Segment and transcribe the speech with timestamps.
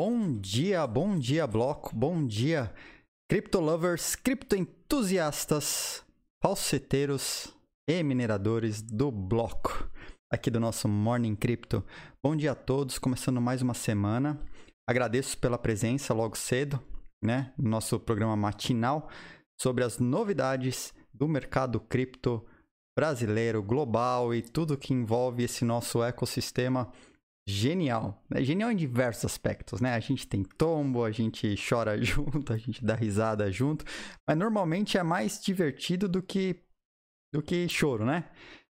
[0.00, 2.72] Bom dia, bom dia, bloco, bom dia,
[3.28, 6.04] cripto lovers, cripto entusiastas,
[6.40, 7.52] falseteiros
[7.90, 9.90] e mineradores do bloco,
[10.32, 11.84] aqui do nosso Morning Crypto.
[12.22, 14.40] Bom dia a todos, começando mais uma semana.
[14.88, 16.80] Agradeço pela presença logo cedo,
[17.20, 19.10] né, no nosso programa matinal
[19.60, 22.46] sobre as novidades do mercado cripto
[22.96, 26.88] brasileiro, global e tudo que envolve esse nosso ecossistema
[27.48, 28.22] genial.
[28.28, 28.42] Né?
[28.42, 29.94] Genial em diversos aspectos, né?
[29.94, 33.84] A gente tem tombo, a gente chora junto, a gente dá risada junto,
[34.26, 36.62] mas normalmente é mais divertido do que
[37.32, 38.24] do que choro, né?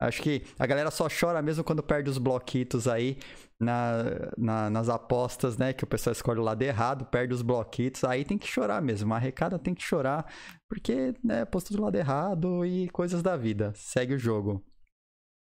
[0.00, 3.18] Acho que a galera só chora mesmo quando perde os bloquitos aí
[3.60, 4.04] na,
[4.36, 5.72] na, nas apostas, né?
[5.72, 8.04] Que o pessoal escolhe o lado errado, perde os bloquitos.
[8.04, 9.12] Aí tem que chorar mesmo.
[9.12, 9.20] A
[9.58, 10.24] tem que chorar,
[10.68, 13.72] porque, né, postou do lado errado e coisas da vida.
[13.74, 14.64] Segue o jogo.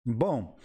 [0.06, 0.58] Bom,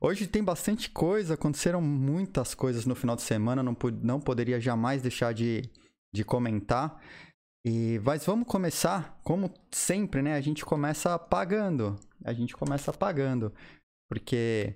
[0.00, 5.02] hoje tem bastante coisa, aconteceram muitas coisas no final de semana, não, não poderia jamais
[5.02, 5.62] deixar de,
[6.14, 6.98] de comentar.
[7.66, 10.34] E, mas vamos começar, como sempre, né?
[10.34, 12.00] A gente começa pagando.
[12.24, 13.52] A gente começa pagando.
[14.10, 14.72] Porque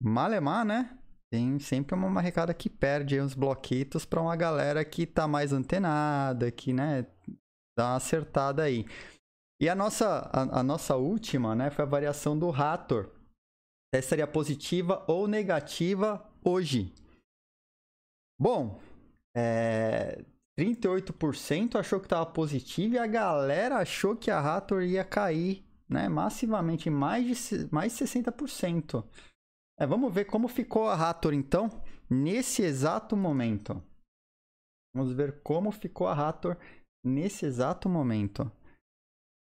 [0.00, 0.96] malemar, né?
[1.32, 6.52] Tem sempre uma marrecada que perde uns bloquitos para uma galera que tá mais antenada,
[6.52, 7.04] que, né,
[7.76, 8.86] dá uma acertada aí.
[9.60, 13.15] E a nossa, a, a nossa última, né, foi a variação do Rator
[14.02, 16.92] seria positiva ou negativa hoje.
[18.38, 18.80] Bom,
[19.36, 20.24] é,
[20.58, 26.08] 38% achou que estava positivo e a galera achou que a Raptor ia cair né,
[26.08, 29.04] massivamente, mais de mais 60%.
[29.78, 33.82] É, vamos ver como ficou a Raptor então, nesse exato momento.
[34.94, 36.56] Vamos ver como ficou a Raptor
[37.04, 38.50] nesse exato momento.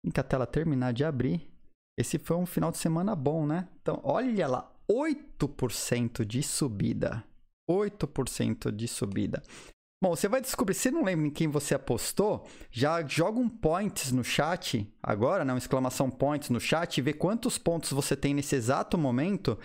[0.06, 1.53] Em que a tela terminar de abrir,
[1.97, 3.67] esse foi um final de semana bom, né?
[3.81, 7.23] Então, olha lá, 8% de subida.
[7.69, 9.41] 8% de subida.
[10.03, 14.11] Bom, você vai descobrir, se não lembra em quem você apostou, já joga um points
[14.11, 15.53] no chat agora, né?
[15.53, 19.58] Uma exclamação points no chat e vê quantos pontos você tem nesse exato momento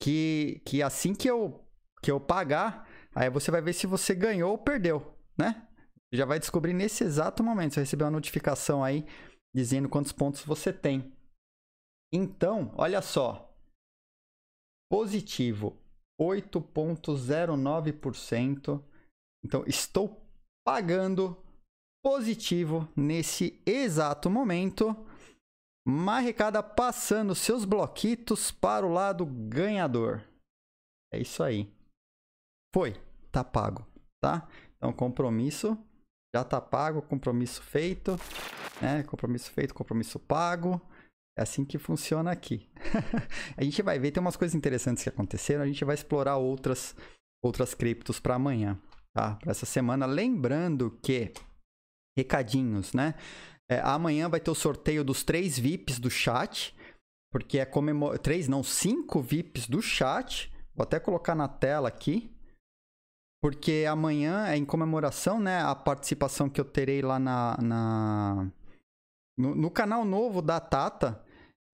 [0.00, 1.60] que, que assim que eu,
[2.00, 5.66] que eu pagar, aí você vai ver se você ganhou ou perdeu, né?
[6.12, 7.74] Já vai descobrir nesse exato momento.
[7.74, 9.04] Você recebeu uma notificação aí
[9.52, 11.12] dizendo quantos pontos você tem.
[12.16, 13.52] Então, olha só.
[14.88, 15.76] Positivo
[16.20, 18.80] 8,09%.
[19.44, 20.24] Então, estou
[20.64, 21.36] pagando
[22.04, 24.96] positivo nesse exato momento.
[25.84, 30.22] Marrecada passando seus bloquitos para o lado ganhador.
[31.12, 31.68] É isso aí.
[32.72, 32.92] Foi,
[33.32, 33.84] tá pago,
[34.22, 34.48] tá?
[34.76, 35.76] Então, compromisso
[36.32, 38.12] já tá pago, compromisso feito,
[38.80, 39.02] né?
[39.02, 40.80] Compromisso feito, compromisso pago.
[41.36, 42.68] É assim que funciona aqui.
[43.56, 46.94] a gente vai ver, tem umas coisas interessantes que aconteceram, a gente vai explorar outras
[47.42, 48.80] outras criptos para amanhã,
[49.12, 49.36] tá?
[49.36, 51.32] Para essa semana, lembrando que
[52.16, 53.14] recadinhos, né?
[53.68, 56.74] É, amanhã vai ter o sorteio dos três VIPs do chat,
[57.30, 58.18] porque é comemor...
[58.18, 60.52] três, não, cinco VIPs do chat.
[60.74, 62.30] Vou até colocar na tela aqui,
[63.42, 65.62] porque amanhã é em comemoração, né?
[65.62, 68.50] A participação que eu terei lá na, na...
[69.36, 71.23] No, no, canal novo da Tata,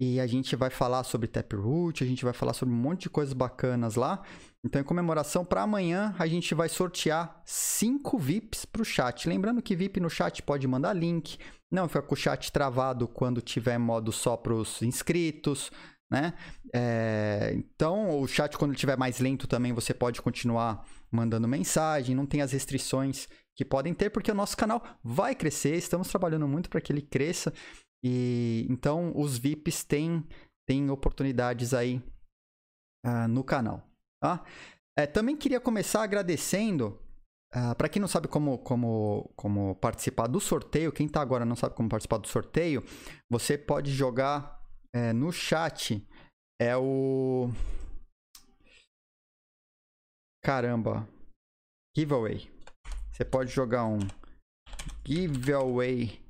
[0.01, 3.11] e a gente vai falar sobre Taproot, a gente vai falar sobre um monte de
[3.11, 4.23] coisas bacanas lá.
[4.65, 9.29] Então, em comemoração para amanhã, a gente vai sortear cinco VIPs para o chat.
[9.29, 11.39] Lembrando que VIP no chat pode mandar link,
[11.71, 15.71] não fica com o chat travado quando tiver modo só para os inscritos,
[16.11, 16.33] né?
[16.73, 20.83] É, então, o chat, quando estiver mais lento também, você pode continuar
[21.13, 25.77] mandando mensagem, não tem as restrições que podem ter, porque o nosso canal vai crescer,
[25.77, 27.53] estamos trabalhando muito para que ele cresça.
[28.03, 30.27] E então os VIPs têm,
[30.67, 32.03] têm oportunidades aí
[33.05, 33.87] uh, no canal.
[34.23, 34.45] Tá?
[34.99, 36.99] É, também queria começar agradecendo.
[37.55, 41.57] Uh, para quem não sabe como, como, como participar do sorteio, quem está agora não
[41.57, 42.85] sabe como participar do sorteio,
[43.29, 46.07] você pode jogar é, no chat.
[46.61, 47.51] É o.
[50.43, 51.09] Caramba.
[51.97, 52.49] Giveaway.
[53.13, 53.99] Você pode jogar um
[55.05, 56.21] giveaway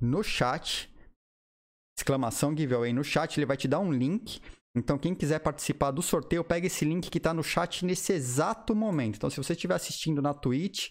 [0.00, 0.91] no chat
[2.02, 4.40] exclamação giveaway no chat, ele vai te dar um link.
[4.74, 8.74] Então, quem quiser participar do sorteio, pega esse link que está no chat nesse exato
[8.74, 9.16] momento.
[9.16, 10.90] Então, se você estiver assistindo na Twitch,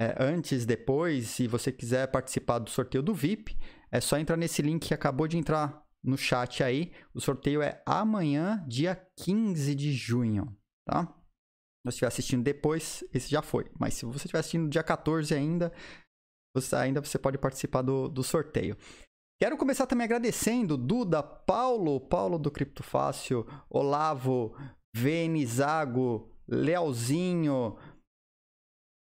[0.00, 3.56] é, antes, depois, se você quiser participar do sorteio do VIP,
[3.92, 6.92] é só entrar nesse link que acabou de entrar no chat aí.
[7.12, 10.56] O sorteio é amanhã, dia 15 de junho,
[10.86, 11.04] tá?
[11.06, 13.70] Se você estiver assistindo depois, esse já foi.
[13.78, 15.72] Mas se você estiver assistindo dia 14 ainda,
[16.54, 18.76] você, ainda você pode participar do, do sorteio.
[19.40, 24.54] Quero começar também agradecendo Duda, Paulo, Paulo do Cripto Fácil, Olavo,
[24.94, 27.78] Venizago, Leozinho,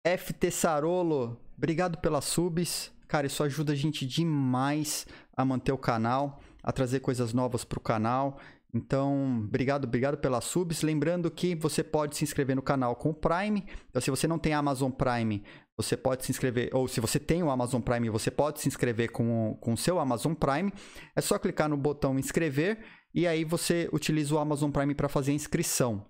[0.04, 2.90] FT Sarolo, obrigado pelas subs.
[3.06, 7.78] Cara, isso ajuda a gente demais a manter o canal, a trazer coisas novas para
[7.78, 8.40] o canal.
[8.75, 10.82] Então, obrigado, obrigado pelas subs.
[10.82, 13.64] Lembrando que você pode se inscrever no canal com o Prime.
[13.88, 15.44] Então, se você não tem Amazon Prime,
[15.76, 19.10] você pode se inscrever, ou se você tem o Amazon Prime, você pode se inscrever
[19.10, 20.72] com, com o seu Amazon Prime.
[21.16, 25.32] É só clicar no botão inscrever e aí você utiliza o Amazon Prime para fazer
[25.32, 26.06] a inscrição.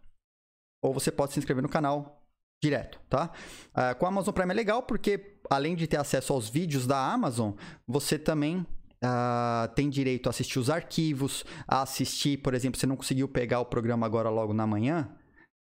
[0.83, 2.23] Ou você pode se inscrever no canal
[2.63, 3.31] direto, tá?
[3.71, 7.13] Uh, com a Amazon Prime é legal porque, além de ter acesso aos vídeos da
[7.13, 7.53] Amazon,
[7.87, 12.97] você também uh, tem direito a assistir os arquivos, a assistir, por exemplo, você não
[12.97, 15.11] conseguiu pegar o programa agora logo na manhã,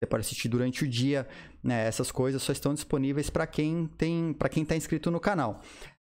[0.03, 1.27] você pode assistir durante o dia,
[1.63, 1.88] né?
[1.88, 5.61] Essas coisas só estão disponíveis para quem tem, para quem está inscrito no canal.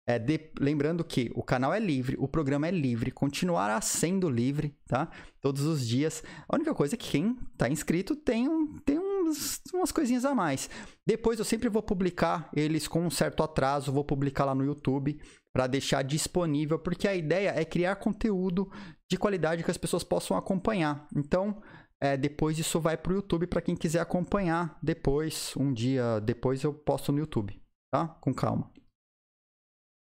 [0.08, 4.76] É, de, lembrando que o canal é livre, o programa é livre, continuará sendo livre,
[4.88, 5.10] tá?
[5.40, 6.24] Todos os dias.
[6.48, 10.34] A única coisa é que quem está inscrito tem, um, tem uns, umas coisinhas a
[10.34, 10.70] mais.
[11.06, 15.20] Depois eu sempre vou publicar eles com um certo atraso, vou publicar lá no YouTube
[15.54, 18.72] para deixar disponível, porque a ideia é criar conteúdo
[19.12, 21.08] de qualidade que as pessoas possam acompanhar.
[21.16, 21.62] Então,
[22.02, 26.64] é, depois isso vai para o YouTube para quem quiser acompanhar depois, um dia depois
[26.64, 27.62] eu posto no YouTube,
[27.94, 28.08] tá?
[28.22, 28.72] Com calma.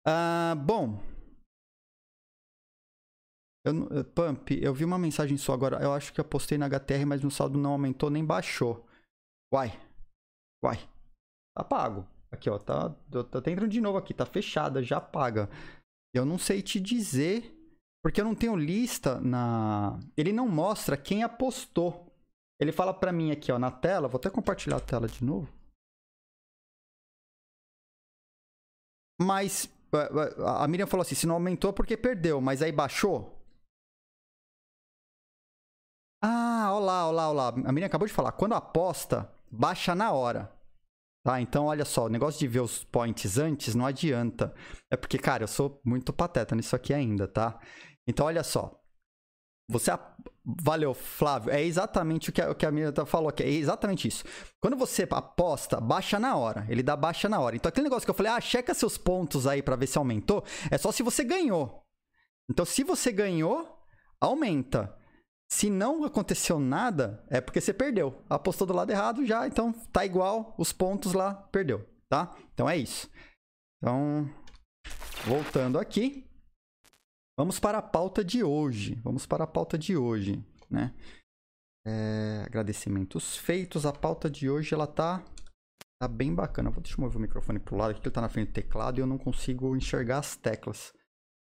[0.06, 1.02] Ah, bom.
[3.66, 5.82] Eu, Pump, eu vi uma mensagem sua agora.
[5.82, 8.86] Eu acho que eu postei na HTR, mas meu saldo não aumentou nem baixou.
[9.52, 9.78] Uai.
[10.64, 10.78] Uai.
[11.54, 12.06] Tá pago.
[12.30, 12.58] Aqui, ó.
[12.58, 14.14] Tá, tá entrando de novo aqui.
[14.14, 15.50] Tá fechada, já paga.
[16.14, 17.57] Eu não sei te dizer.
[18.08, 20.00] Porque eu não tenho lista na.
[20.16, 22.10] Ele não mostra quem apostou.
[22.58, 24.08] Ele fala pra mim aqui, ó, na tela.
[24.08, 25.52] Vou até compartilhar a tela de novo.
[29.20, 29.69] Mas
[30.43, 33.38] a Miriam falou assim: se não aumentou, porque perdeu, mas aí baixou?
[36.22, 37.49] Ah, olá, olá, olá.
[37.49, 40.50] A Miriam acabou de falar: quando aposta, baixa na hora.
[41.22, 41.43] Tá?
[41.43, 44.55] Então, olha só, o negócio de ver os points antes não adianta.
[44.90, 47.60] É porque, cara, eu sou muito pateta nisso aqui ainda, tá?
[48.08, 48.82] Então, olha só.
[49.70, 49.93] Você.
[50.44, 51.52] Valeu, Flávio.
[51.52, 53.43] É exatamente o que a, o que a minha falou aqui.
[53.43, 54.25] É exatamente isso.
[54.62, 56.66] Quando você aposta, baixa na hora.
[56.70, 57.55] Ele dá baixa na hora.
[57.55, 60.43] Então, aquele negócio que eu falei, ah, checa seus pontos aí para ver se aumentou.
[60.70, 61.84] É só se você ganhou.
[62.50, 63.78] Então, se você ganhou,
[64.19, 64.96] aumenta.
[65.50, 68.22] Se não aconteceu nada, é porque você perdeu.
[68.28, 72.37] Apostou do lado errado já, então tá igual, os pontos lá, perdeu, tá?
[72.52, 73.08] Então é isso.
[73.78, 74.28] Então,
[75.25, 76.27] voltando aqui.
[77.38, 78.96] Vamos para a pauta de hoje.
[78.96, 80.93] Vamos para a pauta de hoje, né?
[81.87, 83.87] É, agradecimentos feitos.
[83.87, 85.23] A pauta de hoje ela tá,
[86.02, 86.69] tá bem bacana.
[86.69, 88.99] Vou deixa eu mover o microfone pro lado aqui, ele tá na frente do teclado
[88.99, 90.93] e eu não consigo enxergar as teclas.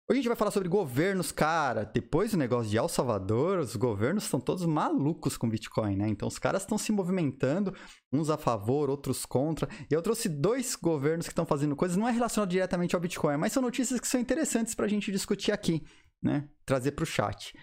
[0.05, 1.85] Hoje a gente vai falar sobre governos, cara.
[1.85, 6.09] Depois do negócio de El Salvador, os governos estão todos malucos com Bitcoin, né?
[6.09, 7.73] Então os caras estão se movimentando,
[8.11, 9.65] uns a favor, outros contra.
[9.89, 13.37] E eu trouxe dois governos que estão fazendo coisas, não é relacionado diretamente ao Bitcoin,
[13.37, 15.81] mas são notícias que são interessantes para a gente discutir aqui,
[16.21, 16.49] né?
[16.65, 17.57] Trazer para o chat.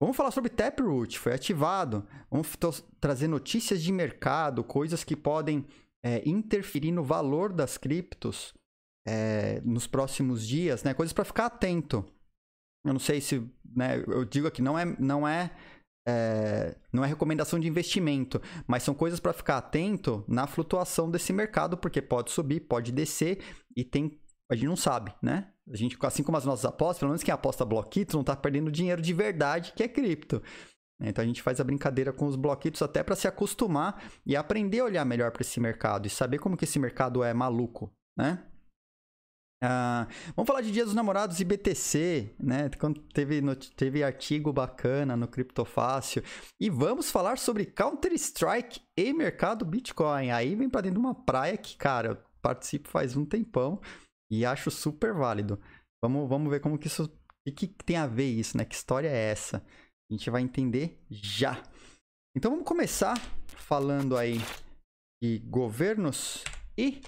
[0.00, 2.04] Vamos falar sobre Taproot, foi ativado.
[2.28, 2.56] Vamos
[3.00, 5.64] trazer notícias de mercado, coisas que podem
[6.04, 8.52] é, interferir no valor das criptos
[9.06, 10.94] é, nos próximos dias, né?
[10.94, 12.04] Coisas para ficar atento.
[12.84, 13.42] Eu não sei se,
[13.74, 14.02] né?
[14.06, 15.50] Eu digo aqui, não é, não é,
[16.06, 21.32] é não é recomendação de investimento, mas são coisas para ficar atento na flutuação desse
[21.32, 23.38] mercado, porque pode subir, pode descer
[23.76, 24.20] e tem,
[24.50, 25.50] a gente não sabe, né?
[25.72, 28.70] A gente, assim como as nossas apostas, pelo menos quem aposta bloquitos não está perdendo
[28.70, 30.42] dinheiro de verdade, que é cripto.
[31.00, 34.80] Então a gente faz a brincadeira com os bloquitos até para se acostumar e aprender
[34.80, 38.44] a olhar melhor para esse mercado e saber como que esse mercado é maluco, né?
[39.66, 40.06] Ah,
[40.36, 42.68] vamos falar de Dia dos Namorados e BTC, né?
[42.78, 43.40] Quando teve,
[43.74, 46.22] teve artigo bacana no Criptofácil.
[46.60, 50.30] E vamos falar sobre Counter-Strike e mercado Bitcoin.
[50.30, 53.80] Aí vem para dentro de uma praia que, cara, eu participo faz um tempão
[54.30, 55.58] e acho super válido.
[56.02, 57.04] Vamos, vamos ver como que isso.
[57.04, 58.66] O que, que tem a ver isso, né?
[58.66, 59.64] Que história é essa?
[60.10, 61.62] A gente vai entender já.
[62.36, 64.38] Então vamos começar falando aí
[65.22, 66.44] de governos
[66.76, 67.00] e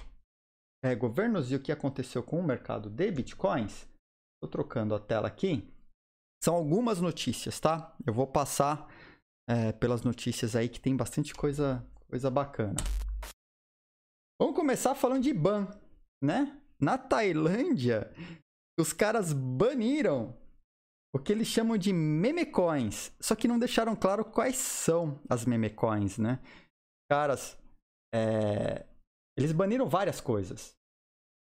[0.84, 3.88] é, governos e o que aconteceu com o mercado de bitcoins,
[4.36, 5.68] estou trocando a tela aqui,
[6.42, 7.94] são algumas notícias, tá?
[8.06, 8.88] Eu vou passar
[9.48, 12.76] é, pelas notícias aí que tem bastante coisa, coisa bacana.
[14.40, 15.66] Vamos começar falando de ban,
[16.22, 16.60] né?
[16.78, 18.12] Na Tailândia,
[18.78, 20.36] os caras baniram
[21.14, 26.18] o que eles chamam de memecoins, só que não deixaram claro quais são as memecoins,
[26.18, 26.38] né?
[27.10, 27.56] Caras,
[28.14, 28.84] é,
[29.36, 30.76] eles baniram várias coisas.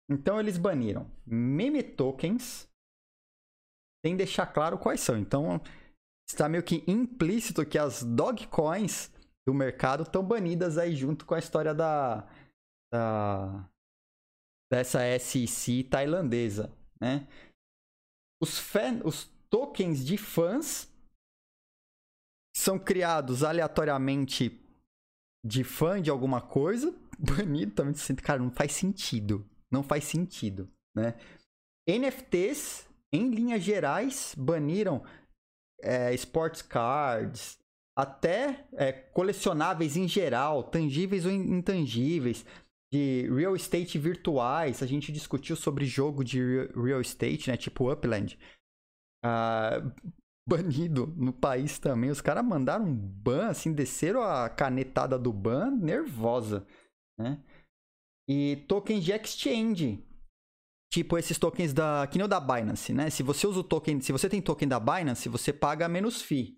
[0.10, 2.70] Então eles baniram meme tokens
[4.06, 5.18] sem deixar claro quais são.
[5.18, 5.62] Então
[6.28, 9.12] está meio que implícito que as dog coins
[9.46, 12.28] do mercado estão banidas aí junto com a história da,
[12.92, 13.70] da
[14.72, 17.28] dessa SEC tailandesa, né?
[18.42, 20.92] Os, fan, os tokens de fãs
[22.56, 24.60] são criados aleatoriamente
[25.46, 29.46] de fã de alguma coisa, banido também, cara, não faz sentido.
[29.72, 31.16] Não faz sentido, né?
[31.88, 35.04] NFTs, em linhas gerais, baniram
[35.82, 37.58] é, sports cards,
[37.96, 42.46] até é, colecionáveis em geral, tangíveis ou intangíveis,
[42.94, 44.84] de real estate virtuais.
[44.84, 47.58] A gente discutiu sobre jogo de real estate, né?
[47.58, 48.38] Tipo Upland.
[49.26, 49.92] Uh,
[50.48, 52.10] banido no país também.
[52.12, 56.68] Os caras mandaram um ban, assim, desceram a canetada do ban nervosa,
[57.24, 57.44] né?
[58.28, 60.06] E tokens de exchange.
[60.92, 62.08] Tipo esses tokens da.
[62.08, 63.10] Que nem o da Binance, né?
[63.10, 64.00] Se você usa o token.
[64.00, 66.58] Se você tem token da Binance, você paga menos FII.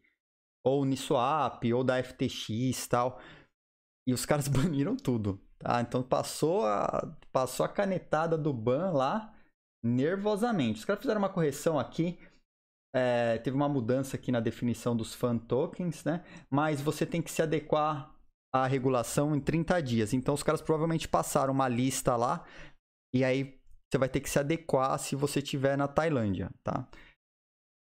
[0.65, 3.21] Ou Uniswap, ou da FTX tal.
[4.07, 5.39] E os caras baniram tudo.
[5.57, 5.79] Tá?
[5.81, 9.33] Então passou a, passou a canetada do ban lá
[9.83, 10.79] nervosamente.
[10.79, 12.19] Os caras fizeram uma correção aqui.
[12.93, 16.23] É, teve uma mudança aqui na definição dos fan tokens, né?
[16.49, 18.14] Mas você tem que se adequar
[18.63, 20.13] à regulação em 30 dias.
[20.13, 22.45] Então os caras provavelmente passaram uma lista lá
[23.13, 23.59] e aí
[23.91, 26.87] você vai ter que se adequar se você estiver na Tailândia, tá?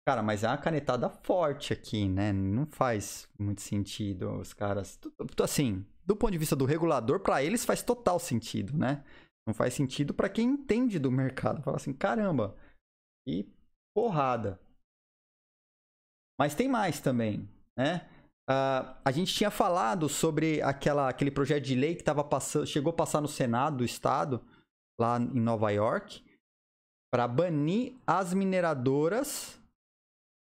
[0.08, 2.34] Cara, mas é uma canetada forte aqui, né?
[2.34, 5.00] Não faz muito sentido os caras.
[5.42, 9.04] Assim, do ponto de vista do regulador, para eles faz total sentido, né?
[9.48, 11.62] Não faz sentido para quem entende do mercado.
[11.62, 12.58] Fala assim, caramba,
[13.28, 13.48] que
[13.96, 14.60] porrada.
[16.40, 17.48] Mas tem mais também,
[17.78, 18.10] né?
[18.50, 22.90] Uh, a gente tinha falado sobre aquela, aquele projeto de lei que tava passando, chegou
[22.90, 24.44] a passar no Senado do Estado,
[25.00, 26.24] lá em Nova York,
[27.14, 29.62] para banir as mineradoras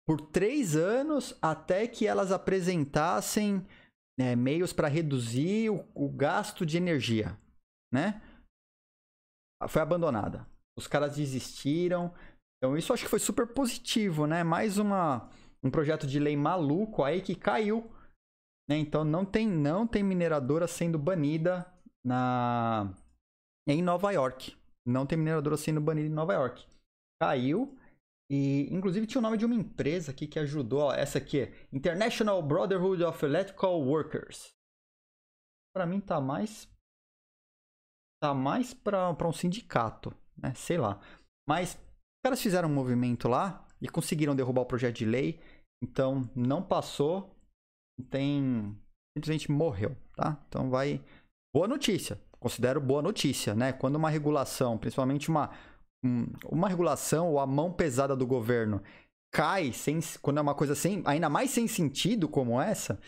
[0.08, 3.66] por três anos até que elas apresentassem
[4.18, 7.38] né, meios para reduzir o, o, gasto de energia,
[7.94, 8.22] né?
[9.68, 10.48] Foi abandonada.
[10.78, 12.14] Os caras desistiram.
[12.58, 14.44] Então isso acho que foi super positivo, né?
[14.44, 15.30] Mais uma,
[15.64, 17.92] um projeto de lei maluco aí que caiu.
[18.70, 18.78] Né?
[18.78, 21.66] Então não tem, não tem mineradora sendo banida
[22.06, 22.94] na
[23.68, 24.58] em Nova York.
[24.86, 26.66] Não tem mineradora sendo banida em Nova York.
[27.22, 27.78] Caiu.
[28.32, 30.82] E, inclusive, tinha o nome de uma empresa aqui que ajudou.
[30.82, 34.52] Ó, essa aqui International Brotherhood of Electrical Workers.
[35.76, 36.68] Para mim, tá mais.
[38.22, 40.54] Tá mais para um sindicato, né?
[40.54, 41.00] Sei lá.
[41.48, 45.40] Mas os caras fizeram um movimento lá e conseguiram derrubar o projeto de lei.
[45.84, 47.36] Então, não passou.
[48.10, 48.76] Tem.
[49.18, 50.42] Simplesmente morreu, tá?
[50.48, 51.02] Então, vai.
[51.54, 53.74] Boa notícia considero boa notícia, né?
[53.74, 55.52] Quando uma regulação, principalmente uma,
[56.46, 58.82] uma regulação ou a mão pesada do governo
[59.32, 63.00] cai sem, quando é uma coisa sem, ainda mais sem sentido como essa,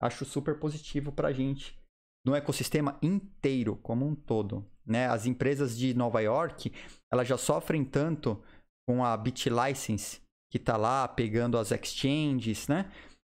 [0.00, 1.76] acho super positivo para a gente
[2.24, 5.08] no ecossistema inteiro como um todo, né?
[5.08, 6.72] As empresas de Nova York,
[7.12, 8.40] elas já sofrem tanto
[8.86, 12.90] com a BitLicense que está lá pegando as exchanges, né?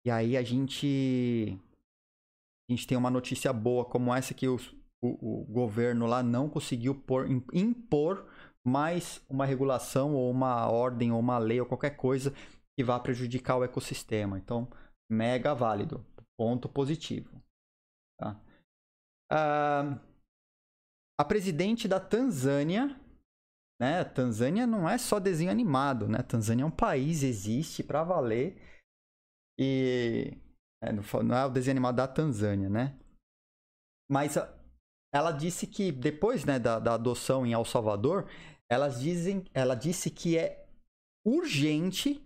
[0.06, 1.58] E aí a gente
[2.68, 4.58] a gente tem uma notícia boa como essa que o,
[5.02, 8.28] o governo lá não conseguiu por, impor
[8.66, 12.32] mais uma regulação ou uma ordem ou uma lei ou qualquer coisa
[12.76, 14.38] que vá prejudicar o ecossistema.
[14.38, 14.68] Então,
[15.10, 16.04] mega válido.
[16.38, 17.42] Ponto positivo.
[18.20, 18.40] Tá?
[19.32, 19.98] Ah,
[21.18, 23.00] a presidente da Tanzânia,
[23.80, 24.04] né?
[24.04, 26.22] Tanzânia não é só desenho animado, né?
[26.22, 28.60] Tanzânia é um país, existe para valer.
[29.58, 30.36] E
[30.82, 32.98] é, não é o desenho animado da Tanzânia, né?
[34.10, 34.36] Mas
[35.12, 38.28] ela disse que depois né, da, da adoção em El Salvador,
[38.70, 40.68] elas dizem, ela disse que é
[41.26, 42.22] urgente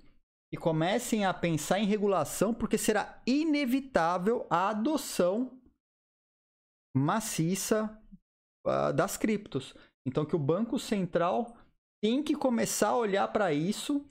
[0.53, 5.59] que comecem a pensar em regulação porque será inevitável a adoção
[6.95, 7.99] maciça
[8.67, 9.75] uh, das criptos.
[10.07, 11.57] Então que o Banco Central
[12.03, 14.05] tem que começar a olhar para isso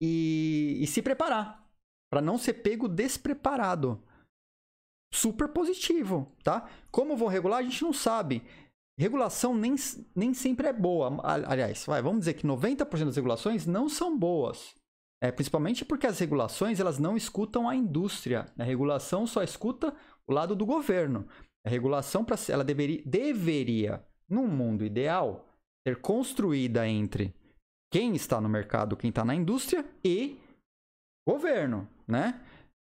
[0.00, 1.64] e, e se preparar
[2.10, 4.00] para não ser pego despreparado
[5.12, 6.68] super positivo, tá?
[6.90, 8.42] Como vão regular, a gente não sabe.
[8.98, 9.74] Regulação nem,
[10.14, 11.20] nem sempre é boa.
[11.22, 14.74] Aliás, vai, vamos dizer que 90% das regulações não são boas.
[15.20, 18.46] É, principalmente porque as regulações elas não escutam a indústria.
[18.58, 19.94] A regulação só escuta
[20.26, 21.26] o lado do governo.
[21.66, 25.46] A regulação para ela deveria, deveria, num mundo ideal,
[25.86, 27.34] ser construída entre
[27.92, 30.40] quem está no mercado, quem está na indústria e
[31.28, 32.40] governo, né?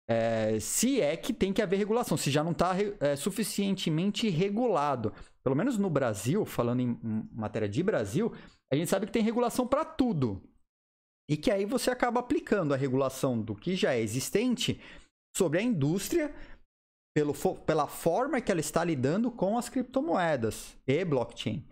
[0.08, 5.12] É, se é que tem que haver regulação, se já não está é, suficientemente regulado.
[5.42, 6.98] Pelo menos no Brasil, falando em
[7.32, 8.32] matéria de Brasil,
[8.72, 10.42] a gente sabe que tem regulação para tudo.
[11.28, 14.78] E que aí você acaba aplicando a regulação do que já é existente
[15.34, 16.34] sobre a indústria
[17.14, 17.32] pelo,
[17.64, 21.64] pela forma que ela está lidando com as criptomoedas e blockchain.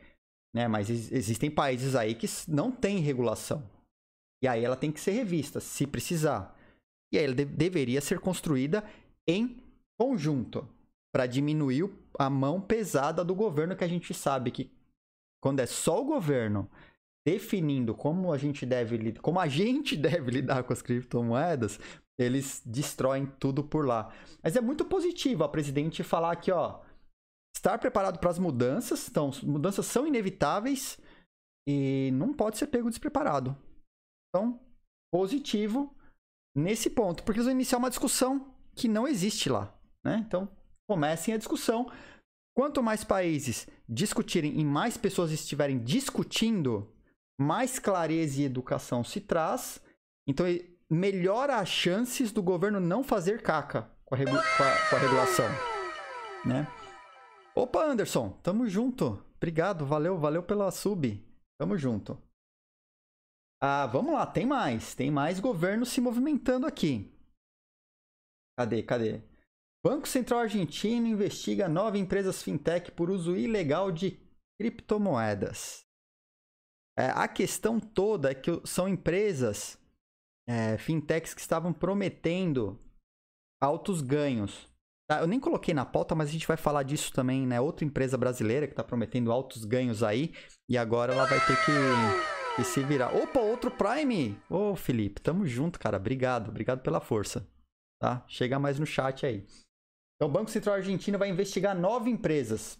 [0.55, 0.69] né?
[0.69, 3.69] Mas existem países aí que não têm regulação.
[4.43, 6.57] E aí ela tem que ser revista, se precisar.
[7.13, 8.85] E aí ela de deveria ser construída
[9.27, 9.61] em
[10.01, 10.67] conjunto,
[11.15, 14.71] para diminuir a mão pesada do governo, que a gente sabe que
[15.41, 16.69] quando é só o governo
[17.27, 21.79] definindo como a gente deve como a gente deve lidar com as criptomoedas,
[22.19, 24.13] eles destroem tudo por lá.
[24.43, 26.81] Mas é muito positivo a presidente falar aqui, ó,
[27.55, 30.99] estar preparado para as mudanças, então mudanças são inevitáveis
[31.69, 33.57] e não pode ser pego despreparado.
[34.29, 34.61] Então,
[35.13, 35.95] positivo
[36.57, 40.23] nesse ponto, porque eles vão iniciar uma discussão que não existe lá, né?
[40.27, 40.49] Então,
[40.89, 41.91] comecem a discussão.
[42.55, 46.93] Quanto mais países discutirem e mais pessoas estiverem discutindo,
[47.41, 49.83] mais clareza e educação se traz.
[50.29, 50.47] Então,
[50.93, 55.47] melhora as chances do governo não fazer caca com a, com a, com a regulação,
[56.45, 56.67] né?
[57.55, 59.25] Opa, Anderson, tamo junto.
[59.37, 61.23] Obrigado, valeu, valeu pela sub.
[61.59, 62.21] Tamo junto.
[63.61, 64.95] Ah, vamos lá, tem mais.
[64.95, 67.11] Tem mais governo se movimentando aqui.
[68.59, 69.23] Cadê, cadê?
[69.85, 74.19] Banco Central Argentino investiga nove empresas fintech por uso ilegal de
[74.61, 75.87] criptomoedas.
[76.99, 79.82] É, a questão toda é que são empresas
[80.53, 82.79] é, fintechs que estavam prometendo
[83.63, 84.69] altos ganhos.
[85.09, 85.21] Tá?
[85.21, 87.59] Eu nem coloquei na pauta, mas a gente vai falar disso também, né?
[87.59, 90.35] Outra empresa brasileira que está prometendo altos ganhos aí
[90.69, 91.73] e agora ela vai ter que
[92.61, 93.17] e se virar.
[93.17, 94.39] Opa, outro Prime!
[94.51, 95.97] Ô, Felipe, tamo junto, cara.
[95.97, 97.49] Obrigado, obrigado pela força.
[97.99, 98.23] Tá?
[98.29, 99.47] Chega mais no chat aí.
[100.17, 102.79] Então, o Banco Central Argentino vai investigar nove empresas.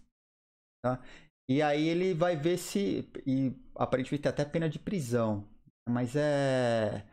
[0.85, 1.01] Tá?
[1.49, 3.09] E aí ele vai ver se.
[3.27, 5.49] E aparentemente tem até pena de prisão.
[5.89, 7.07] Mas é.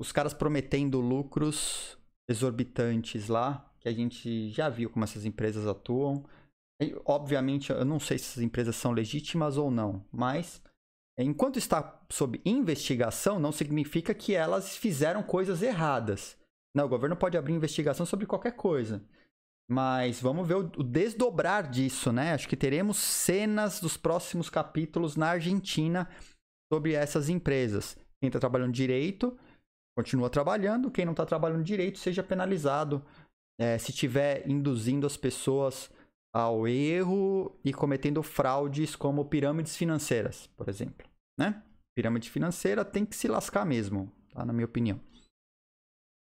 [0.00, 6.24] Os caras prometendo lucros exorbitantes lá, que a gente já viu como essas empresas atuam.
[6.80, 10.62] E, obviamente, eu não sei se essas empresas são legítimas ou não, mas
[11.18, 16.36] enquanto está sob investigação, não significa que elas fizeram coisas erradas.
[16.74, 19.02] Não, o governo pode abrir investigação sobre qualquer coisa.
[19.70, 22.32] Mas vamos ver o desdobrar disso, né?
[22.32, 26.08] Acho que teremos cenas dos próximos capítulos na Argentina
[26.72, 27.96] sobre essas empresas.
[28.20, 29.36] Quem está trabalhando direito,
[29.98, 30.90] continua trabalhando.
[30.90, 33.04] Quem não está trabalhando direito, seja penalizado
[33.58, 35.90] é, se estiver induzindo as pessoas
[36.32, 41.08] ao erro e cometendo fraudes como pirâmides financeiras, por exemplo
[41.38, 41.62] né?
[41.96, 44.44] Pirâmide financeira tem que se lascar mesmo, tá?
[44.44, 45.00] Na minha opinião.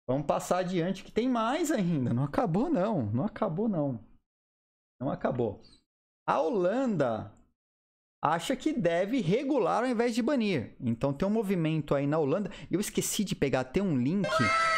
[0.08, 2.14] Vamos passar adiante que tem mais ainda.
[2.14, 4.00] Não acabou não, não acabou não.
[5.02, 5.62] Não acabou.
[6.28, 7.34] A Holanda
[8.22, 10.76] acha que deve regular ao invés de banir.
[10.80, 12.52] Então tem um movimento aí na Holanda.
[12.70, 14.28] Eu esqueci de pegar até um link,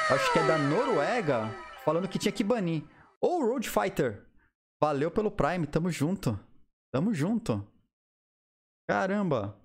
[0.10, 1.50] acho que é da Noruega,
[1.84, 2.84] falando que tinha que banir.
[3.20, 4.26] Ou Road Fighter.
[4.82, 6.40] Valeu pelo Prime, tamo junto.
[6.92, 7.66] Tamo junto.
[8.90, 9.58] Caramba.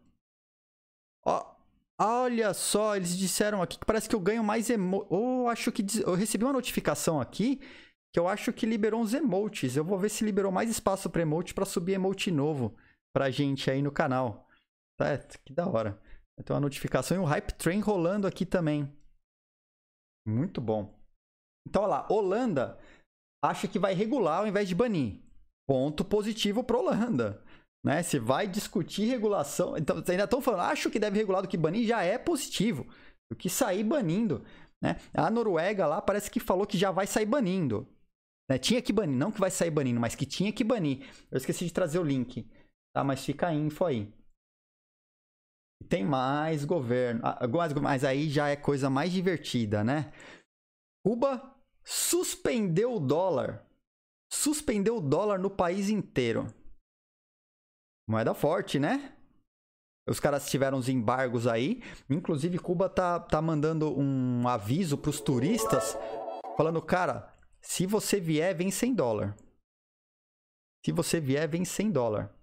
[1.25, 1.57] Ó,
[1.99, 5.07] olha só, eles disseram aqui que parece que eu ganho mais emo...
[5.09, 7.61] Oh, acho que eu recebi uma notificação aqui
[8.13, 9.77] que eu acho que liberou uns emotes.
[9.77, 12.77] Eu vou ver se liberou mais espaço para emote para subir emote novo
[13.17, 14.47] pra gente aí no canal.
[15.01, 15.99] Tá, que da hora.
[16.45, 18.95] Tem uma notificação e um hype train rolando aqui também.
[20.29, 20.95] Muito bom.
[21.67, 22.79] Então, olha lá, Holanda
[23.43, 25.23] acha que vai regular ao invés de banir.
[25.67, 27.43] Ponto positivo para Holanda.
[27.83, 28.03] Né?
[28.03, 29.79] Se vai discutir regulação.
[29.79, 32.87] Então, ainda estão falando, acho que deve regular do que banir, já é positivo.
[33.33, 34.45] Do que sair banindo.
[34.83, 35.01] Né?
[35.15, 37.89] A Noruega lá parece que falou que já vai sair banindo.
[38.51, 38.59] Né?
[38.59, 41.09] Tinha que banir, não que vai sair banindo, mas que tinha que banir.
[41.31, 42.47] Eu esqueci de trazer o link.
[42.97, 43.05] Tá?
[43.05, 44.11] Mas fica a info aí.
[45.87, 47.21] Tem mais governo.
[47.23, 47.39] Ah,
[47.83, 50.11] mas aí já é coisa mais divertida, né?
[51.05, 51.55] Cuba
[51.85, 53.67] suspendeu o dólar.
[54.33, 56.47] Suspendeu o dólar no país inteiro.
[58.09, 59.15] Moeda forte, né?
[60.09, 61.83] Os caras tiveram os embargos aí.
[62.09, 65.95] Inclusive, Cuba tá, tá mandando um aviso pros turistas
[66.57, 67.31] falando, cara,
[67.61, 69.37] se você vier, vem 100 dólar.
[70.83, 72.36] Se você vier, vem 100 dólar.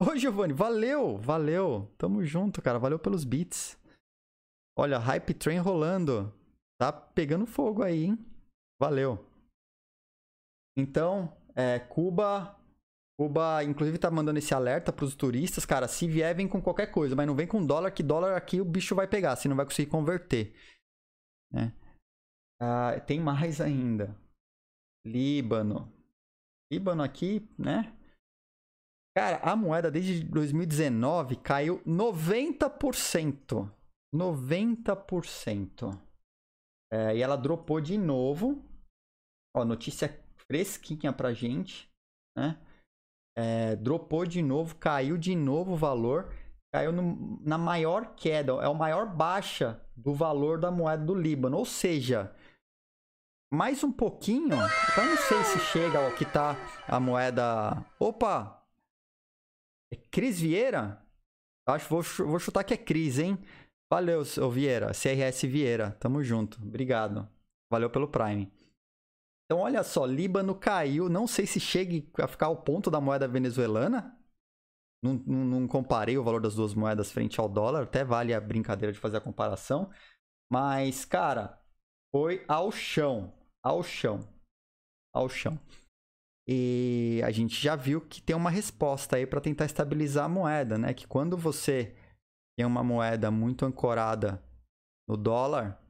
[0.00, 1.92] Ô, Giovanni, valeu, valeu.
[1.96, 2.78] Tamo junto, cara.
[2.78, 3.78] Valeu pelos beats.
[4.78, 6.32] Olha, Hype Train rolando.
[6.78, 8.18] Tá pegando fogo aí, hein?
[8.78, 9.24] Valeu.
[10.76, 12.56] Então, é, Cuba
[13.18, 17.16] Cuba, inclusive, tá mandando esse alerta pros turistas, cara, se vier, vem com qualquer coisa,
[17.16, 19.64] mas não vem com dólar, que dólar aqui o bicho vai pegar, se não vai
[19.64, 20.54] conseguir converter.
[21.50, 21.72] Né?
[22.60, 24.14] Ah, tem mais ainda.
[25.06, 25.90] Líbano.
[26.70, 27.95] Líbano aqui, né?
[29.16, 33.72] Cara, a moeda desde 2019 caiu 90%.
[34.14, 35.98] 90%.
[36.92, 38.62] É, e ela dropou de novo.
[39.56, 41.88] Ó, notícia fresquinha pra gente,
[42.36, 42.60] né?
[43.36, 46.32] é, dropou de novo, caiu de novo o valor,
[46.72, 51.58] caiu no, na maior queda, é a maior baixa do valor da moeda do Líbano.
[51.58, 52.34] Ou seja,
[53.52, 54.56] mais um pouquinho,
[54.90, 56.56] então não sei se chega ao que tá
[56.88, 57.84] a moeda.
[58.00, 58.55] Opa!
[59.92, 61.04] É Cris Vieira?
[61.68, 63.38] Acho vou, vou chutar que é Cris, hein?
[63.90, 67.28] Valeu, Vieira, CRS Vieira, tamo junto, obrigado.
[67.70, 68.50] Valeu pelo Prime.
[69.44, 71.08] Então, olha só, Líbano caiu.
[71.08, 74.16] Não sei se chegue a ficar ao ponto da moeda venezuelana.
[75.02, 77.84] Não, não, não, comparei o valor das duas moedas frente ao dólar.
[77.84, 79.90] Até vale a brincadeira de fazer a comparação.
[80.50, 81.60] Mas, cara,
[82.12, 83.32] foi ao chão.
[83.62, 84.20] Ao chão.
[85.14, 85.58] Ao chão.
[86.48, 90.78] E a gente já viu que tem uma resposta aí para tentar estabilizar a moeda,
[90.78, 90.94] né?
[90.94, 91.94] Que quando você
[92.56, 94.42] tem uma moeda muito ancorada
[95.08, 95.80] no dólar,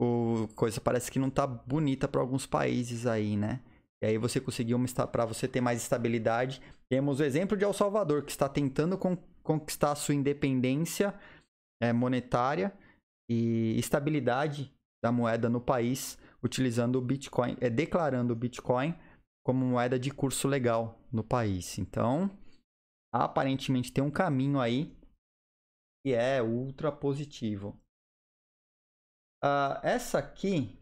[0.00, 3.60] o coisa parece que não tá bonita para alguns países aí, né?
[4.00, 4.78] E aí você conseguiu
[5.10, 6.62] para você ter mais estabilidade.
[6.88, 11.14] Temos o exemplo de El Salvador que está tentando con conquistar a sua independência
[11.82, 12.70] é, monetária
[13.30, 14.70] e estabilidade
[15.02, 18.94] da moeda no país, utilizando o Bitcoin, é declarando o Bitcoin
[19.48, 21.78] como moeda de curso legal no país.
[21.78, 22.28] Então,
[23.10, 24.94] aparentemente tem um caminho aí
[26.04, 27.70] que é ultra positivo.
[29.42, 30.78] Uh, essa aqui.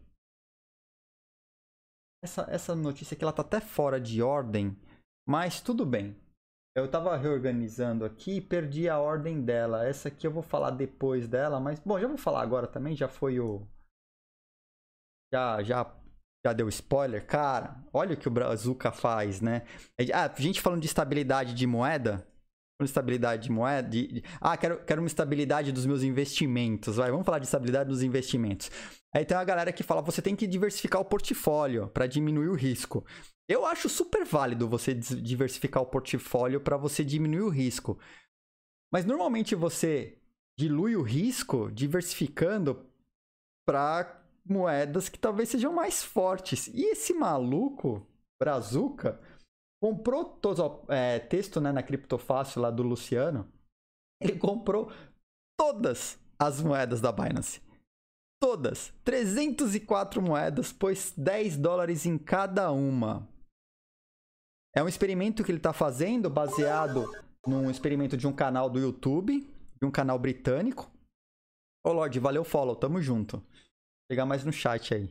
[2.21, 4.77] Essa, essa notícia aqui ela tá até fora de ordem,
[5.25, 6.19] mas tudo bem.
[6.75, 9.87] Eu estava reorganizando aqui e perdi a ordem dela.
[9.87, 13.07] Essa aqui eu vou falar depois dela, mas bom, já vou falar agora também, já
[13.07, 13.65] foi o
[15.33, 15.85] já já
[16.45, 17.75] já deu spoiler, cara.
[17.93, 19.63] Olha o que o Brazuca faz, né?
[20.13, 22.27] Ah, gente falando de estabilidade de moeda,
[22.81, 23.87] estabilidade de moeda.
[23.87, 26.97] De, de, ah, quero, quero uma estabilidade dos meus investimentos.
[26.97, 28.69] Vai, vamos falar de estabilidade dos investimentos.
[29.13, 32.55] Aí tem uma galera que fala: você tem que diversificar o portfólio para diminuir o
[32.55, 33.05] risco.
[33.49, 37.97] Eu acho super válido você diversificar o portfólio para você diminuir o risco.
[38.91, 40.17] Mas normalmente você
[40.57, 42.85] dilui o risco diversificando
[43.65, 44.16] para
[44.49, 46.67] moedas que talvez sejam mais fortes.
[46.67, 48.05] E esse maluco,
[48.41, 49.19] Brazuca,
[49.81, 53.51] comprou todos, ó, é, texto né, na Criptofácil lá do Luciano.
[54.21, 54.91] Ele comprou
[55.59, 57.61] todas as moedas da Binance.
[58.41, 58.93] Todas.
[59.03, 63.27] 304 moedas, pôs 10 dólares em cada uma.
[64.75, 67.11] É um experimento que ele está fazendo baseado
[67.47, 69.41] num experimento de um canal do YouTube,
[69.79, 70.91] de um canal britânico.
[71.83, 73.41] Ô Lorde, valeu follow, tamo junto.
[74.09, 75.09] Pegar mais no chat aí.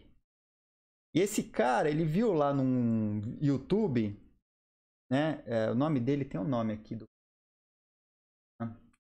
[1.15, 4.17] E esse cara, ele viu lá no YouTube
[5.11, 5.43] né?
[5.47, 7.05] É, o nome dele tem um nome aqui do.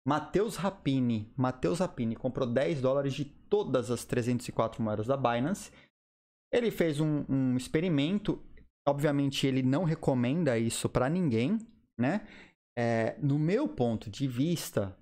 [0.06, 1.32] Matheus Rapini.
[1.36, 5.70] Matheus Rapini comprou 10 dólares de todas as 304 moedas da Binance.
[6.52, 8.42] Ele fez um, um experimento.
[8.88, 11.58] Obviamente, ele não recomenda isso para ninguém,
[11.98, 12.26] né?
[12.76, 14.96] É, no meu ponto de vista,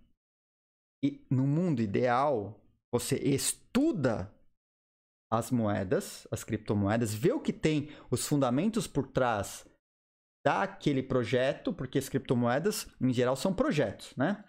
[1.03, 2.61] e no mundo ideal,
[2.93, 4.35] você estuda
[5.31, 9.67] as moedas, as criptomoedas, vê o que tem os fundamentos por trás
[10.45, 14.45] daquele projeto, porque as criptomoedas, em geral, são projetos, né?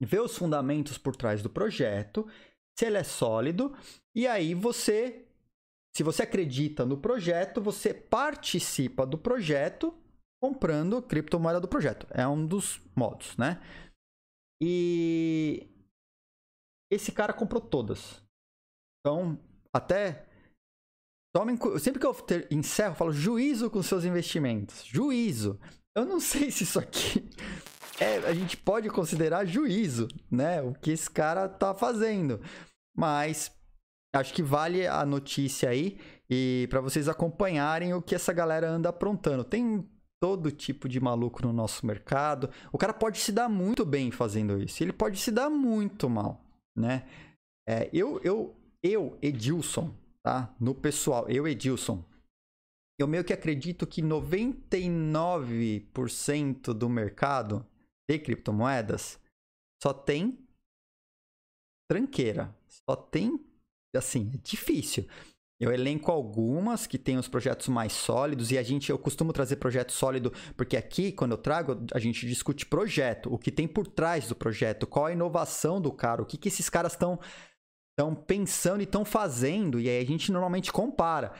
[0.00, 2.28] Ver os fundamentos por trás do projeto,
[2.78, 3.76] se ele é sólido,
[4.14, 5.26] e aí você,
[5.96, 9.96] se você acredita no projeto, você participa do projeto
[10.40, 12.06] comprando criptomoeda do projeto.
[12.10, 13.62] É um dos modos, né?
[14.62, 15.68] E
[16.92, 18.22] esse cara comprou todas.
[19.00, 19.38] Então,
[19.74, 20.26] até
[21.34, 24.84] Tomem, sempre que eu ter, encerro, eu falo juízo com seus investimentos.
[24.84, 25.58] Juízo.
[25.96, 27.28] Eu não sei se isso aqui
[28.00, 30.62] é, a gente pode considerar juízo, né?
[30.62, 32.40] O que esse cara tá fazendo.
[32.96, 33.50] Mas
[34.14, 35.98] acho que vale a notícia aí
[36.30, 39.44] e para vocês acompanharem o que essa galera anda aprontando.
[39.44, 39.84] Tem
[40.20, 42.48] todo tipo de maluco no nosso mercado.
[42.72, 44.82] O cara pode se dar muito bem fazendo isso.
[44.82, 46.44] Ele pode se dar muito mal,
[46.76, 47.04] né?
[47.68, 50.54] É, eu, eu, eu, Edilson, tá?
[50.60, 52.04] No pessoal, eu, Edilson,
[53.00, 57.66] eu meio que acredito que 99% do mercado
[58.08, 59.18] de criptomoedas
[59.82, 60.38] só tem
[61.90, 62.54] tranqueira.
[62.68, 63.40] Só tem,
[63.96, 65.08] assim, é difícil.
[65.58, 69.56] Eu elenco algumas que têm os projetos mais sólidos e a gente, eu costumo trazer
[69.56, 73.86] projeto sólido porque aqui, quando eu trago, a gente discute projeto, o que tem por
[73.86, 77.18] trás do projeto, qual a inovação do cara, o que, que esses caras estão
[77.94, 81.32] estão pensando e estão fazendo, e aí a gente normalmente compara.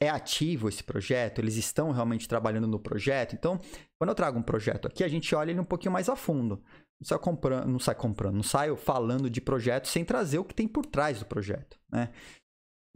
[0.00, 1.38] É ativo esse projeto?
[1.38, 3.34] Eles estão realmente trabalhando no projeto?
[3.34, 3.60] Então,
[3.98, 6.62] quando eu trago um projeto aqui, a gente olha ele um pouquinho mais a fundo.
[7.00, 10.54] Não sai comprando, não sai comprando, não saio falando de projeto sem trazer o que
[10.54, 12.10] tem por trás do projeto, né?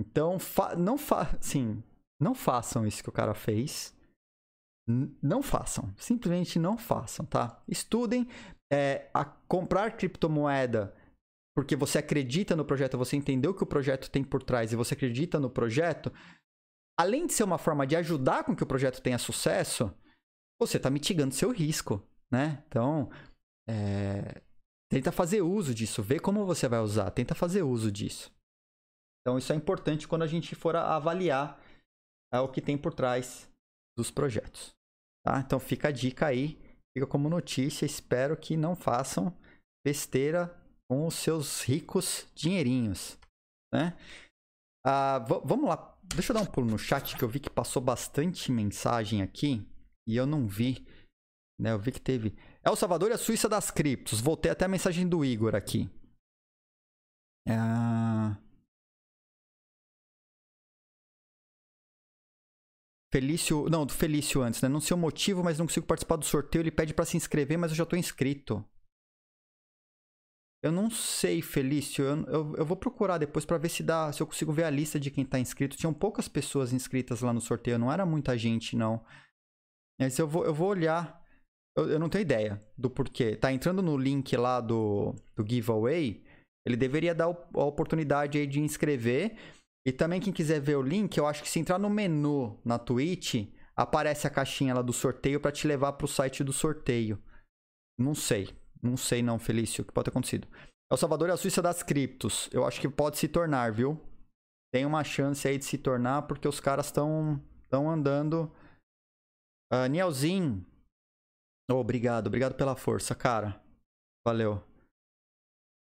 [0.00, 1.82] Então, fa não fa assim,
[2.20, 3.94] não façam isso que o cara fez.
[5.22, 5.94] não façam.
[5.98, 7.62] Simplesmente não façam, tá?
[7.68, 8.26] Estudem.
[8.72, 10.94] É, a comprar criptomoeda
[11.54, 14.76] porque você acredita no projeto, você entendeu o que o projeto tem por trás e
[14.76, 16.12] você acredita no projeto,
[16.98, 19.94] além de ser uma forma de ajudar com que o projeto tenha sucesso,
[20.60, 22.62] você está mitigando seu risco, né?
[22.66, 23.10] Então,
[23.68, 24.42] é...
[24.90, 28.32] tenta fazer uso disso, vê como você vai usar, tenta fazer uso disso.
[29.20, 31.60] Então, isso é importante quando a gente for avaliar
[32.32, 33.48] é, o que tem por trás
[33.96, 34.74] dos projetos.
[35.24, 35.38] Tá?
[35.38, 36.58] Então fica a dica aí,
[36.96, 37.86] fica como notícia.
[37.86, 39.36] Espero que não façam
[39.84, 40.48] besteira
[40.92, 43.18] com os seus ricos dinheirinhos.
[43.72, 43.96] Né?
[44.84, 47.80] Ah, vamos lá, deixa eu dar um pulo no chat que eu vi que passou
[47.80, 49.66] bastante mensagem aqui
[50.06, 50.86] e eu não vi.
[51.58, 51.72] Né?
[51.72, 52.36] Eu vi que teve.
[52.62, 54.20] É o Salvador e a Suíça das criptos.
[54.20, 55.90] Voltei até a mensagem do Igor aqui.
[57.48, 58.36] Ah.
[63.10, 63.66] Felício.
[63.70, 64.68] Não, do Felício antes, né?
[64.68, 66.60] Não sei o motivo, mas não consigo participar do sorteio.
[66.60, 68.62] Ele pede para se inscrever, mas eu já tô inscrito.
[70.62, 72.04] Eu não sei, Felício.
[72.04, 74.70] Eu, eu, eu vou procurar depois para ver se dá, se eu consigo ver a
[74.70, 75.76] lista de quem tá inscrito.
[75.76, 79.04] Tinham poucas pessoas inscritas lá no sorteio, não era muita gente, não.
[80.00, 81.20] Mas eu vou, eu vou olhar.
[81.76, 83.34] Eu, eu não tenho ideia do porquê.
[83.34, 86.22] Tá entrando no link lá do, do giveaway.
[86.64, 89.36] Ele deveria dar a oportunidade aí de inscrever.
[89.84, 92.78] E também quem quiser ver o link, eu acho que se entrar no menu na
[92.78, 97.20] Twitch, aparece a caixinha lá do sorteio para te levar para o site do sorteio.
[97.98, 98.48] Não sei.
[98.82, 100.48] Não sei não, Felício, o que pode ter acontecido.
[100.90, 102.50] El Salvador é a Suíça das criptos.
[102.52, 104.00] Eu acho que pode se tornar, viu?
[104.72, 107.40] Tem uma chance aí de se tornar porque os caras estão
[107.72, 108.52] estão andando.
[109.72, 110.64] Uh, Nielzinho.
[111.70, 113.58] Oh, obrigado, obrigado pela força, cara.
[114.26, 114.62] Valeu.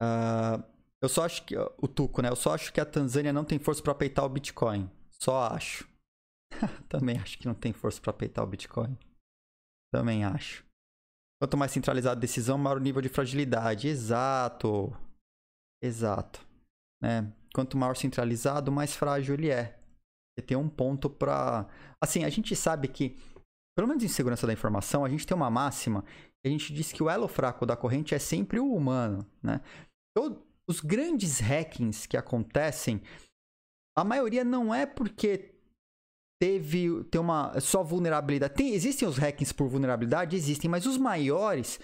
[0.01, 0.63] Uh,
[1.03, 1.57] eu só acho que.
[1.57, 2.29] O Tuco, né?
[2.29, 4.89] Eu só acho que a Tanzânia não tem força para peitar o Bitcoin.
[5.11, 5.89] Só acho.
[6.89, 8.97] Também acho que não tem força para peitar o Bitcoin.
[9.93, 10.65] Também acho.
[11.41, 13.89] Quanto mais centralizada a decisão, maior o nível de fragilidade.
[13.89, 14.95] Exato.
[15.83, 16.47] Exato.
[17.03, 17.33] Né?
[17.55, 19.79] Quanto maior centralizado, mais frágil ele é.
[20.37, 21.67] Você tem um ponto para.
[22.03, 23.17] Assim, a gente sabe que,
[23.77, 26.05] pelo menos em segurança da informação, a gente tem uma máxima.
[26.45, 29.27] A gente diz que o elo fraco da corrente é sempre o humano.
[29.43, 29.61] Né?
[30.15, 33.03] Todo, os grandes hackings que acontecem,
[33.97, 35.55] a maioria não é porque
[36.41, 38.55] teve tem uma só vulnerabilidade.
[38.55, 41.79] Tem, existem os hackings por vulnerabilidade, existem, mas os maiores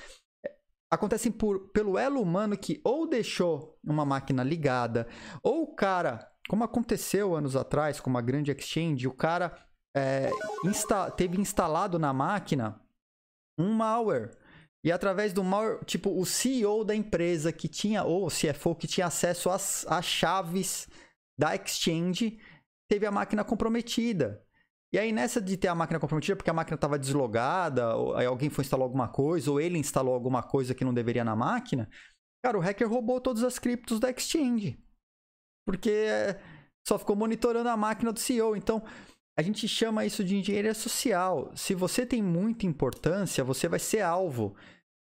[0.45, 0.57] eh,
[0.90, 5.07] acontecem por, pelo elo humano que ou deixou uma máquina ligada,
[5.42, 9.62] ou o cara, como aconteceu anos atrás com uma grande exchange, o cara
[9.95, 10.31] é,
[10.64, 12.81] insta, teve instalado na máquina
[13.59, 14.31] um malware
[14.83, 18.87] e através do malware, tipo, o CEO da empresa que tinha, ou o CFO que
[18.87, 20.88] tinha acesso às, às chaves
[21.38, 22.38] da exchange,
[22.88, 24.46] teve a máquina comprometida.
[24.94, 28.27] E aí, nessa de ter a máquina comprometida, porque a máquina estava deslogada, ou aí
[28.27, 31.88] alguém foi instalar alguma coisa, ou ele instalou alguma coisa que não deveria na máquina,
[32.44, 34.79] cara, o hacker roubou todas as criptos da exchange.
[35.66, 36.07] Porque
[36.87, 38.57] só ficou monitorando a máquina do CEO.
[38.57, 38.83] Então,
[39.37, 41.53] a gente chama isso de engenharia social.
[41.55, 44.57] Se você tem muita importância, você vai ser alvo.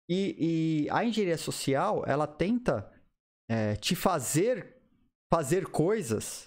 [0.10, 2.92] E, e a engenharia social, ela tenta
[3.50, 4.76] é, te fazer
[5.32, 6.47] fazer coisas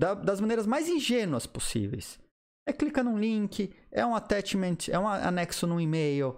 [0.00, 2.18] da, das maneiras mais ingênuas possíveis.
[2.66, 6.36] É clicar num link, é um attachment, é um anexo num e-mail,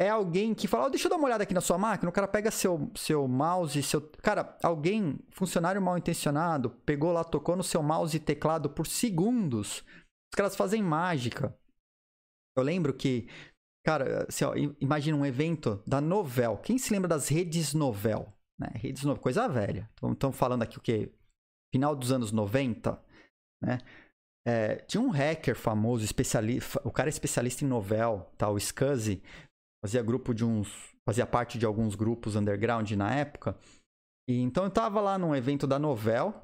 [0.00, 2.12] é alguém que fala, oh, deixa eu dar uma olhada aqui na sua máquina, o
[2.12, 4.00] cara pega seu, seu mouse, seu...
[4.22, 9.84] Cara, alguém, funcionário mal intencionado, pegou lá, tocou no seu mouse e teclado por segundos.
[10.32, 11.54] Os caras fazem mágica.
[12.56, 13.28] Eu lembro que
[13.84, 16.56] Cara, assim, ó, imagina um evento da Novel.
[16.58, 18.32] Quem se lembra das redes Novel?
[18.56, 18.70] Né?
[18.76, 19.90] Redes Novel, coisa velha.
[20.12, 21.12] Estamos falando aqui o quê?
[21.72, 23.00] Final dos anos 90,
[23.62, 23.78] né?
[24.46, 28.50] É, tinha um hacker famoso, especialista, o cara é especialista em novel, tá?
[28.50, 29.22] o Scuzzy,
[29.84, 30.68] fazia grupo de uns,
[31.06, 33.56] fazia parte de alguns grupos underground na época.
[34.28, 36.34] E então eu tava lá num evento da Novel,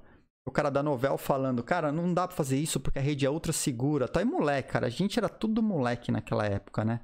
[0.47, 3.31] o cara da Novel falando, cara, não dá pra fazer isso porque a rede é
[3.31, 4.09] ultra segura.
[4.09, 7.01] Tá, e moleque, cara, a gente era tudo moleque naquela época, né?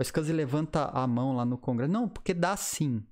[0.00, 1.92] O Scuzzy levanta a mão lá no Congresso.
[1.92, 3.06] Não, porque dá sim.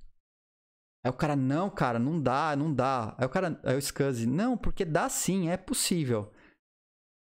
[1.04, 3.14] Aí o cara, não, cara, não dá, não dá.
[3.18, 6.32] Aí o cara, aí o Scuzzy, não, porque dá sim, é possível.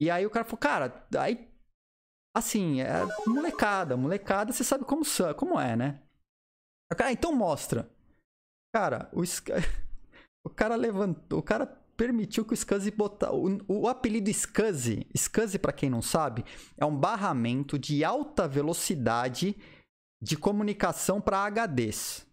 [0.01, 1.47] E aí o cara falou, cara, aí.
[2.35, 5.03] Assim, é molecada, molecada, você sabe como,
[5.37, 6.03] como é, né?
[6.93, 7.91] O cara, ah, então mostra.
[8.75, 9.23] Cara, o,
[10.45, 13.33] o cara levantou, o cara permitiu que o SCSI botar.
[13.33, 16.45] O, o apelido SCSI, SCSI, para quem não sabe,
[16.77, 19.57] é um barramento de alta velocidade
[20.23, 22.26] de comunicação para HDs.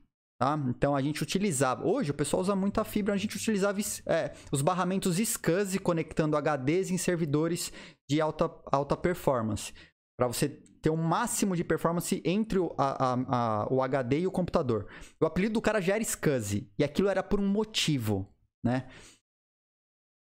[0.44, 0.60] Tá?
[0.68, 1.88] Então a gente utilizava.
[1.88, 6.92] Hoje o pessoal usa muita fibra, a gente utilizava é, os barramentos SCSI conectando HDs
[6.92, 7.72] em servidores
[8.10, 9.74] de alta, alta performance.
[10.20, 14.28] para você ter o um máximo de performance entre o, a, a, o HD e
[14.28, 14.90] o computador.
[15.22, 18.28] O apelido do cara já era SCSI, e aquilo era por um motivo,
[18.66, 18.90] né?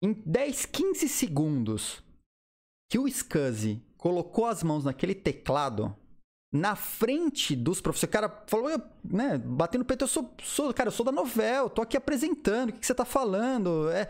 [0.03, 2.03] Em 10, 15 segundos
[2.90, 5.94] que o SCSI colocou as mãos naquele teclado,
[6.53, 8.11] na frente dos professores.
[8.11, 8.71] O cara falou,
[9.05, 12.71] né, batendo no peito, eu sou, sou, cara, eu sou da novela, tô aqui apresentando,
[12.71, 13.91] o que, que você tá falando?
[13.91, 14.09] É...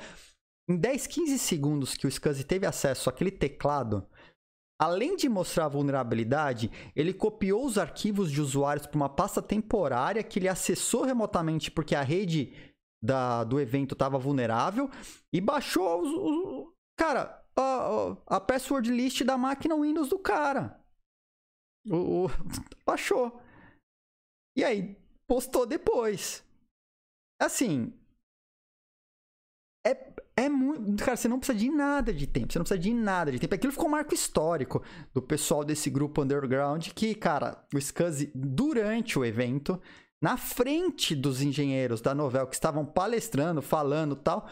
[0.71, 4.07] Em 10, 15 segundos que o SCSI teve acesso àquele teclado,
[4.79, 10.23] além de mostrar a vulnerabilidade, ele copiou os arquivos de usuários para uma pasta temporária
[10.23, 12.53] que ele acessou remotamente porque a rede
[13.03, 14.91] da, do evento estava vulnerável
[15.33, 20.79] e baixou os, os cara, a, a password list da máquina Windows do cara.
[21.91, 22.29] O, o,
[22.87, 23.41] baixou.
[24.57, 24.97] E aí,
[25.29, 26.45] postou depois.
[27.41, 27.93] Assim.
[29.87, 31.03] É, é muito.
[31.05, 32.53] Cara, você não precisa de nada de tempo.
[32.53, 33.55] Você não precisa de nada de tempo.
[33.55, 34.83] Aquilo ficou um marco histórico
[35.15, 39.81] do pessoal desse grupo underground que, cara, o SCSI, durante o evento,
[40.21, 44.49] na frente dos engenheiros da novela que estavam palestrando, falando tal,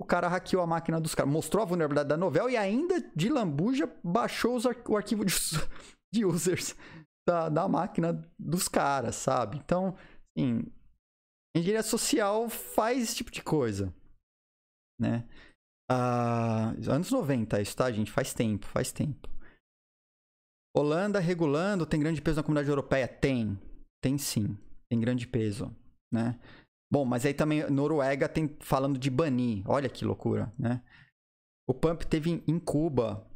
[0.00, 3.28] o cara hackeou a máquina dos caras, mostrou a vulnerabilidade da novela e ainda de
[3.28, 5.32] lambuja baixou ar o arquivo de,
[6.12, 6.76] de users
[7.26, 9.56] da, da máquina dos caras, sabe?
[9.56, 9.96] Então,
[10.36, 10.64] assim,
[11.56, 13.92] engenharia social faz esse tipo de coisa,
[15.00, 15.26] né?
[15.90, 18.10] Ah, anos 90 isso, tá, gente?
[18.10, 19.28] Faz tempo, faz tempo.
[20.74, 23.06] Holanda regulando, tem grande peso na comunidade europeia?
[23.06, 23.60] Tem,
[24.02, 24.56] tem sim,
[24.88, 25.74] tem grande peso,
[26.10, 26.38] né?
[26.90, 30.82] Bom, mas aí também Noruega tem falando de banir, olha que loucura, né?
[31.68, 33.26] O Pump teve em Cuba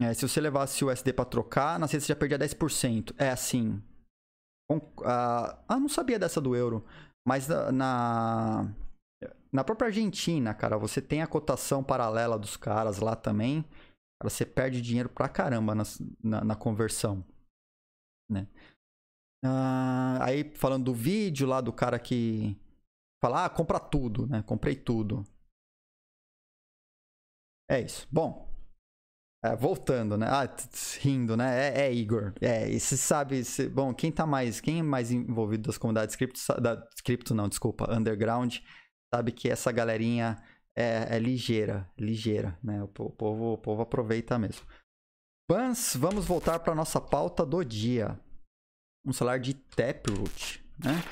[0.00, 3.14] é, se você levasse o SD para trocar, na rede você já perdia 10%.
[3.18, 3.82] É assim.
[5.04, 6.84] ah, não sabia dessa do euro.
[7.26, 8.74] Mas na,
[9.52, 13.62] na própria Argentina, cara, você tem a cotação paralela dos caras lá também.
[14.18, 15.84] Cara, você perde dinheiro pra caramba na,
[16.22, 17.22] na, na conversão.
[18.30, 18.48] Né?
[19.44, 22.56] Ah, aí, falando do vídeo lá do cara que
[23.22, 24.42] fala, ah, compra tudo, né?
[24.42, 25.24] Comprei tudo.
[27.68, 28.08] É isso.
[28.10, 28.49] Bom,
[29.42, 30.26] é, voltando, né?
[30.28, 30.48] Ah,
[31.00, 31.68] rindo, né?
[31.68, 32.32] É, é Igor.
[32.40, 33.42] É, e você sabe.
[33.72, 34.60] Bom, quem tá mais.
[34.60, 38.58] Quem é mais envolvido das comunidades cripto, da, cripto não, desculpa, underground,
[39.14, 40.42] sabe que essa galerinha
[40.76, 42.82] é, é ligeira, ligeira, né?
[42.82, 44.66] O, o, povo, o povo aproveita mesmo.
[45.50, 48.20] Mas vamos voltar para nossa pauta do dia.
[49.04, 51.02] Vamos falar de Taproot, né?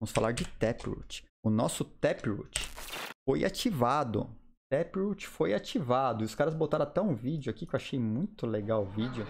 [0.00, 1.24] Vamos falar de Taproot.
[1.44, 2.68] O nosso Taproot
[3.28, 4.34] foi ativado
[4.68, 6.24] Taproot foi ativado.
[6.24, 9.24] Os caras botaram até um vídeo aqui que eu achei muito legal o vídeo.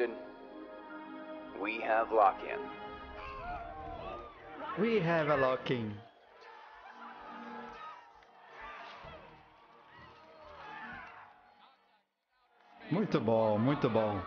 [0.00, 0.16] Houston,
[1.60, 2.58] we have lock-in.
[4.82, 5.92] We have a lock-in.
[12.90, 14.20] Muito bom, muito bom.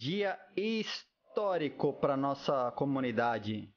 [0.00, 3.70] Dia histórico para nossa comunidade.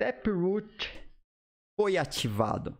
[0.00, 1.00] Taproot
[1.76, 2.76] foi ativado.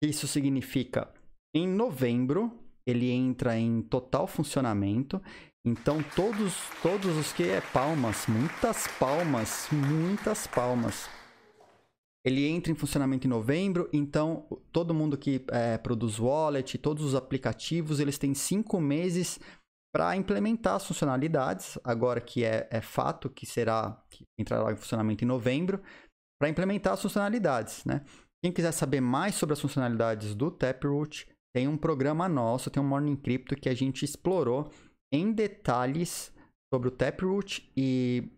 [0.00, 1.12] Isso significa
[1.52, 5.20] em novembro ele entra em total funcionamento.
[5.64, 11.19] Então todos todos os que é palmas, muitas palmas, muitas palmas
[12.24, 17.14] ele entra em funcionamento em novembro, então todo mundo que é, produz wallet, todos os
[17.14, 19.40] aplicativos, eles têm cinco meses
[19.92, 25.24] para implementar as funcionalidades, agora que é, é fato que será que entrará em funcionamento
[25.24, 25.82] em novembro,
[26.40, 28.02] para implementar as funcionalidades, né?
[28.42, 32.86] Quem quiser saber mais sobre as funcionalidades do Taproot, tem um programa nosso, tem um
[32.86, 34.70] Morning Crypto que a gente explorou
[35.12, 36.32] em detalhes
[36.72, 38.30] sobre o Taproot e,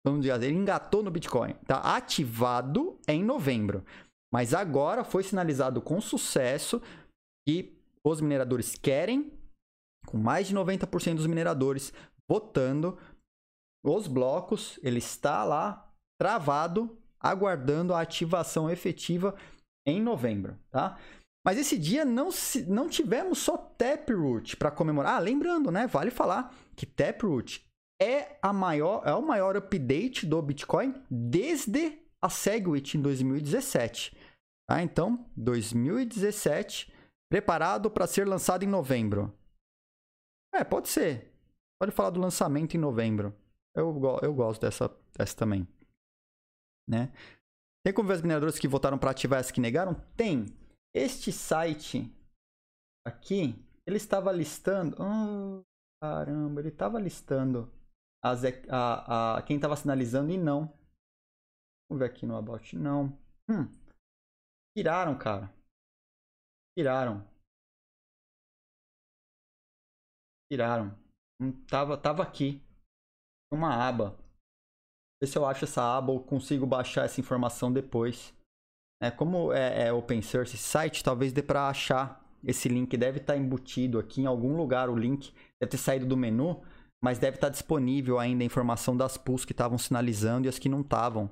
[0.05, 1.55] Vamos dizer, ele engatou no Bitcoin.
[1.67, 3.85] Tá ativado em novembro.
[4.33, 6.81] Mas agora foi sinalizado com sucesso
[7.47, 9.33] que os mineradores querem,
[10.07, 11.93] com mais de 90% dos mineradores
[12.29, 12.99] votando,
[13.85, 15.88] os blocos, ele está lá
[16.19, 19.35] travado, aguardando a ativação efetiva
[19.87, 20.99] em novembro, tá?
[21.45, 25.15] Mas esse dia não, se, não tivemos só Taproot para comemorar.
[25.15, 25.87] Ah, lembrando, né?
[25.87, 27.67] Vale falar que Taproot
[28.01, 34.17] é, a maior, é o maior update do Bitcoin desde a Segwit em 2017.
[34.69, 34.83] Tá?
[34.83, 36.93] Então, 2017,
[37.31, 39.33] preparado para ser lançado em novembro.
[40.55, 41.33] É, pode ser.
[41.81, 43.35] Pode falar do lançamento em novembro.
[43.75, 45.67] Eu, eu gosto dessa, dessa também.
[46.89, 47.13] Né?
[47.85, 49.95] Tem como ver as mineradoras que votaram para ativar as que negaram?
[50.17, 50.47] Tem.
[50.95, 52.11] Este site
[53.07, 53.55] aqui,
[53.87, 54.97] ele estava listando.
[54.99, 55.63] Oh,
[56.03, 57.71] caramba, ele estava listando
[58.25, 60.73] as, a, a, quem estava sinalizando e não.
[61.89, 62.77] Vamos ver aqui no About.
[62.77, 63.19] Não.
[63.49, 63.67] Hum,
[64.79, 65.53] Tiraram, cara.
[66.77, 67.27] Tiraram.
[70.49, 70.97] Tiraram.
[71.69, 72.63] Tava, tava aqui.
[73.53, 74.17] Uma aba.
[75.21, 78.35] Ver se eu acho essa aba ou consigo baixar essa informação depois.
[79.01, 82.97] É, como é, é open source site, talvez dê para achar esse link.
[82.97, 85.33] Deve estar tá embutido aqui em algum lugar o link.
[85.61, 86.63] Deve ter saído do menu,
[87.03, 90.59] mas deve estar tá disponível ainda a informação das pools que estavam sinalizando e as
[90.59, 91.31] que não estavam.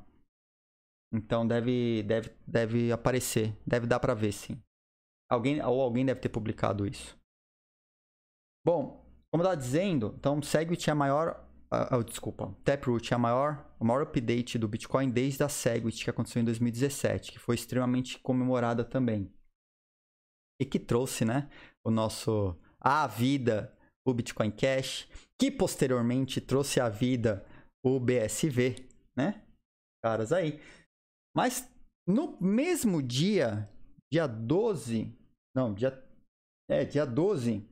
[1.13, 3.57] Então deve, deve, deve aparecer.
[3.67, 4.61] Deve dar para ver, sim.
[5.31, 7.17] Alguém, ou alguém deve ter publicado isso.
[8.65, 10.41] Bom, como eu estava dizendo, então
[10.89, 11.46] é a maior.
[11.73, 16.11] Uh, uh, desculpa, Taproot é a maior, maior update do Bitcoin desde a Segwit que
[16.11, 19.33] aconteceu em 2017, que foi extremamente comemorada também.
[20.61, 21.51] E que trouxe, né,
[21.85, 25.09] o nosso a vida, o Bitcoin Cash,
[25.39, 27.45] que posteriormente trouxe à vida
[27.85, 29.45] o BSV, né?
[30.05, 30.61] Caras aí.
[31.37, 31.69] Mas
[32.07, 33.69] no mesmo dia,
[34.11, 35.13] dia 12,
[35.55, 36.01] não, dia,
[36.71, 37.69] é, dia 12,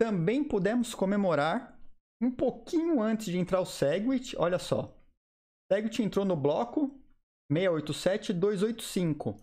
[0.00, 1.75] também pudemos comemorar
[2.20, 4.94] um pouquinho antes de entrar o Segwit, olha só.
[5.70, 6.98] Segwit entrou no bloco
[7.50, 9.36] 687285.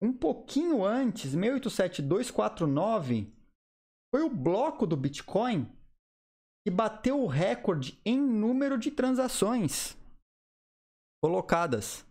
[0.00, 3.32] Um pouquinho antes, 687249,
[4.14, 5.66] foi o bloco do Bitcoin
[6.64, 9.96] que bateu o recorde em número de transações
[11.22, 12.06] colocadas.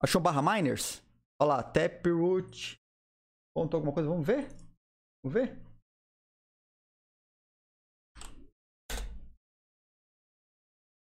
[0.00, 1.02] Achou barra miners?
[1.40, 2.76] Olha lá, Taproot.
[3.54, 4.08] Contou alguma coisa?
[4.08, 4.48] Vamos ver?
[5.22, 5.60] Vamos ver?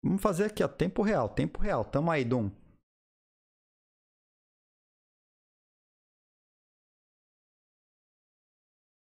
[0.05, 1.83] Vamos fazer aqui, ó, tempo real, tempo real.
[1.83, 2.51] Tamo aí, Dum.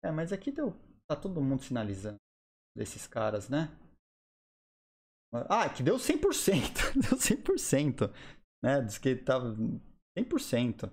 [0.04, 0.72] É, mas aqui deu,
[1.10, 2.18] tá todo mundo sinalizando
[2.78, 3.70] desses caras, né?
[5.50, 6.94] Ah, que deu 100%.
[7.02, 8.14] deu 100%
[8.64, 8.82] né?
[8.82, 9.56] Diz que tava
[10.18, 10.92] 100%.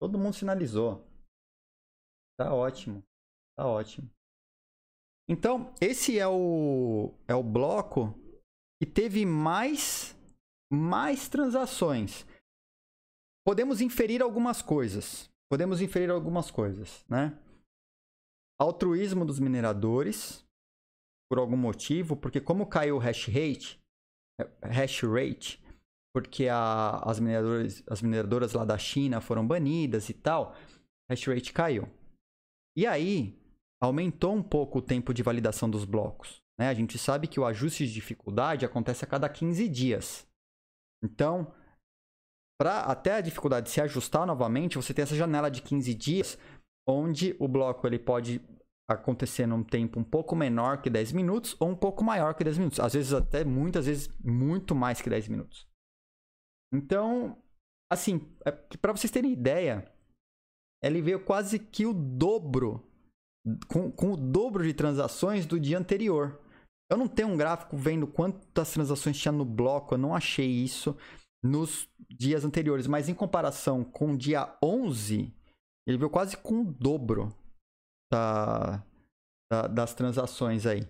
[0.00, 1.06] Todo mundo sinalizou.
[2.38, 3.02] Tá ótimo.
[3.56, 4.10] Tá ótimo.
[5.28, 8.12] Então, esse é o é o bloco
[8.80, 10.14] que teve mais
[10.72, 12.26] mais transações.
[13.46, 15.30] Podemos inferir algumas coisas.
[15.48, 17.38] Podemos inferir algumas coisas, né?
[18.58, 20.44] Altruísmo dos mineradores
[21.28, 23.80] por algum motivo, porque como caiu o hash rate,
[24.62, 25.62] hash rate,
[26.14, 30.54] porque a, as, mineradoras, as mineradoras lá da China foram banidas e tal,
[31.10, 31.88] hash rate caiu.
[32.76, 33.38] E aí,
[33.80, 36.43] aumentou um pouco o tempo de validação dos blocos.
[36.58, 36.68] Né?
[36.68, 40.26] A gente sabe que o ajuste de dificuldade acontece a cada 15 dias.
[41.02, 41.52] Então,
[42.58, 46.38] para até a dificuldade se ajustar novamente, você tem essa janela de 15 dias
[46.88, 48.40] onde o bloco ele pode
[48.88, 52.58] acontecer num tempo um pouco menor que 10 minutos ou um pouco maior que 10
[52.58, 52.80] minutos.
[52.80, 55.66] Às vezes até muitas vezes muito mais que 10 minutos.
[56.72, 57.42] Então,
[57.90, 59.90] assim, é, para vocês terem ideia,
[60.82, 62.86] ele veio quase que o dobro
[63.68, 66.40] com, com o dobro de transações do dia anterior.
[66.90, 70.96] Eu não tenho um gráfico vendo quantas transações tinha no bloco, eu não achei isso
[71.42, 75.34] nos dias anteriores, mas em comparação com o dia 11,
[75.86, 77.34] ele veio quase com o dobro
[78.10, 78.82] da,
[79.50, 80.88] da, das transações aí.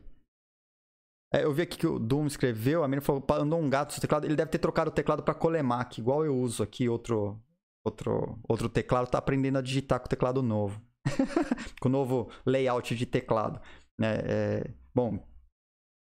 [1.33, 4.01] É, eu vi aqui que o Doom escreveu, a menina falou, andou um gato no
[4.01, 7.43] teclado, ele deve ter trocado o teclado para Colemac, igual eu uso aqui, outro,
[7.85, 10.81] outro, outro teclado, tá aprendendo a digitar com o teclado novo.
[11.81, 13.61] com o novo layout de teclado.
[13.99, 14.15] Né?
[14.25, 15.27] É, bom,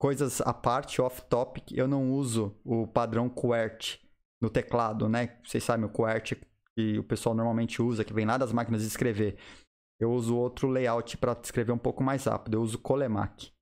[0.01, 4.01] coisas à parte, off-topic, eu não uso o padrão QWERTY
[4.41, 5.39] no teclado, né?
[5.45, 6.41] Vocês sabem o QWERTY
[6.75, 9.37] que o pessoal normalmente usa, que vem lá das máquinas de escrever.
[10.01, 12.55] Eu uso outro layout para escrever um pouco mais rápido.
[12.55, 13.53] Eu uso Colemac.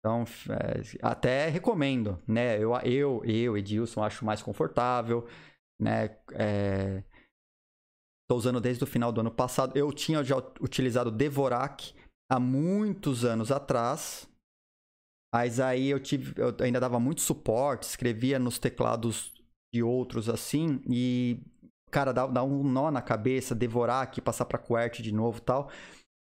[0.00, 2.56] Então, é, até recomendo, né?
[2.58, 5.28] Eu, eu, eu, Edilson, acho mais confortável,
[5.78, 6.16] né?
[6.32, 7.04] É,
[8.28, 9.76] tô usando desde o final do ano passado.
[9.76, 11.94] Eu tinha já utilizado Devorak
[12.30, 14.26] há muitos anos atrás,
[15.32, 19.32] mas aí eu tive, eu ainda dava muito suporte, escrevia nos teclados
[19.72, 21.40] de outros assim, e,
[21.90, 25.70] cara, dá, dá um nó na cabeça, devorar aqui, passar pra QWERTY de novo tal.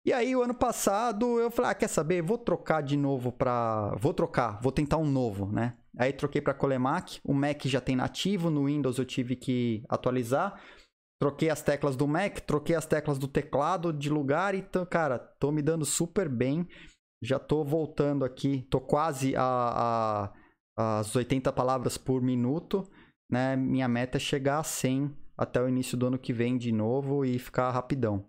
[0.05, 2.22] E aí, o ano passado, eu falei, ah, quer saber?
[2.22, 3.94] Vou trocar de novo pra...
[4.00, 5.76] Vou trocar, vou tentar um novo, né?
[5.96, 10.61] Aí troquei pra Colemac, o Mac já tem nativo, no Windows eu tive que atualizar.
[11.20, 15.53] Troquei as teclas do Mac, troquei as teclas do teclado de lugar, então, cara, tô
[15.53, 16.66] me dando super bem.
[17.22, 20.32] Já tô voltando aqui, tô quase a,
[20.76, 22.90] a, as 80 palavras por minuto
[23.32, 26.70] né, minha meta é chegar a 100 até o início do ano que vem de
[26.70, 28.28] novo e ficar rapidão.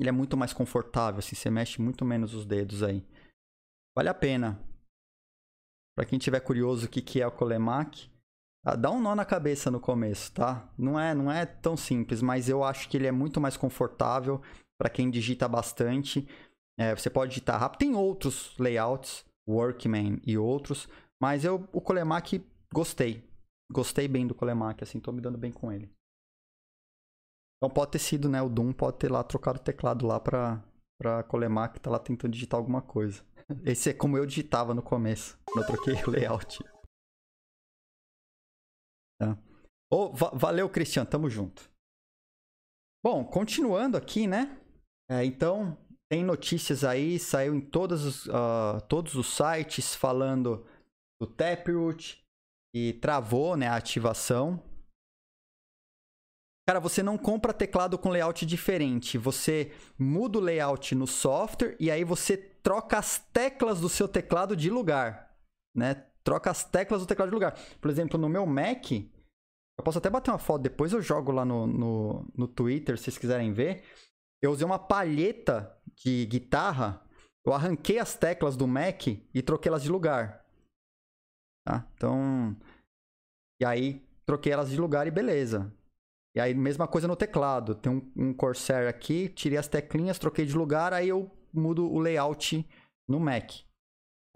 [0.00, 3.06] Ele é muito mais confortável, assim, você mexe muito menos os dedos aí.
[3.94, 4.58] Vale a pena.
[5.94, 8.10] Para quem tiver curioso o que, que é o Colemac,
[8.64, 10.72] ah, dá um nó na cabeça no começo, tá?
[10.76, 14.40] Não é, não é tão simples, mas eu acho que ele é muito mais confortável
[14.78, 16.26] para quem digita bastante.
[16.78, 17.80] É, você pode digitar rápido.
[17.80, 20.88] Tem outros layouts, Workman e outros,
[21.22, 23.22] mas eu o Colemac gostei
[23.70, 25.90] gostei bem do Colemac, assim, tô me dando bem com ele.
[27.56, 28.42] Então pode ter sido, né?
[28.42, 30.62] O Doom pode ter lá trocado o teclado lá pra,
[31.00, 33.24] pra Colemac, tá lá tentando digitar alguma coisa.
[33.64, 36.62] Esse é como eu digitava no começo, quando eu troquei o layout.
[39.18, 39.38] Tá.
[39.90, 41.70] Oh, va valeu, Cristian, tamo junto.
[43.02, 44.60] Bom, continuando aqui, né?
[45.08, 45.76] É, então,
[46.14, 50.64] tem notícias aí, saiu em todos os, uh, todos os sites falando
[51.20, 52.24] do Taproot,
[52.72, 54.62] e travou né, a ativação.
[56.68, 59.18] Cara, você não compra teclado com layout diferente.
[59.18, 64.54] Você muda o layout no software e aí você troca as teclas do seu teclado
[64.54, 65.36] de lugar.
[65.74, 65.94] Né?
[66.22, 67.58] Troca as teclas do teclado de lugar.
[67.80, 71.44] Por exemplo, no meu Mac, eu posso até bater uma foto, depois eu jogo lá
[71.44, 73.82] no, no, no Twitter, se vocês quiserem ver.
[74.42, 77.02] Eu usei uma palheta de guitarra,
[77.44, 80.44] eu arranquei as teclas do Mac e troquei elas de lugar.
[81.66, 81.86] Tá?
[81.94, 82.56] Então,
[83.60, 85.72] e aí troquei elas de lugar e beleza.
[86.36, 87.74] E aí, mesma coisa no teclado.
[87.74, 91.98] Tem um, um Corsair aqui, tirei as teclinhas, troquei de lugar, aí eu mudo o
[91.98, 92.68] layout
[93.08, 93.52] no Mac.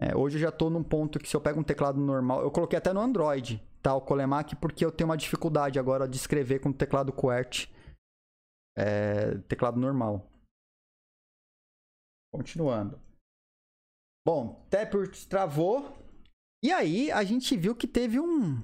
[0.01, 2.49] É, hoje eu já estou num ponto que se eu pego um teclado normal, eu
[2.49, 3.93] coloquei até no Android, tá?
[3.93, 7.69] O Colemac, porque eu tenho uma dificuldade agora de escrever com o teclado QWERTY,
[8.79, 10.31] é, teclado normal.
[12.33, 13.01] Continuando.
[14.25, 15.97] Bom, Taproot travou,
[16.63, 18.61] e aí a gente viu que teve um.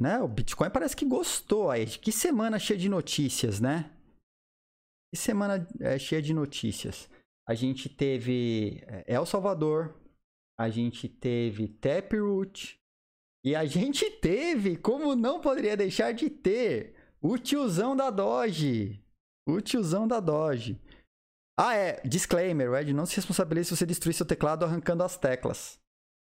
[0.00, 0.20] Né?
[0.20, 1.86] O Bitcoin parece que gostou aí.
[1.86, 3.90] Que semana cheia de notícias, né?
[5.12, 7.08] Que semana é, cheia de notícias.
[7.46, 9.94] A gente teve é, El Salvador,
[10.58, 12.80] a gente teve Taproot,
[13.44, 19.03] e a gente teve, como não poderia deixar de ter, o tiozão da Doge.
[19.46, 20.80] O tiozão da Doge.
[21.58, 22.00] Ah, é.
[22.02, 25.78] Disclaimer: Ed não se responsabiliza se você destruir seu teclado arrancando as teclas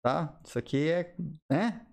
[0.07, 0.39] tá?
[0.45, 1.13] Isso aqui é,
[1.51, 1.85] né?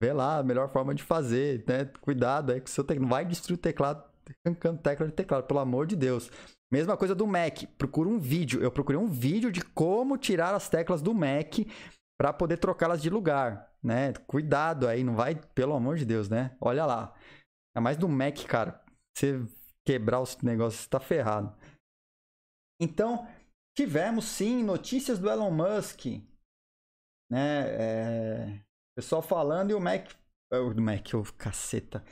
[0.00, 1.86] Vê lá a melhor forma de fazer, né?
[2.00, 4.04] Cuidado, é que seu teclado vai destruir o teclado
[4.44, 6.30] arrancando tecla de teclado, pelo amor de Deus.
[6.72, 8.62] Mesma coisa do Mac, procura um vídeo.
[8.62, 11.58] Eu procurei um vídeo de como tirar as teclas do Mac
[12.18, 14.12] para poder trocá-las de lugar, né?
[14.26, 16.56] Cuidado aí, não vai, pelo amor de Deus, né?
[16.60, 17.14] Olha lá.
[17.76, 18.80] É mais do Mac, cara.
[19.16, 19.44] Você
[19.86, 21.56] quebrar os negócios, você tá ferrado.
[22.80, 23.26] Então,
[23.76, 26.06] tivemos sim notícias do Elon Musk
[27.30, 27.66] né?
[27.68, 28.60] É...
[28.96, 30.10] Pessoal falando e o Mac.
[30.50, 32.02] É, o Mac, o caceta.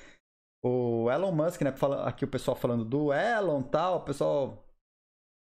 [0.63, 1.75] O Elon Musk, né?
[2.05, 4.67] Aqui o pessoal falando do Elon tal, o pessoal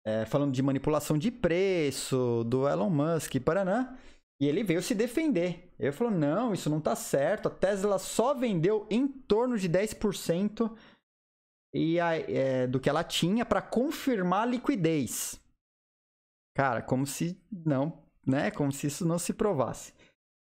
[0.06, 3.98] é, falando de manipulação de preço, do Elon Musk, Paraná.
[4.40, 5.72] E ele veio se defender.
[5.80, 7.48] Ele falou: não, isso não tá certo.
[7.48, 10.76] A Tesla só vendeu em torno de 10%
[11.74, 15.40] e a, é, do que ela tinha para confirmar a liquidez.
[16.56, 18.52] Cara, como se não, né?
[18.52, 19.94] Como se isso não se provasse.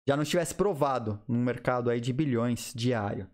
[0.08, 3.30] Já não tivesse provado num mercado aí de bilhões diário.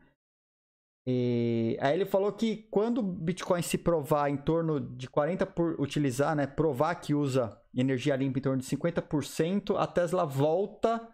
[1.05, 5.79] E aí ele falou que quando o Bitcoin se provar em torno de 40 por
[5.79, 11.05] utilizar, né, provar que usa energia limpa em torno de 50%, a Tesla volta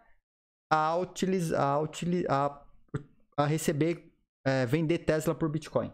[0.72, 1.84] a utilizar a,
[2.28, 2.66] a,
[3.36, 4.14] a receber
[4.46, 5.92] é, vender Tesla por Bitcoin.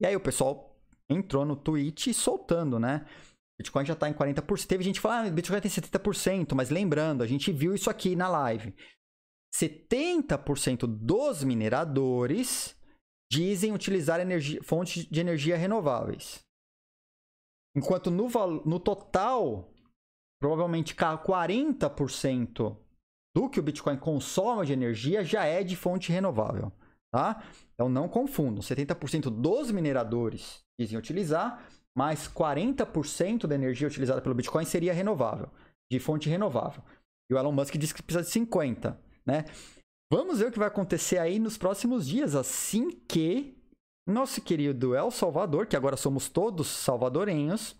[0.00, 0.76] E aí o pessoal
[1.08, 3.06] entrou no tweet soltando, né?
[3.58, 4.66] Bitcoin já está em 40%.
[4.66, 8.28] Teve gente falando, ah, Bitcoin tem 70%, mas lembrando, a gente viu isso aqui na
[8.28, 8.74] live.
[9.54, 12.76] 70% dos mineradores
[13.32, 16.40] dizem utilizar energia, fontes de energia renováveis.
[17.74, 18.28] Enquanto no,
[18.64, 19.72] no total,
[20.40, 22.76] provavelmente 40%
[23.34, 26.70] do que o Bitcoin consome de energia já é de fonte renovável.
[27.16, 27.42] Tá?
[27.72, 28.60] Então não confundam.
[28.60, 35.48] 70% dos mineradores dizem utilizar, mas 40% da energia utilizada pelo Bitcoin seria renovável,
[35.90, 36.82] de fonte renovável.
[37.30, 39.46] E o Elon Musk diz que precisa de 50 né?
[40.12, 43.56] Vamos ver o que vai acontecer aí nos próximos dias, assim que
[44.06, 47.74] nosso querido El Salvador, que agora somos todos salvadorenhos,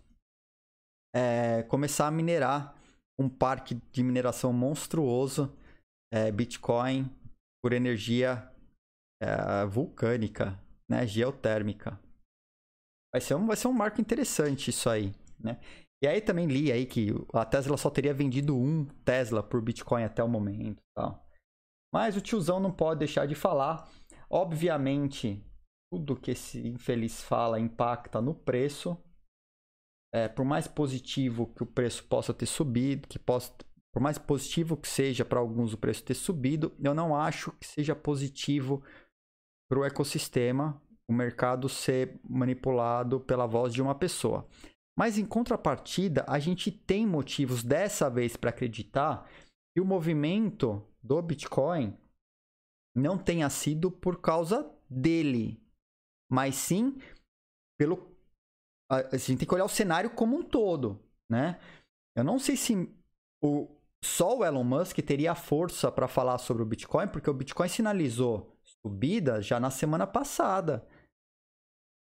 [1.15, 2.75] é, começar a minerar
[3.21, 5.55] um parque de mineração monstruoso,
[6.11, 7.09] é, Bitcoin,
[7.63, 8.51] por energia
[9.21, 10.59] é, vulcânica,
[10.89, 11.99] né, geotérmica.
[13.13, 15.59] Vai ser, um, vai ser um marco interessante isso aí, né?
[16.03, 20.05] E aí também li aí que a Tesla só teria vendido um Tesla por Bitcoin
[20.05, 21.27] até o momento, tal.
[21.93, 23.89] Mas o tiozão não pode deixar de falar.
[24.29, 25.43] Obviamente,
[25.91, 28.97] tudo que esse infeliz fala impacta no preço.
[30.15, 33.53] É, por mais positivo que o preço possa ter subido, que possa,
[33.93, 37.67] por mais positivo que seja para alguns o preço ter subido, eu não acho que
[37.67, 38.83] seja positivo
[39.69, 44.47] para o ecossistema o mercado ser manipulado pela voz de uma pessoa.
[44.99, 49.29] Mas em contrapartida, a gente tem motivos dessa vez para acreditar
[49.75, 51.97] que o movimento do Bitcoin
[52.95, 55.63] não tenha sido por causa dele,
[56.31, 56.99] mas sim
[57.79, 58.17] pelo.
[58.91, 60.99] A gente tem que olhar o cenário como um todo,
[61.31, 61.61] né?
[62.17, 62.89] Eu não sei se
[63.43, 63.69] o,
[64.03, 68.56] só o Elon Musk teria força para falar sobre o Bitcoin, porque o Bitcoin sinalizou
[68.87, 70.87] subida já na semana passada.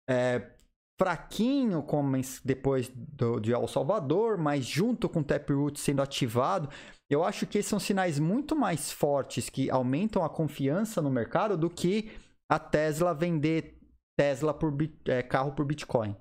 [0.09, 0.53] É,
[0.99, 6.71] fraquinho como depois do, de El Salvador, mas junto com o Taproot sendo ativado,
[7.11, 11.69] eu acho que são sinais muito mais fortes que aumentam a confiança no mercado do
[11.69, 12.13] que
[12.49, 13.79] a Tesla vender
[14.17, 14.73] Tesla por
[15.07, 16.17] é, carro por Bitcoin.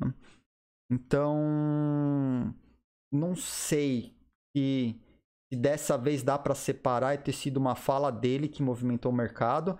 [0.00, 0.14] Né?
[0.90, 2.54] Então,
[3.12, 4.16] não sei
[4.56, 4.98] se,
[5.52, 9.14] se dessa vez dá para separar e ter sido uma fala dele que movimentou o
[9.14, 9.78] mercado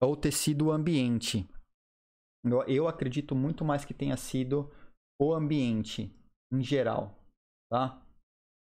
[0.00, 1.48] ou ter sido o ambiente.
[2.44, 4.72] Eu, eu acredito muito mais que tenha sido
[5.20, 6.14] o ambiente
[6.52, 7.18] em geral,
[7.70, 8.00] tá?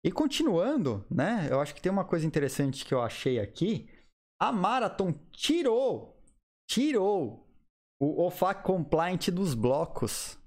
[0.05, 1.49] E continuando, né?
[1.51, 3.89] Eu acho que tem uma coisa interessante que eu achei aqui.
[4.41, 6.23] A Marathon tirou,
[6.71, 7.47] tirou
[8.01, 10.39] o OFAC compliant dos blocos.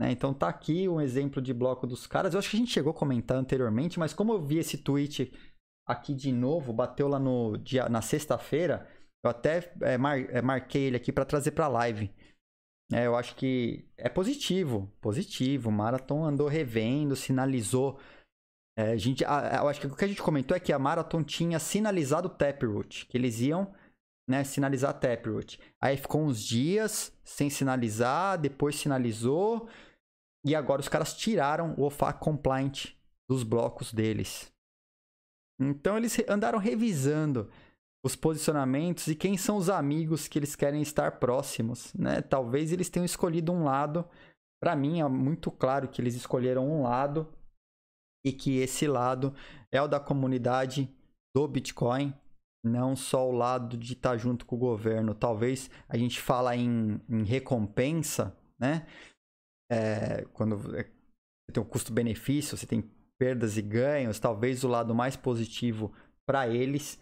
[0.00, 0.10] Né?
[0.10, 2.32] Então tá aqui um exemplo de bloco dos caras.
[2.32, 5.30] Eu acho que a gente chegou a comentar anteriormente, mas como eu vi esse tweet
[5.86, 8.88] aqui de novo, bateu lá no dia, na sexta-feira,
[9.22, 12.10] eu até é, mar, é, marquei ele aqui para trazer para live.
[12.90, 15.70] É, eu acho que é positivo, positivo.
[15.70, 18.00] Marathon andou revendo, sinalizou.
[18.78, 21.22] É, gente, a, eu acho que o que a gente comentou é que a Marathon
[21.22, 23.70] tinha sinalizado o Taproot, que eles iam
[24.26, 25.60] né, sinalizar Taproot.
[25.78, 29.68] Aí ficou uns dias sem sinalizar, depois sinalizou,
[30.44, 32.94] e agora os caras tiraram o OFAC compliant
[33.28, 34.52] dos blocos deles.
[35.60, 37.50] Então eles andaram revisando
[38.04, 42.22] os posicionamentos e quem são os amigos que eles querem estar próximos, né?
[42.22, 44.08] Talvez eles tenham escolhido um lado.
[44.62, 47.28] Para mim é muito claro que eles escolheram um lado
[48.24, 49.34] e que esse lado
[49.70, 50.88] é o da comunidade
[51.34, 52.14] do Bitcoin,
[52.64, 55.14] não só o lado de estar junto com o governo.
[55.14, 58.86] Talvez a gente fala em, em recompensa, né?
[59.70, 62.82] É, quando é, você tem um custo-benefício, você tem
[63.18, 65.92] perdas e ganhos, talvez o lado mais positivo
[66.26, 66.98] para eles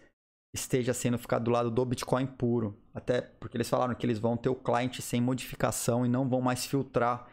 [0.53, 2.77] esteja sendo ficar do lado do Bitcoin puro.
[2.93, 6.41] Até porque eles falaram que eles vão ter o cliente sem modificação e não vão
[6.41, 7.27] mais filtrar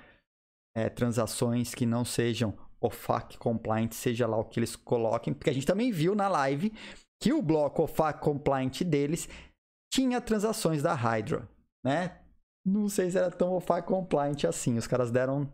[0.77, 5.33] é, transações que não sejam OFAC compliant, seja lá o que eles coloquem.
[5.33, 6.73] Porque a gente também viu na live
[7.21, 9.29] que o bloco OFAC compliant deles
[9.91, 11.49] tinha transações da Hydra,
[11.85, 12.21] né?
[12.67, 14.77] Não sei se era tão OFAC compliant assim.
[14.77, 15.49] Os caras deram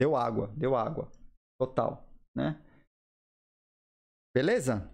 [0.00, 1.10] Deu água, deu água.
[1.60, 2.60] Total, né?
[4.34, 4.88] Beleza?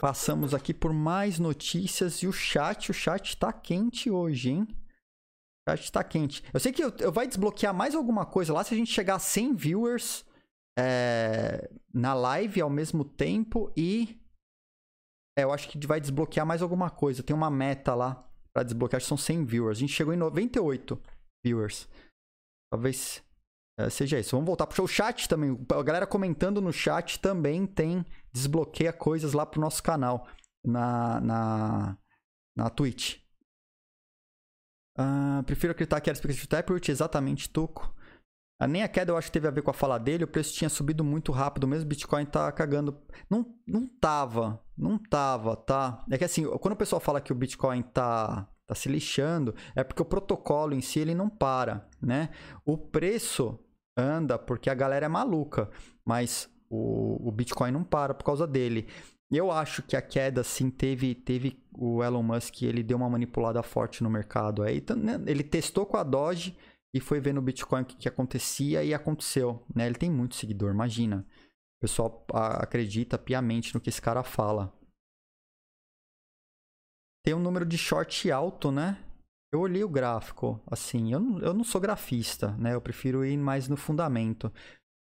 [0.00, 4.66] Passamos aqui por mais notícias e o chat, o chat tá quente hoje, hein?
[5.68, 6.42] O chat tá quente.
[6.52, 9.16] Eu sei que eu, eu vai desbloquear mais alguma coisa lá se a gente chegar
[9.16, 10.24] a 100 viewers
[10.78, 14.18] é, na live ao mesmo tempo e
[15.38, 17.22] é, eu acho que vai desbloquear mais alguma coisa.
[17.22, 18.25] Tem uma meta lá
[18.56, 19.76] para desbloquear, são 100 viewers.
[19.76, 20.98] A gente chegou em 98
[21.44, 21.86] viewers.
[22.72, 23.22] Talvez
[23.78, 24.30] é, seja isso.
[24.30, 24.86] Vamos voltar show.
[24.86, 25.62] O chat também.
[25.70, 28.02] A galera comentando no chat também tem.
[28.32, 30.26] Desbloqueia coisas lá pro nosso canal.
[30.64, 31.98] Na, na,
[32.56, 33.18] na Twitch.
[34.98, 37.94] Uh, prefiro acreditar que era expectativa Taproot, exatamente, Tuco.
[38.60, 40.24] Uh, nem a queda eu acho que teve a ver com a fala dele.
[40.24, 41.66] O preço tinha subido muito rápido.
[41.66, 42.96] Mesmo Bitcoin tá cagando.
[43.28, 44.60] Não, não tava.
[44.76, 46.04] Não tava, tá?
[46.10, 49.84] É que assim, quando o pessoal fala que o Bitcoin tá tá se lixando, é
[49.84, 52.30] porque o protocolo em si ele não para, né?
[52.64, 53.58] O preço
[53.96, 55.70] anda porque a galera é maluca,
[56.04, 58.88] mas o, o Bitcoin não para por causa dele.
[59.30, 63.62] Eu acho que a queda, sim, teve, teve o Elon Musk, ele deu uma manipulada
[63.62, 64.62] forte no mercado.
[64.62, 66.56] Aí, então, né, ele testou com a Doge
[66.94, 69.64] e foi ver no Bitcoin o que, que acontecia e aconteceu.
[69.74, 69.86] Né?
[69.86, 71.26] Ele tem muito seguidor, imagina.
[71.78, 74.72] O pessoal acredita piamente no que esse cara fala.
[77.24, 79.02] Tem um número de short alto, né?
[79.52, 82.74] Eu olhei o gráfico, assim, eu não, eu não sou grafista, né?
[82.74, 84.52] Eu prefiro ir mais no fundamento.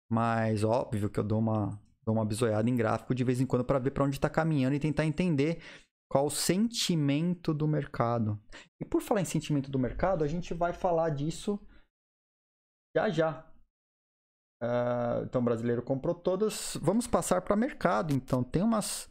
[0.09, 3.63] Mas óbvio que eu dou uma, dou uma bisoiada em gráfico de vez em quando
[3.63, 5.61] para ver para onde está caminhando e tentar entender
[6.09, 8.39] qual o sentimento do mercado.
[8.79, 11.59] E por falar em sentimento do mercado, a gente vai falar disso
[12.95, 13.47] já já.
[14.61, 16.77] Uh, então, o brasileiro comprou todas.
[16.81, 18.13] Vamos passar para mercado.
[18.13, 19.09] Então, tem umas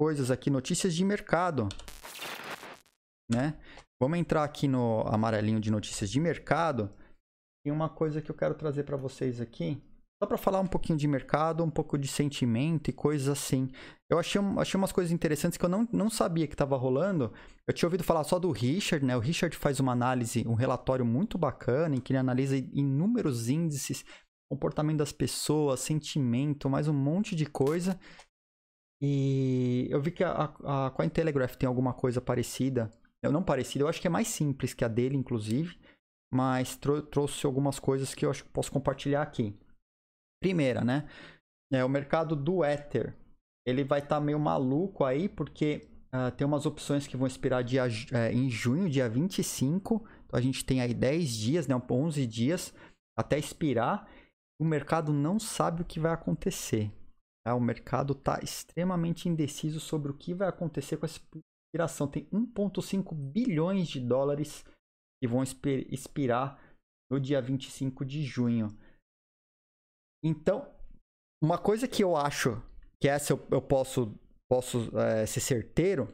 [0.00, 1.68] coisas aqui, notícias de mercado,
[3.28, 3.58] né?
[4.00, 6.88] Vamos entrar aqui no amarelinho de notícias de mercado.
[7.66, 9.82] E uma coisa que eu quero trazer para vocês aqui,
[10.20, 13.68] só para falar um pouquinho de mercado, um pouco de sentimento e coisas assim.
[14.10, 17.32] Eu achei, achei umas coisas interessantes que eu não, não sabia que estava rolando.
[17.66, 19.16] Eu tinha ouvido falar só do Richard, né?
[19.16, 24.04] O Richard faz uma análise, um relatório muito bacana, em que ele analisa inúmeros índices,
[24.50, 27.98] comportamento das pessoas, sentimento, mais um monte de coisa.
[29.00, 32.90] E eu vi que a, a, a Cointelegraph tem alguma coisa parecida
[33.22, 35.76] eu não parecido, eu acho que é mais simples que a dele, inclusive,
[36.32, 39.58] mas trou trouxe algumas coisas que eu acho que posso compartilhar aqui.
[40.40, 41.08] Primeira, né?
[41.72, 43.14] É, o mercado do Ether,
[43.66, 47.62] ele vai estar tá meio maluco aí, porque uh, tem umas opções que vão expirar
[47.62, 50.06] dia, é, em junho, dia 25.
[50.26, 51.74] Então a gente tem aí 10 dias, né?
[51.90, 52.74] 11 dias
[53.16, 54.08] até expirar.
[54.60, 56.90] O mercado não sabe o que vai acontecer.
[57.44, 57.54] Tá?
[57.54, 61.20] O mercado está extremamente indeciso sobre o que vai acontecer com esse
[61.68, 62.08] expiração.
[62.08, 64.64] Tem 1,5 bilhões de dólares
[65.20, 66.58] que vão expirar
[67.10, 68.68] no dia 25 de junho.
[70.24, 70.68] Então,
[71.42, 72.60] uma coisa que eu acho
[73.00, 74.14] que essa eu, eu posso,
[74.50, 76.12] posso é, ser certeiro,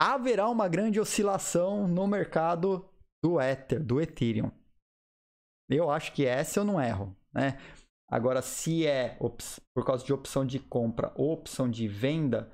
[0.00, 2.88] haverá uma grande oscilação no mercado
[3.22, 4.50] do Ether, do Ethereum.
[5.68, 7.58] Eu acho que essa eu não erro, né?
[8.10, 9.16] Agora, se é
[9.72, 12.50] por causa de opção de compra ou opção de venda,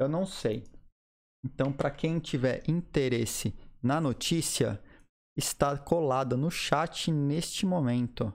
[0.00, 0.64] eu não sei.
[1.44, 4.82] Então, para quem tiver interesse na notícia,
[5.36, 8.32] está colada no chat neste momento,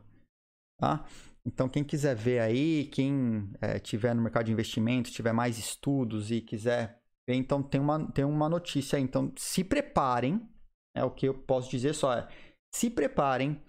[0.80, 1.04] tá?
[1.46, 6.32] Então, quem quiser ver aí, quem é, tiver no mercado de investimento, tiver mais estudos
[6.32, 9.04] e quiser ver, então tem uma, tem uma notícia aí.
[9.04, 10.48] Então, se preparem,
[10.96, 12.28] é o que eu posso dizer só é,
[12.74, 13.62] se preparem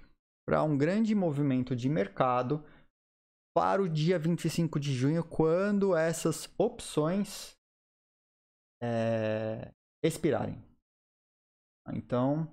[0.46, 2.64] para um grande movimento de mercado
[3.56, 7.56] para o dia 25 de junho, quando essas opções
[8.82, 10.62] é, expirarem.
[11.92, 12.50] Então,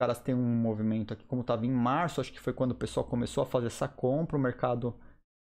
[0.00, 3.06] caras têm um movimento aqui, como estava em março, acho que foi quando o pessoal
[3.06, 4.98] começou a fazer essa compra, o mercado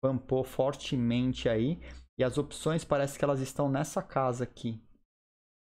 [0.03, 1.79] pampou fortemente aí.
[2.19, 4.81] E as opções parece que elas estão nessa casa aqui.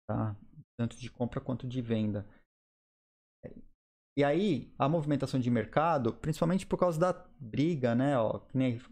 [0.08, 0.36] Tá?
[0.78, 2.26] Tanto de compra quanto de venda.
[4.16, 8.16] E aí, a movimentação de mercado, principalmente por causa da briga, né?
[8.16, 8.40] Ó,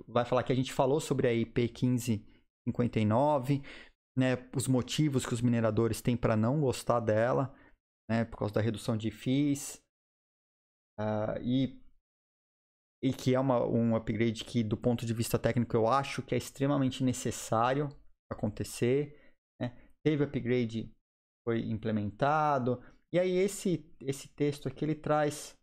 [0.08, 3.62] vai falar que a gente falou sobre a IP 1559
[4.16, 7.54] né, os motivos que os mineradores têm para não gostar dela,
[8.08, 9.82] né, por causa da redução de FIIs,
[10.98, 11.80] uh, e,
[13.02, 16.34] e que é uma, um upgrade que, do ponto de vista técnico, eu acho que
[16.34, 17.88] é extremamente necessário
[18.30, 19.18] acontecer.
[19.60, 19.76] Né?
[20.04, 20.94] Teve upgrade,
[21.46, 22.82] foi implementado,
[23.12, 25.58] e aí esse, esse texto aqui ele traz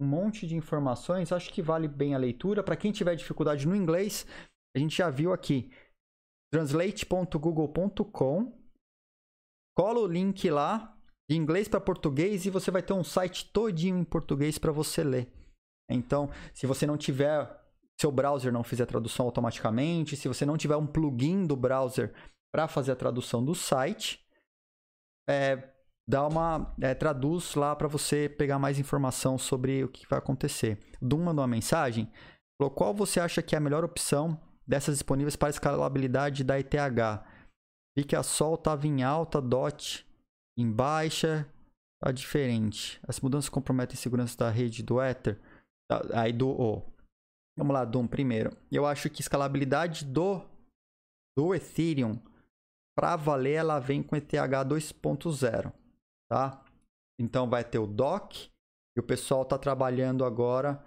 [0.00, 2.62] um monte de informações, acho que vale bem a leitura.
[2.62, 4.26] Para quem tiver dificuldade no inglês,
[4.74, 5.70] a gente já viu aqui
[6.52, 8.58] translate.google.com.
[9.76, 10.99] Cola o link lá
[11.30, 15.04] de inglês para português e você vai ter um site todinho em português para você
[15.04, 15.32] ler.
[15.88, 17.48] Então, se você não tiver,
[18.00, 22.12] seu browser não fizer a tradução automaticamente, se você não tiver um plugin do browser
[22.52, 24.26] para fazer a tradução do site,
[25.28, 25.70] é,
[26.08, 30.80] dá uma é, traduz lá para você pegar mais informação sobre o que vai acontecer.
[31.00, 32.10] Dum mandou uma mensagem,
[32.60, 36.74] falou qual você acha que é a melhor opção dessas disponíveis para escalabilidade da ETH?
[37.96, 40.09] Vi que a Sol estava em alta, DOT
[40.60, 41.48] em baixa,
[42.02, 43.00] tá diferente.
[43.06, 45.40] As mudanças comprometem a segurança da rede do Ether.
[46.14, 46.82] Aí do oh.
[47.58, 48.56] Vamos lá, Dom, primeiro.
[48.70, 50.48] Eu acho que escalabilidade do
[51.36, 52.20] do Ethereum
[52.96, 55.72] para valer ela vem com ETH 2.0,
[56.28, 56.62] tá?
[57.18, 58.50] Então vai ter o DOC
[58.96, 60.84] e o pessoal está trabalhando agora.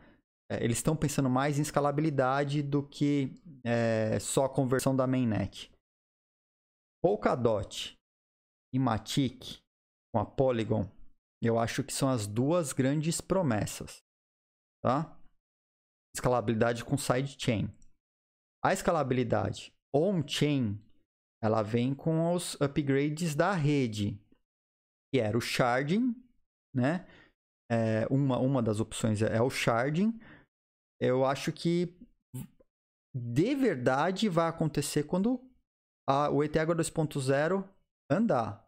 [0.51, 5.71] É, eles estão pensando mais em escalabilidade do que é, só a conversão da mainnet.
[7.01, 7.97] Polkadot
[8.73, 9.62] e Matic
[10.13, 10.89] com a Polygon,
[11.41, 14.03] eu acho que são as duas grandes promessas,
[14.81, 15.17] tá?
[16.15, 17.67] Escalabilidade com sidechain.
[18.63, 20.79] A escalabilidade on-chain,
[21.41, 24.17] ela vem com os upgrades da rede,
[25.11, 26.15] que era o sharding,
[26.73, 27.07] né?
[27.71, 30.19] É, uma, uma das opções é, é o sharding.
[31.01, 31.97] Eu acho que
[33.15, 35.39] de verdade vai acontecer quando
[36.07, 37.67] a, o ETH 2.0
[38.09, 38.62] andar.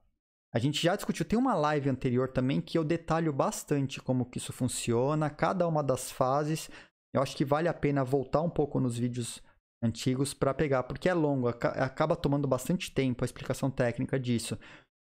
[0.56, 4.38] A gente já discutiu, tem uma live anterior também que eu detalho bastante como que
[4.38, 6.70] isso funciona, cada uma das fases.
[7.14, 9.44] Eu acho que vale a pena voltar um pouco nos vídeos
[9.84, 14.58] antigos para pegar, porque é longo, acaba tomando bastante tempo a explicação técnica disso.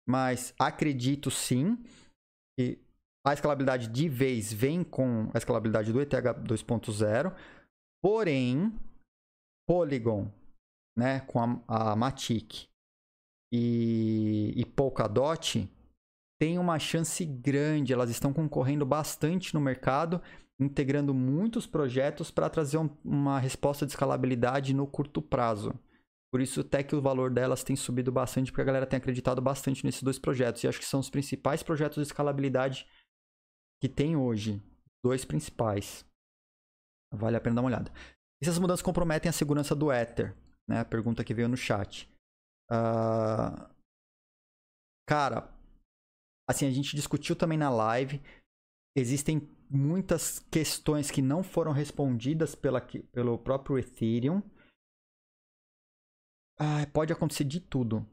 [0.05, 1.81] Mas acredito sim
[2.57, 2.77] que
[3.25, 7.33] a escalabilidade de vez vem com a escalabilidade do ETH 2.0,
[8.03, 8.77] porém
[9.65, 10.29] Polygon,
[10.97, 12.68] né, com a, a Matic
[13.51, 15.69] e, e Polkadot
[16.39, 20.21] tem uma chance grande, elas estão concorrendo bastante no mercado,
[20.59, 25.73] integrando muitos projetos para trazer um, uma resposta de escalabilidade no curto prazo.
[26.31, 29.41] Por isso, até que o valor delas tem subido bastante, porque a galera tem acreditado
[29.41, 30.63] bastante nesses dois projetos.
[30.63, 32.87] E acho que são os principais projetos de escalabilidade
[33.81, 34.61] que tem hoje.
[35.03, 36.05] Dois principais.
[37.11, 37.91] Vale a pena dar uma olhada.
[38.41, 40.35] E se as mudanças comprometem a segurança do Ether?
[40.67, 40.79] Né?
[40.81, 42.08] A pergunta que veio no chat.
[42.71, 43.67] Uh,
[45.07, 45.51] cara,
[46.47, 48.21] assim, a gente discutiu também na live.
[48.95, 49.39] Existem
[49.69, 54.41] muitas questões que não foram respondidas pela, pelo próprio Ethereum.
[56.59, 58.05] Ah, pode acontecer de tudo.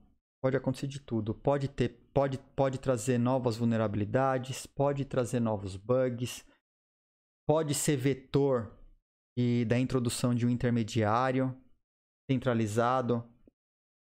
[0.43, 1.35] Pode acontecer de tudo.
[1.35, 6.45] Pode ter, pode, pode trazer novas vulnerabilidades, pode trazer novos bugs,
[7.49, 8.73] pode ser vetor
[9.37, 11.55] e da introdução de um intermediário
[12.31, 13.25] centralizado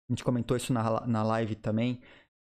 [0.10, 2.02] a gente comentou isso na, na live também,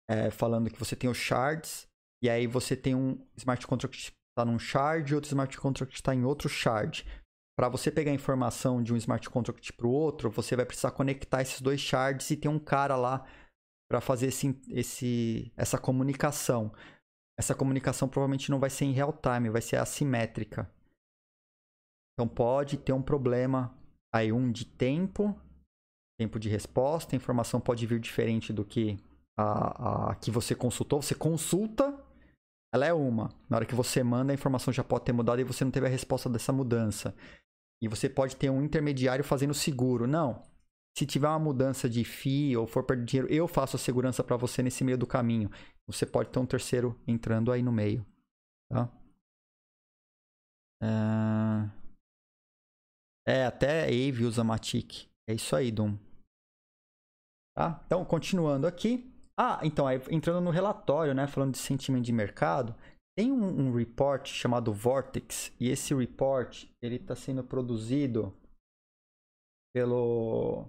[0.08, 1.88] é, falando que você tem os shards,
[2.22, 5.92] e aí você tem um smart contract que está num shard e outro smart contract
[5.92, 7.06] que está em outro shard.
[7.56, 11.42] Para você pegar informação de um smart contract para o outro, você vai precisar conectar
[11.42, 13.26] esses dois shards e ter um cara lá
[13.90, 16.72] para fazer esse, esse, essa comunicação.
[17.38, 20.70] Essa comunicação provavelmente não vai ser em real time, vai ser assimétrica.
[22.14, 23.76] Então pode ter um problema
[24.12, 25.38] aí um de tempo
[26.22, 28.96] tempo de resposta, a informação pode vir diferente do que
[29.36, 31.02] a, a que você consultou.
[31.02, 31.92] Você consulta,
[32.72, 33.28] ela é uma.
[33.50, 35.86] Na hora que você manda, a informação já pode ter mudado e você não teve
[35.86, 37.14] a resposta dessa mudança.
[37.82, 40.06] E você pode ter um intermediário fazendo seguro.
[40.06, 40.40] Não.
[40.96, 44.36] Se tiver uma mudança de FII ou for perder dinheiro, eu faço a segurança para
[44.36, 45.50] você nesse meio do caminho.
[45.88, 48.06] Você pode ter um terceiro entrando aí no meio.
[48.70, 48.88] Tá?
[53.26, 55.08] É, até a Ave usa Matic.
[55.26, 55.96] É isso aí, Dom.
[57.56, 57.82] Tá?
[57.86, 59.10] Então, continuando aqui.
[59.38, 62.74] Ah, então, aí, entrando no relatório, né, falando de sentimento de mercado,
[63.16, 68.34] tem um, um report chamado Vortex, e esse report ele está sendo produzido
[69.74, 70.66] pelo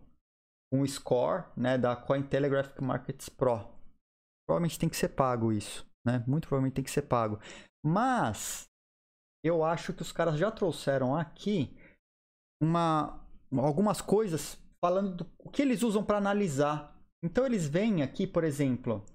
[0.73, 3.59] um score né, da Cointelegraph Markets Pro.
[4.47, 6.23] Provavelmente tem que ser pago isso, né?
[6.27, 7.39] Muito provavelmente tem que ser pago.
[7.85, 8.65] Mas
[9.43, 11.77] eu acho que os caras já trouxeram aqui
[12.61, 16.93] uma, algumas coisas falando do o que eles usam para analisar.
[17.23, 19.05] Então eles vêm aqui, por exemplo,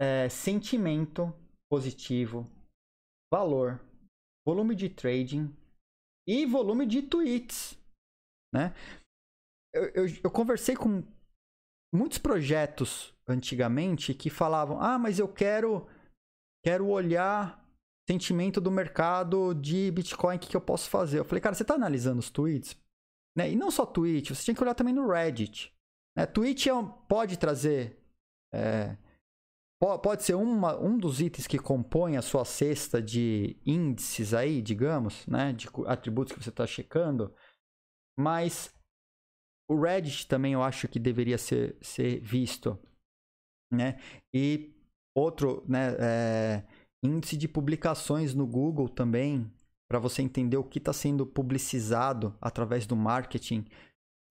[0.00, 1.34] é, sentimento
[1.68, 2.46] positivo,
[3.32, 3.80] valor,
[4.46, 5.52] volume de trading
[6.24, 7.76] e volume de tweets,
[8.54, 8.72] né?
[9.74, 11.02] Eu, eu, eu conversei com
[11.92, 15.88] muitos projetos antigamente que falavam: ah, mas eu quero
[16.64, 17.60] quero olhar
[18.08, 21.18] sentimento do mercado de Bitcoin, o que, que eu posso fazer?
[21.18, 22.76] Eu falei, cara, você está analisando os tweets?
[23.36, 23.52] Né?
[23.52, 25.72] E não só Twitch, você tem que olhar também no Reddit.
[26.16, 26.26] Né?
[26.26, 28.00] Twitch é um, pode trazer
[28.52, 28.96] é,
[29.80, 35.26] pode ser uma, um dos itens que compõe a sua cesta de índices aí, digamos,
[35.26, 35.52] né?
[35.52, 37.34] De atributos que você está checando.
[38.18, 38.74] Mas
[39.70, 42.78] o Reddit também eu acho que deveria ser, ser visto,
[43.72, 43.98] né?
[44.34, 44.74] E
[45.16, 45.96] outro, né?
[45.98, 46.66] É,
[47.02, 49.50] índice de publicações no Google também,
[49.90, 53.66] para você entender o que está sendo publicizado através do marketing.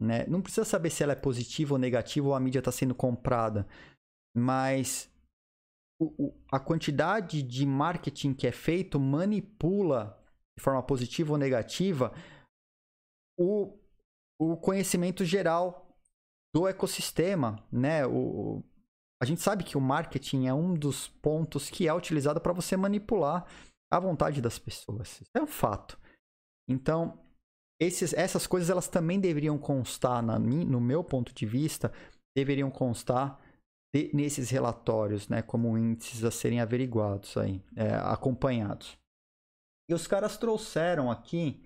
[0.02, 0.26] Né?
[0.26, 3.68] Não precisa saber se ela é positiva ou negativa ou a mídia está sendo comprada,
[4.34, 5.14] mas
[6.00, 10.18] o, o, a quantidade de marketing que é feito manipula
[10.58, 12.14] de forma positiva ou negativa
[13.38, 13.78] o,
[14.40, 15.94] o conhecimento geral
[16.56, 18.08] do ecossistema, né?
[18.08, 18.64] O,
[19.22, 22.78] a gente sabe que o marketing é um dos pontos que é utilizado para você
[22.78, 23.46] manipular
[23.92, 25.22] a vontade das pessoas.
[25.22, 26.00] Isso é um fato.
[26.68, 27.20] Então,
[27.80, 31.92] esses, essas coisas elas também deveriam constar, na, no meu ponto de vista,
[32.36, 33.40] deveriam constar
[33.94, 38.98] de, nesses relatórios, né, como índices a serem averiguados aí, é, acompanhados.
[39.90, 41.66] E os caras trouxeram aqui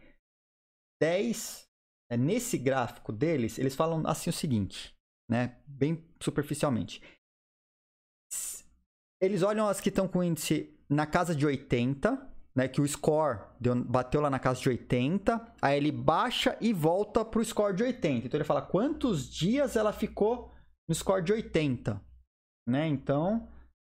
[1.01, 1.67] 10,
[2.11, 4.95] é, nesse gráfico deles, eles falam assim o seguinte,
[5.30, 7.01] né, bem superficialmente.
[9.19, 13.41] Eles olham as que estão com índice na casa de 80, né, que o score
[13.60, 17.84] deu, bateu lá na casa de 80, aí ele baixa e volta pro score de
[17.84, 18.28] 80.
[18.28, 20.52] Então ele fala quantos dias ela ficou
[20.88, 22.02] no score de 80,
[22.68, 22.88] né?
[22.88, 23.50] Então,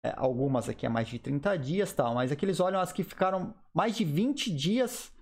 [0.05, 3.05] é, algumas aqui é mais de 30 dias, tal, mas aqui eles olham as que
[3.05, 5.13] ficaram mais de 20 dias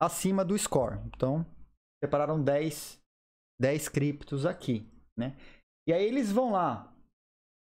[0.00, 0.98] acima do score.
[1.06, 1.46] Então,
[2.02, 2.98] separaram 10
[3.60, 5.36] 10 criptos aqui, né?
[5.86, 6.89] E aí eles vão lá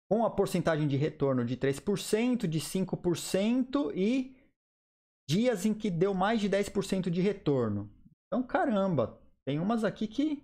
[0.10, 4.36] com a porcentagem de retorno de 3%, de 5% e
[5.28, 7.90] dias em que deu mais de 10% de retorno.
[8.28, 10.44] Então, caramba, tem umas aqui que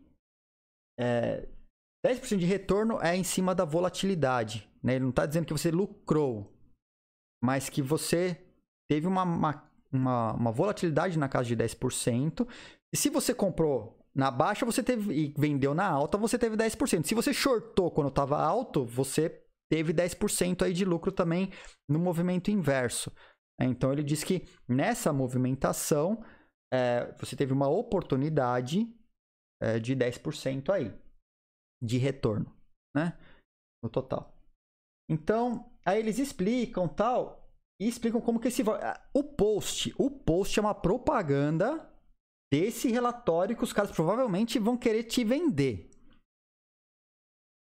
[1.00, 1.48] é,
[2.06, 4.68] 10% de retorno é em cima da volatilidade.
[4.82, 4.96] Né?
[4.96, 6.52] Ele não está dizendo que você lucrou,
[7.44, 8.44] mas que você
[8.90, 12.48] teve uma, uma, uma, uma volatilidade na casa de 10%.
[12.94, 17.06] E se você comprou na baixa, você teve e vendeu na alta, você teve 10%.
[17.06, 19.42] Se você shortou quando estava alto, você
[19.72, 21.50] teve 10% aí de lucro também
[21.90, 23.10] no movimento inverso.
[23.58, 26.22] É, então ele diz que nessa movimentação
[26.74, 28.86] é, você teve uma oportunidade
[29.62, 30.94] é, de 10% aí
[31.82, 32.54] de retorno,
[32.94, 33.18] né?
[33.82, 34.38] No total.
[35.10, 37.50] Então, aí eles explicam tal
[37.80, 38.62] e explicam como que esse
[39.14, 41.90] o post, o post é uma propaganda
[42.52, 45.90] desse relatório que os caras provavelmente vão querer te vender.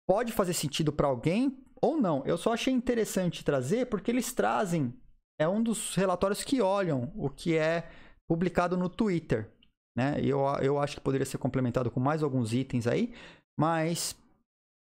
[0.06, 2.24] Pode fazer sentido para alguém ou não.
[2.24, 4.94] Eu só achei interessante trazer porque eles trazem
[5.38, 7.90] é um dos relatórios que olham o que é
[8.28, 9.50] publicado no Twitter.
[9.96, 10.20] Né?
[10.20, 13.14] Eu, eu acho que poderia ser complementado com mais alguns itens aí,
[13.58, 14.16] mas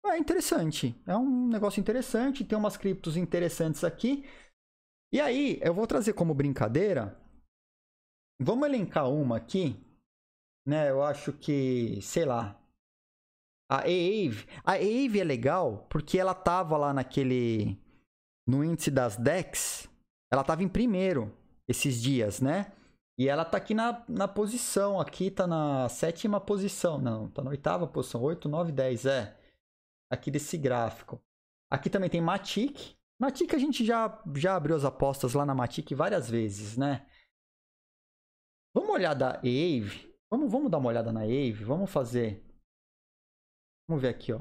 [0.06, 0.94] é interessante.
[1.06, 4.24] É um negócio interessante, tem umas criptos interessantes aqui.
[5.12, 7.18] E aí, eu vou trazer como brincadeira.
[8.40, 9.76] Vamos elencar uma aqui.
[10.66, 10.90] Né?
[10.90, 12.59] Eu acho que, sei lá.
[13.70, 14.46] A Aave.
[14.64, 17.78] A Aave é legal porque ela tava lá naquele.
[18.46, 19.88] No índice das DEX
[20.32, 21.36] ela estava em primeiro
[21.68, 22.72] esses dias, né?
[23.18, 27.50] E ela tá aqui na, na posição, aqui tá na sétima posição, não, tá na
[27.50, 29.38] oitava posição, 8, 9, 10, é.
[30.10, 31.20] Aqui desse gráfico.
[31.70, 32.96] Aqui também tem Matic.
[33.20, 37.06] Matic a gente já, já abriu as apostas lá na Matic várias vezes, né?
[38.74, 40.10] Vamos olhar da Aave.
[40.30, 41.64] Vamos, vamos dar uma olhada na Aave.
[41.64, 42.49] Vamos fazer.
[43.90, 44.38] Vamos ver aqui, ó.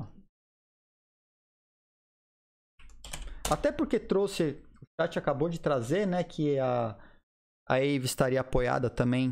[3.52, 4.62] Até porque trouxe
[5.02, 6.91] chat acabou de trazer, né, que a,
[7.68, 9.32] a Ave estaria apoiada também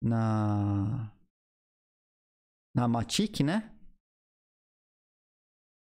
[0.00, 1.12] na
[2.76, 3.76] na Matic, né?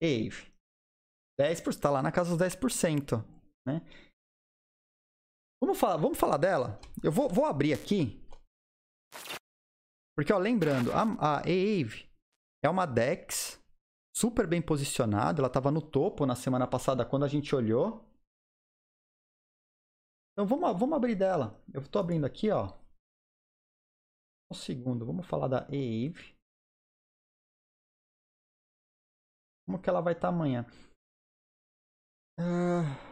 [0.01, 0.49] Ave.
[1.37, 3.21] 10%, está lá na casa dos 10%,
[3.67, 3.81] né?
[5.61, 6.79] Vamos falar, vamos falar dela?
[7.03, 8.17] Eu vou, vou abrir aqui.
[10.15, 12.10] Porque, ó, lembrando, a, a Aave
[12.63, 13.59] é uma DEX
[14.15, 15.39] super bem posicionada.
[15.39, 18.05] Ela estava no topo na semana passada quando a gente olhou.
[20.33, 21.61] Então vamos, vamos abrir dela.
[21.73, 22.73] Eu estou abrindo aqui, ó.
[24.51, 26.35] Um segundo, vamos falar da Eve.
[29.65, 30.65] Como que ela vai estar tá amanhã?
[32.39, 33.11] Uh...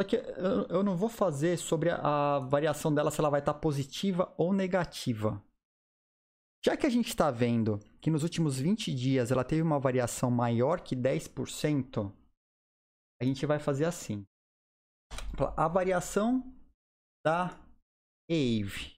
[0.00, 3.52] Só que eu, não vou fazer sobre a, a variação dela se ela vai estar
[3.52, 5.44] tá positiva ou negativa.
[6.62, 10.30] Já que a gente está vendo que nos últimos 20 dias ela teve uma variação
[10.30, 12.12] maior que 10%,
[13.20, 14.26] a gente vai fazer assim.
[15.56, 16.42] A variação
[17.24, 17.46] da
[18.30, 18.94] AVE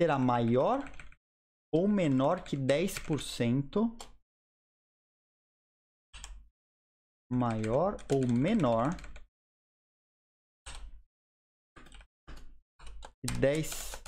[0.00, 0.80] será maior
[1.72, 3.88] ou menor que 10%
[7.32, 8.90] maior ou menor
[13.20, 14.01] que 10%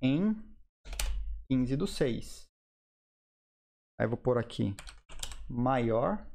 [0.00, 0.34] em
[1.50, 2.44] 15 do 6.
[4.00, 4.74] Aí vou pôr aqui
[5.48, 6.26] maior.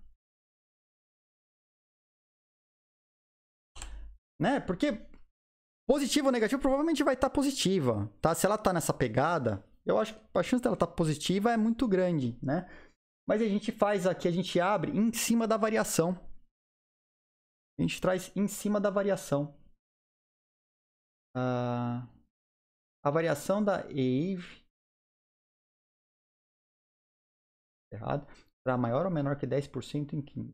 [4.39, 4.60] Né?
[4.60, 5.05] Porque
[5.88, 8.36] positivo ou negativo provavelmente vai estar tá positiva, tá?
[8.36, 11.58] Se ela está nessa pegada, eu acho que a chance dela estar tá positiva é
[11.58, 12.70] muito grande, né?
[13.28, 16.18] Mas a gente faz aqui, a gente abre em cima da variação.
[17.78, 19.55] A gente traz em cima da variação.
[21.36, 22.16] Uh,
[23.08, 24.68] a variação da AVE
[27.91, 28.28] errado,
[28.64, 30.51] será maior ou menor que 10% em 15.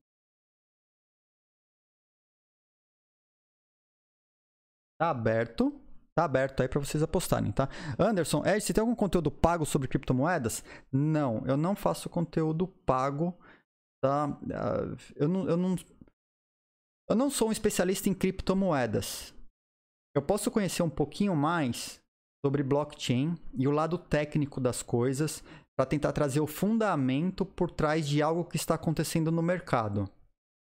[5.00, 5.80] Tá aberto.
[6.16, 7.68] Tá aberto aí para vocês apostarem, tá?
[7.98, 10.64] Anderson, Ed, você tem algum conteúdo pago sobre criptomoedas?
[10.92, 13.36] Não, eu não faço conteúdo pago,
[14.00, 14.26] tá?
[14.54, 15.76] Ah, eu não, eu não,
[17.10, 19.34] eu não sou um especialista em criptomoedas.
[20.16, 22.03] Eu posso conhecer um pouquinho mais
[22.44, 25.42] sobre blockchain e o lado técnico das coisas
[25.78, 30.10] para tentar trazer o fundamento por trás de algo que está acontecendo no mercado.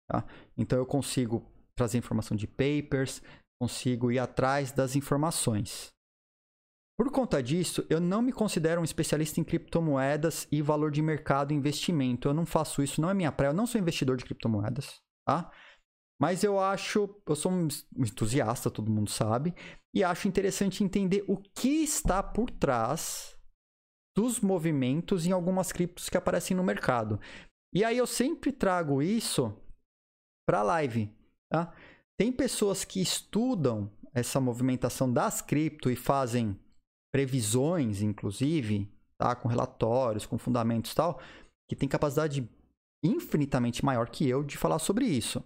[0.08, 0.24] Tá?
[0.56, 1.42] Então eu consigo
[1.74, 3.22] trazer informação de papers,
[3.60, 5.88] consigo ir atrás das informações.
[6.98, 11.50] Por conta disso, eu não me considero um especialista em criptomoedas e valor de mercado
[11.50, 12.28] e investimento.
[12.28, 13.50] Eu não faço isso, não é minha praia.
[13.50, 15.50] Eu não sou investidor de criptomoedas, tá?
[16.20, 19.54] Mas eu acho, eu sou um entusiasta, todo mundo sabe,
[19.94, 23.36] e acho interessante entender o que está por trás
[24.16, 27.20] dos movimentos em algumas criptos que aparecem no mercado.
[27.74, 29.56] E aí eu sempre trago isso
[30.46, 31.12] para a live.
[31.50, 31.72] Tá?
[32.18, 36.58] Tem pessoas que estudam essa movimentação das cripto e fazem
[37.12, 39.34] previsões, inclusive, tá?
[39.34, 41.20] com relatórios, com fundamentos e tal,
[41.68, 42.48] que tem capacidade
[43.02, 45.42] infinitamente maior que eu de falar sobre isso.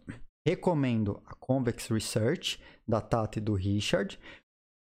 [0.46, 4.18] Recomendo a Convex Research, da Tati e do Richard.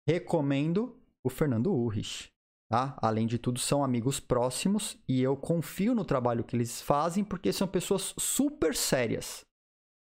[0.07, 2.29] Recomendo o Fernando Urrich.
[2.69, 2.97] Tá?
[3.01, 7.53] Além de tudo, são amigos próximos e eu confio no trabalho que eles fazem porque
[7.53, 9.45] são pessoas super sérias.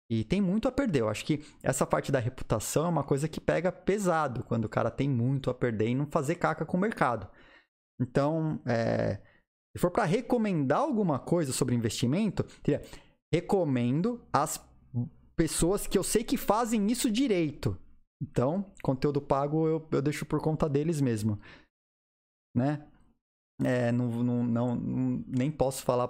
[0.09, 1.01] E tem muito a perder.
[1.01, 4.69] Eu acho que essa parte da reputação é uma coisa que pega pesado quando o
[4.69, 7.27] cara tem muito a perder e não fazer caca com o mercado.
[7.99, 9.21] Então, é,
[9.75, 12.45] se for para recomendar alguma coisa sobre investimento,
[13.33, 14.57] recomendo as
[15.35, 17.77] pessoas que eu sei que fazem isso direito.
[18.21, 21.39] Então, conteúdo pago eu, eu deixo por conta deles mesmo
[22.55, 22.85] né?
[23.63, 24.75] É, não, não, não,
[25.27, 26.07] nem posso falar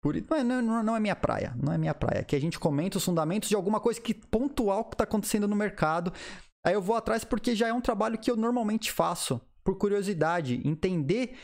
[0.00, 0.14] por.
[0.44, 1.54] Não, não, não, é minha praia.
[1.60, 2.24] Não é minha praia.
[2.24, 5.56] Que a gente comenta os fundamentos de alguma coisa que pontual que está acontecendo no
[5.56, 6.12] mercado.
[6.64, 10.60] Aí eu vou atrás porque já é um trabalho que eu normalmente faço, por curiosidade,
[10.66, 11.36] entender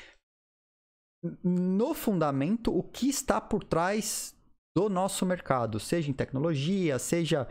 [1.42, 4.32] no fundamento o que está por trás
[4.78, 7.48] do nosso mercado, seja em tecnologia, seja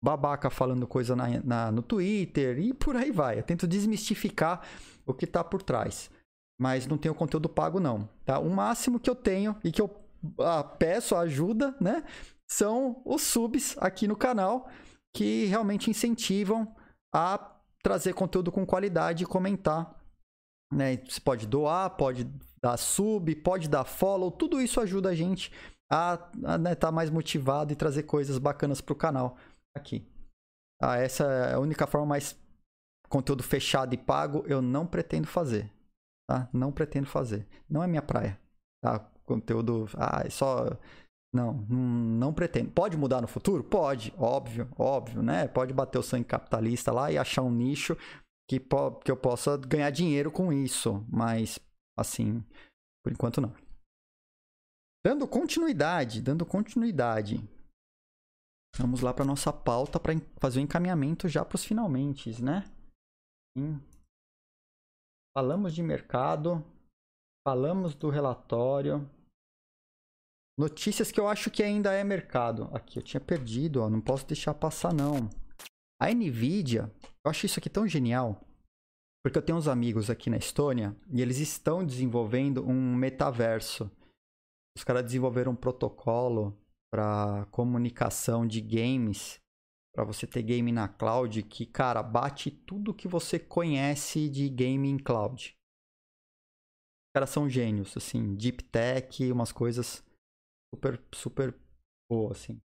[0.00, 3.40] babaca falando coisa na, na, no Twitter e por aí vai.
[3.40, 4.64] Eu tento desmistificar
[5.04, 6.08] o que está por trás.
[6.56, 8.08] Mas não tenho conteúdo pago, não.
[8.24, 8.38] Tá?
[8.38, 9.90] O máximo que eu tenho e que eu
[10.38, 12.04] ah, peço ajuda, né?
[12.48, 14.68] São os subs aqui no canal
[15.12, 16.76] que realmente incentivam
[17.12, 20.00] a trazer conteúdo com qualidade e comentar.
[20.72, 20.98] Né?
[20.98, 22.22] Você pode doar, pode
[22.62, 25.50] dar sub, pode dar follow, tudo isso ajuda a gente
[25.94, 29.36] a estar né, tá mais motivado e trazer coisas bacanas para o canal
[29.74, 30.04] aqui.
[30.82, 32.36] Ah, essa é a única forma mais
[33.08, 35.70] conteúdo fechado e pago, eu não pretendo fazer.
[36.28, 36.48] Tá?
[36.52, 37.46] Não pretendo fazer.
[37.68, 38.38] Não é minha praia.
[38.82, 38.98] Tá?
[39.24, 39.88] Conteúdo.
[39.96, 40.76] Ah, é só.
[41.32, 42.70] Não, não pretendo.
[42.70, 43.62] Pode mudar no futuro?
[43.62, 45.48] Pode, óbvio, óbvio, né?
[45.48, 47.96] Pode bater o sangue capitalista lá e achar um nicho
[48.48, 48.60] que,
[49.04, 51.04] que eu possa ganhar dinheiro com isso.
[51.08, 51.58] Mas,
[51.96, 52.42] assim,
[53.04, 53.52] por enquanto não.
[55.04, 57.36] Dando continuidade, dando continuidade.
[58.76, 62.64] Vamos lá para nossa pauta para fazer o encaminhamento já para os finalmente, né?
[63.56, 63.78] Sim.
[65.36, 66.64] Falamos de mercado,
[67.46, 69.08] falamos do relatório.
[70.58, 72.64] Notícias que eu acho que ainda é mercado.
[72.74, 75.28] Aqui, eu tinha perdido, ó, não posso deixar passar não.
[76.00, 76.90] A Nvidia,
[77.24, 78.40] eu acho isso aqui tão genial,
[79.22, 83.90] porque eu tenho uns amigos aqui na Estônia e eles estão desenvolvendo um metaverso.
[84.76, 86.58] Os caras desenvolveram um protocolo
[86.92, 89.40] para comunicação de games
[89.94, 94.88] para você ter game na cloud que, cara, bate tudo que você conhece de game
[94.88, 95.56] em cloud.
[97.06, 100.04] Os caras são gênios, assim, deep tech, umas coisas
[100.74, 101.56] super, super
[102.10, 102.60] boas, assim.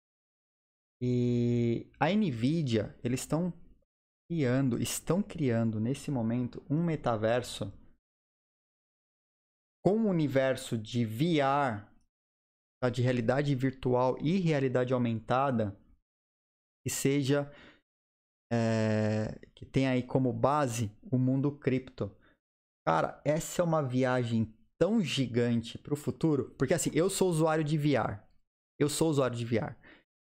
[1.02, 3.52] E a Nvidia, eles estão
[4.30, 7.74] criando, estão criando nesse momento um metaverso
[9.84, 11.95] com um universo de VR?
[12.90, 15.78] De realidade virtual e realidade aumentada
[16.84, 17.52] que seja
[18.52, 22.12] é, que tenha aí como base o mundo cripto.
[22.86, 27.64] Cara, essa é uma viagem tão gigante para o futuro, porque assim, eu sou usuário
[27.64, 28.20] de VR.
[28.80, 29.76] Eu sou usuário de VR.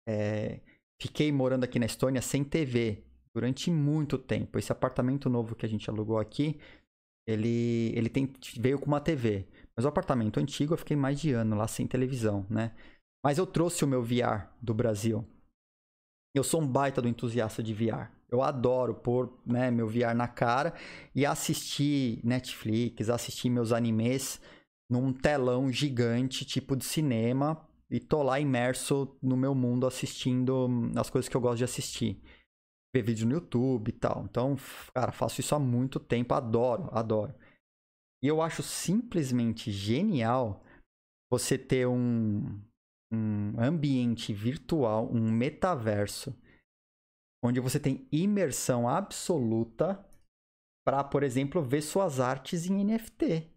[0.08, 0.62] É,
[1.02, 3.04] fiquei morando aqui na Estônia sem TV
[3.36, 4.58] durante muito tempo.
[4.58, 6.60] Esse apartamento novo que a gente alugou aqui,
[7.28, 9.48] ele, ele tem, veio com uma TV.
[9.78, 12.74] Mas o apartamento antigo eu fiquei mais de ano lá sem televisão, né?
[13.24, 15.24] Mas eu trouxe o meu VR do Brasil.
[16.36, 18.12] Eu sou um baita do entusiasta de VR.
[18.30, 20.74] Eu adoro pôr né, meu VR na cara
[21.16, 24.42] e assistir Netflix, assistir meus animes
[24.90, 31.10] num telão gigante, tipo de cinema, e tô lá imerso no meu mundo assistindo as
[31.10, 32.22] coisas que eu gosto de assistir.
[32.94, 34.26] Ver vídeo no YouTube e tal.
[34.30, 34.58] Então,
[34.94, 37.34] cara, faço isso há muito tempo, adoro, adoro.
[38.24, 40.64] E eu acho simplesmente genial
[41.32, 42.60] você ter um,
[43.12, 46.36] um ambiente virtual, um metaverso,
[47.44, 50.04] onde você tem imersão absoluta
[50.86, 53.52] para, por exemplo, ver suas artes em NFT.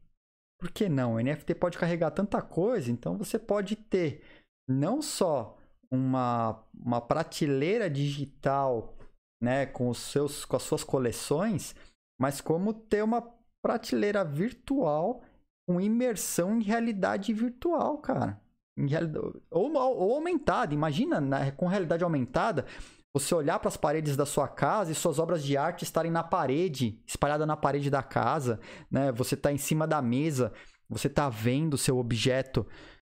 [0.61, 1.15] Por que não?
[1.15, 4.23] O NFT pode carregar tanta coisa, então você pode ter
[4.69, 5.57] não só
[5.91, 8.95] uma, uma prateleira digital
[9.43, 11.75] né, com, os seus, com as suas coleções,
[12.21, 13.23] mas como ter uma
[13.63, 15.23] prateleira virtual
[15.67, 18.41] com imersão em realidade virtual, cara.
[18.77, 20.75] Realidade, ou, ou aumentada.
[20.75, 22.67] Imagina, né, com realidade aumentada,
[23.13, 26.23] você olhar para as paredes da sua casa e suas obras de arte estarem na
[26.23, 28.61] parede, espalhada na parede da casa,
[28.91, 29.11] né?
[29.13, 30.53] Você está em cima da mesa,
[30.89, 32.67] você está vendo seu objeto,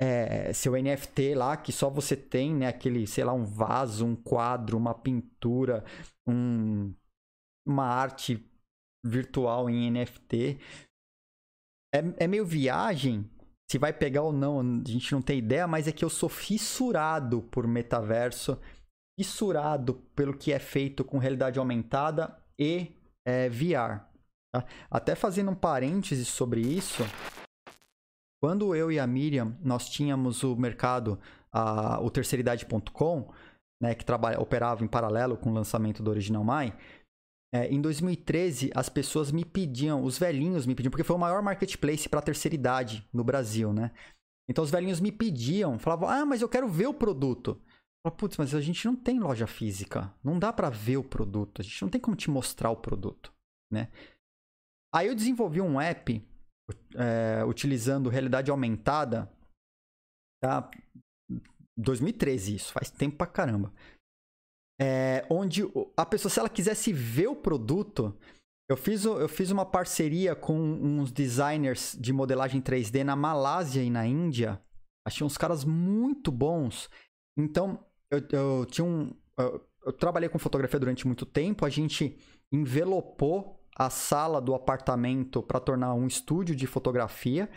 [0.00, 2.66] é, seu NFT lá que só você tem, né?
[2.66, 5.84] Aquele, sei lá, um vaso, um quadro, uma pintura,
[6.26, 6.92] um,
[7.64, 8.44] uma arte
[9.04, 10.58] virtual em NFT.
[11.94, 13.28] É, é meio viagem,
[13.70, 16.28] se vai pegar ou não, a gente não tem ideia, mas é que eu sou
[16.28, 18.58] fissurado por metaverso,
[19.18, 22.92] fissurado pelo que é feito com realidade aumentada e
[23.26, 24.04] é, VR.
[24.52, 24.64] Tá?
[24.90, 27.04] Até fazendo um parêntese sobre isso,
[28.42, 31.18] quando eu e a Miriam nós tínhamos o mercado,
[31.52, 33.32] a, o terceiridade.com,
[33.82, 36.76] né, que trabalha, operava em paralelo com o lançamento do Original Mai,
[37.54, 41.40] é, em 2013, as pessoas me pediam, os velhinhos me pediam, porque foi o maior
[41.40, 43.92] marketplace para terceira idade no Brasil, né?
[44.50, 47.62] Então os velhinhos me pediam, falavam, ah, mas eu quero ver o produto.
[48.04, 51.60] Eu putz, mas a gente não tem loja física, não dá para ver o produto,
[51.60, 53.32] a gente não tem como te mostrar o produto,
[53.72, 53.88] né?
[54.92, 56.26] Aí eu desenvolvi um app
[56.96, 59.32] é, utilizando realidade aumentada,
[60.42, 60.68] tá?
[61.78, 63.72] 2013 isso, faz tempo pra caramba
[64.80, 65.62] é, onde
[65.96, 68.16] a pessoa, se ela quisesse ver o produto,
[68.68, 73.90] eu fiz, eu fiz uma parceria com uns designers de modelagem 3D na Malásia e
[73.90, 74.60] na Índia.
[75.06, 76.88] Achei uns caras muito bons.
[77.36, 79.14] Então, eu, eu tinha um.
[79.36, 81.66] Eu, eu trabalhei com fotografia durante muito tempo.
[81.66, 82.16] A gente
[82.50, 87.50] envelopou a sala do apartamento para tornar um estúdio de fotografia.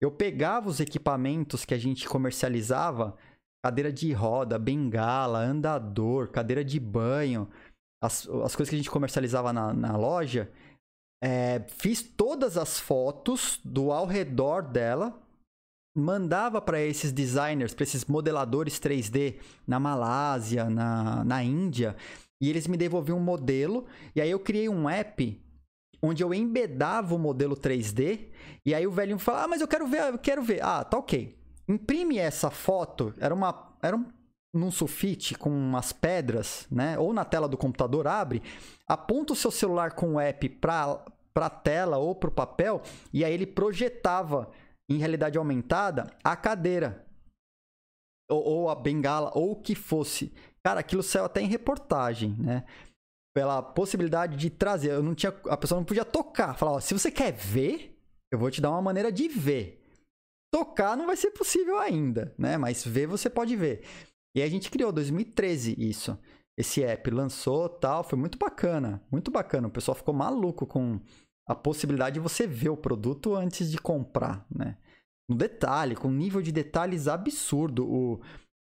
[0.00, 3.16] Eu pegava os equipamentos que a gente comercializava
[3.62, 7.48] cadeira de roda, bengala, andador, cadeira de banho,
[8.02, 10.50] as, as coisas que a gente comercializava na, na loja.
[11.22, 15.20] É, fiz todas as fotos do ao redor dela,
[15.94, 21.94] mandava para esses designers, para esses modeladores 3D na Malásia, na, na Índia,
[22.40, 23.86] e eles me devolviam um modelo.
[24.16, 25.38] E aí eu criei um app
[26.02, 28.30] onde eu embedava o modelo 3D,
[28.64, 30.64] e aí o velhinho fala: Ah, mas eu quero ver, eu quero ver.
[30.64, 31.39] Ah, tá ok
[31.70, 34.06] imprime essa foto, era uma era um,
[34.52, 36.98] num sulfite com umas pedras, né?
[36.98, 38.42] Ou na tela do computador abre,
[38.86, 42.82] aponta o seu celular com o app para para a tela ou para o papel
[43.12, 44.50] e aí ele projetava
[44.88, 47.06] em realidade aumentada a cadeira
[48.28, 50.32] ou, ou a bengala ou o que fosse.
[50.62, 52.64] Cara, aquilo saiu até em reportagem, né?
[53.32, 56.58] Pela possibilidade de trazer, eu não tinha, a pessoa não podia tocar.
[56.58, 57.96] Falava, se você quer ver,
[58.32, 59.79] eu vou te dar uma maneira de ver.
[60.50, 62.58] Tocar não vai ser possível ainda, né?
[62.58, 63.82] Mas ver você pode ver.
[64.34, 66.18] E a gente criou 2013 isso.
[66.58, 69.68] Esse app lançou, tal, foi muito bacana, muito bacana.
[69.68, 71.00] O pessoal ficou maluco com
[71.46, 74.76] a possibilidade de você ver o produto antes de comprar, né?
[75.28, 77.86] No detalhe, com um nível de detalhes absurdo.
[77.88, 78.20] O,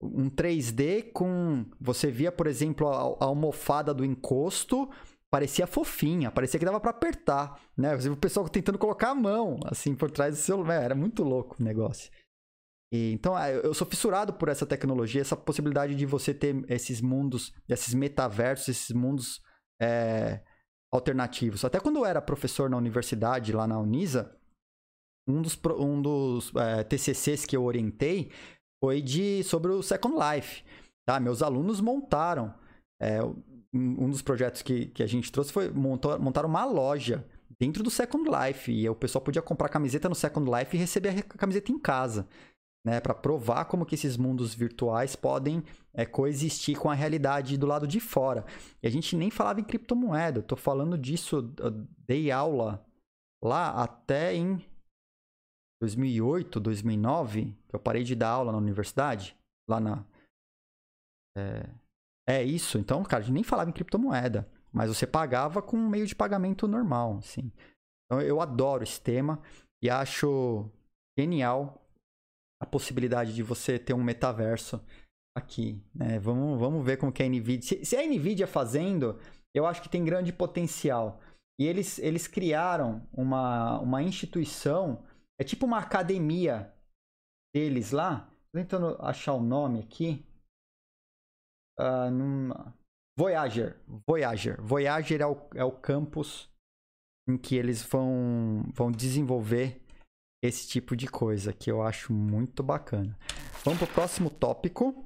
[0.01, 1.65] um 3D com.
[1.79, 4.89] Você via, por exemplo, a, a almofada do encosto
[5.31, 7.95] parecia fofinha, parecia que dava para apertar, né?
[7.95, 11.63] O pessoal tentando colocar a mão assim por trás do celular, era muito louco o
[11.63, 12.11] negócio.
[12.91, 17.01] E, então, ah, eu sou fissurado por essa tecnologia, essa possibilidade de você ter esses
[17.01, 19.41] mundos, esses metaversos, esses mundos
[19.79, 20.41] é,
[20.91, 21.63] alternativos.
[21.63, 24.35] Até quando eu era professor na universidade, lá na Unisa,
[25.27, 28.31] um dos, um dos é, TCCs que eu orientei
[28.83, 30.63] foi de sobre o Second Life.
[31.07, 31.19] Tá?
[31.19, 32.53] Meus alunos montaram.
[33.01, 33.19] É,
[33.73, 37.25] um dos projetos que, que a gente trouxe foi montar, montar uma loja
[37.59, 38.71] dentro do Second Life.
[38.71, 42.27] E o pessoal podia comprar camiseta no Second Life e receber a camiseta em casa.
[42.85, 45.61] Né, para provar como que esses mundos virtuais podem
[45.93, 48.45] é, coexistir com a realidade do lado de fora.
[48.81, 50.41] E a gente nem falava em criptomoeda.
[50.41, 51.41] Tô falando disso,
[52.07, 52.85] dei aula
[53.43, 54.63] lá até em
[55.81, 59.37] 2008, 2009, que eu parei de dar aula na universidade,
[59.69, 60.05] lá na
[61.37, 61.69] é,
[62.29, 62.77] é isso.
[62.77, 66.15] Então, cara, a gente nem falava em criptomoeda, mas você pagava com um meio de
[66.15, 67.51] pagamento normal, assim.
[68.05, 69.41] Então, eu adoro esse tema
[69.83, 70.69] e acho
[71.17, 71.89] genial
[72.61, 74.79] a possibilidade de você ter um metaverso
[75.35, 76.19] aqui, né?
[76.19, 77.61] Vamos, vamos ver como que a Nvidia...
[77.61, 79.17] Se, se a Nvidia fazendo,
[79.55, 81.19] eu acho que tem grande potencial.
[81.59, 85.03] E eles, eles criaram uma, uma instituição,
[85.39, 86.73] é tipo uma academia
[87.53, 88.31] deles lá.
[88.53, 90.25] Tentando achar o nome aqui.
[91.79, 92.79] Uh.
[93.19, 93.75] Voyager.
[94.07, 94.61] Voyager.
[94.61, 96.49] Voyager é o, é o campus
[97.27, 99.81] em que eles vão, vão desenvolver
[100.41, 103.17] esse tipo de coisa, que eu acho muito bacana.
[103.65, 105.05] Vamos pro próximo tópico.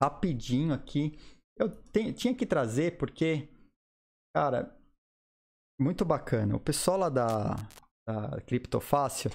[0.00, 1.18] Rapidinho aqui.
[1.58, 3.48] Eu te, tinha que trazer porque,
[4.34, 4.72] cara,
[5.80, 6.54] muito bacana.
[6.54, 7.56] O pessoal lá da,
[8.06, 9.32] da Criptofácil,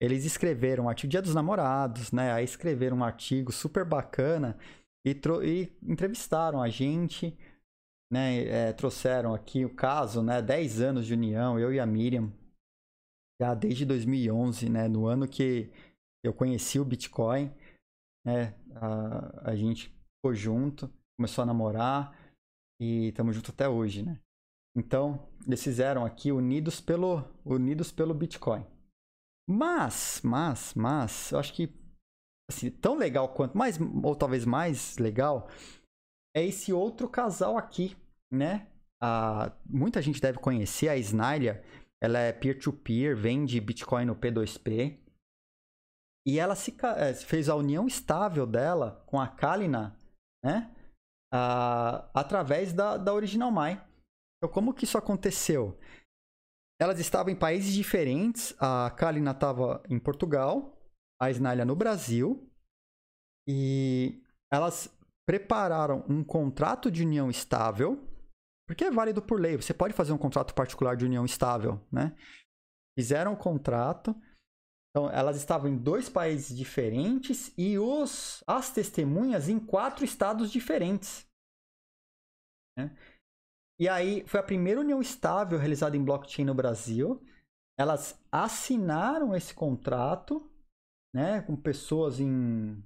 [0.00, 2.32] eles escreveram um artigo Dia dos Namorados, né?
[2.32, 4.58] Aí escreveram um artigo super bacana
[5.04, 5.10] e,
[5.44, 7.36] e entrevistaram a gente,
[8.10, 8.44] né?
[8.44, 10.40] É, trouxeram aqui o caso, né?
[10.40, 12.32] 10 anos de união, eu e a Miriam,
[13.40, 14.88] já desde 2011, né?
[14.88, 15.70] No ano que
[16.22, 17.52] eu conheci o Bitcoin,
[18.24, 18.54] né?
[18.76, 22.16] A, a gente ficou junto, começou a namorar
[22.80, 24.18] e estamos juntos até hoje, né?
[24.76, 28.66] Então, eles fizeram aqui unidos pelo, unidos pelo Bitcoin.
[29.48, 31.68] Mas, mas, mas, eu acho que
[32.50, 35.48] assim, tão legal quanto, mais, ou talvez mais legal,
[36.36, 37.96] é esse outro casal aqui,
[38.32, 38.68] né?
[39.02, 41.62] A, muita gente deve conhecer a Snylia.
[42.02, 44.98] Ela é peer-to-peer, -peer, vende Bitcoin no P2P.
[46.26, 49.98] E ela se, eh, fez a união estável dela com a Kalina,
[50.42, 50.70] né?
[52.14, 53.72] através da, da Original My.
[54.38, 55.76] Então, como que isso aconteceu?
[56.80, 58.54] Elas estavam em países diferentes.
[58.60, 60.73] A Kalina estava em Portugal
[61.20, 62.50] a Snylia no Brasil
[63.48, 64.22] e
[64.52, 64.88] elas
[65.26, 68.02] prepararam um contrato de união estável,
[68.66, 69.56] porque é válido por lei.
[69.56, 72.16] Você pode fazer um contrato particular de união estável, né?
[72.98, 74.14] Fizeram o contrato.
[74.90, 81.28] Então, elas estavam em dois países diferentes e os, as testemunhas em quatro estados diferentes.
[82.78, 82.96] Né?
[83.78, 87.20] E aí, foi a primeira união estável realizada em blockchain no Brasil.
[87.76, 90.48] Elas assinaram esse contrato
[91.14, 92.82] né, com pessoas em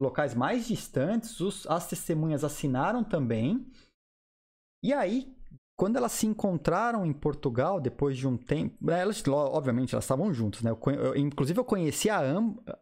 [0.00, 3.66] locais mais distantes, os, as testemunhas assinaram também.
[4.84, 5.34] E aí,
[5.76, 10.32] quando elas se encontraram em Portugal, depois de um tempo, né, elas, obviamente, elas estavam
[10.32, 10.70] juntas, né?
[10.70, 12.22] Eu, eu, inclusive, eu conheci a,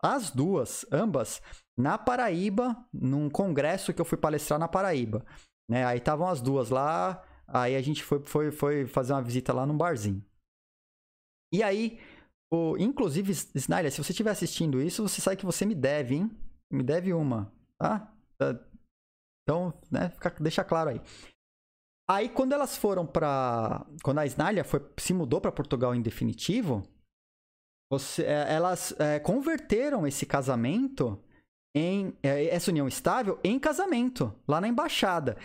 [0.02, 1.40] as duas, ambas,
[1.76, 5.24] na Paraíba, num congresso que eu fui palestrar na Paraíba.
[5.68, 5.84] Né?
[5.84, 9.64] Aí estavam as duas lá, aí a gente foi, foi, foi fazer uma visita lá
[9.64, 10.22] num barzinho.
[11.52, 11.98] E aí,
[12.54, 16.30] o, inclusive, Snyder, se você estiver assistindo isso, você sabe que você me deve, hein?
[16.70, 18.14] Me deve uma, tá?
[18.38, 18.60] tá?
[19.42, 21.00] Então, né, fica, deixa claro aí.
[22.08, 26.82] Aí, quando elas foram para, quando a Snyder foi, se mudou para Portugal em definitivo,
[27.90, 31.20] você, é, elas é, converteram esse casamento
[31.74, 35.36] em é, essa união estável em casamento lá na embaixada.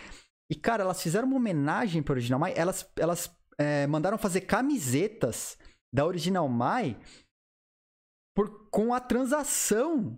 [0.47, 2.53] E cara, elas fizeram uma homenagem para o original Mai.
[2.55, 5.57] Elas, elas é, mandaram fazer camisetas
[5.93, 6.97] da Original Mai
[8.35, 10.17] por, com a transação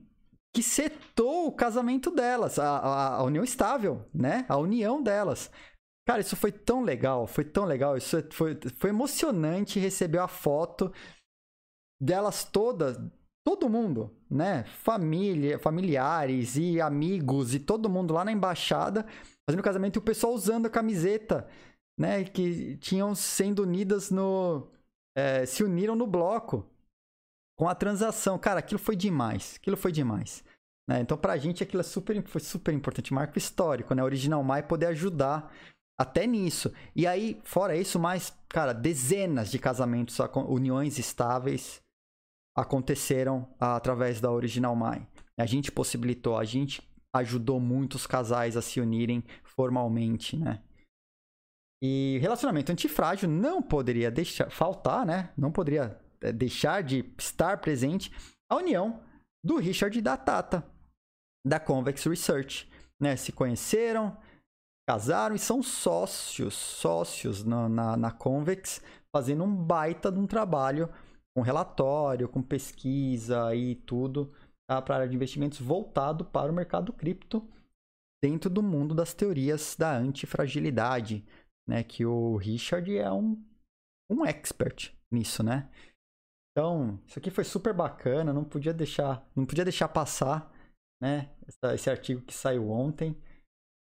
[0.53, 4.45] que setou o casamento delas, a, a, a, união estável, né?
[4.49, 5.49] A união delas.
[6.05, 10.91] Cara, isso foi tão legal, foi tão legal, isso foi, foi emocionante receber a foto
[12.01, 12.97] delas todas,
[13.45, 14.65] todo mundo, né?
[14.65, 19.05] Família, familiares e amigos e todo mundo lá na embaixada
[19.47, 21.47] fazendo casamento e o pessoal usando a camiseta,
[21.97, 22.23] né?
[22.23, 24.67] Que tinham sendo unidas no
[25.15, 26.67] é, se uniram no bloco
[27.57, 28.37] com a transação.
[28.39, 29.55] Cara, aquilo foi demais.
[29.57, 30.43] Aquilo foi demais.
[30.89, 30.99] Né?
[31.01, 33.13] Então, pra gente, aquilo é super, foi super importante.
[33.13, 34.03] Marco histórico, né?
[34.03, 35.53] Original Mai poder ajudar
[35.99, 36.73] até nisso.
[36.95, 40.17] E aí, fora isso, mais, cara, dezenas de casamentos,
[40.47, 41.81] uniões estáveis
[42.55, 45.07] aconteceram através da Original Mai.
[45.37, 46.81] A gente possibilitou, a gente
[47.13, 50.61] ajudou muitos casais a se unirem formalmente, né?
[51.81, 55.31] E relacionamento antifrágil não poderia deixar faltar, né?
[55.35, 58.11] Não poderia é, deixar de estar presente
[58.49, 59.01] a união
[59.43, 60.63] do Richard e da Tata,
[61.45, 62.69] da Convex Research.
[62.99, 63.15] Né?
[63.15, 64.15] Se conheceram,
[64.87, 68.81] casaram e são sócios, sócios na, na, na Convex,
[69.11, 70.87] fazendo um baita de um trabalho
[71.35, 74.31] com relatório, com pesquisa e tudo
[74.67, 74.81] tá?
[74.81, 77.47] para a área de investimentos voltado para o mercado cripto
[78.23, 81.25] dentro do mundo das teorias da antifragilidade,
[81.71, 81.83] né?
[81.85, 83.41] Que o Richard é um,
[84.11, 85.69] um expert nisso, né?
[86.51, 90.51] Então, isso aqui foi super bacana, não podia deixar, não podia deixar passar,
[91.01, 91.29] né?
[91.47, 93.15] Essa, esse artigo que saiu ontem.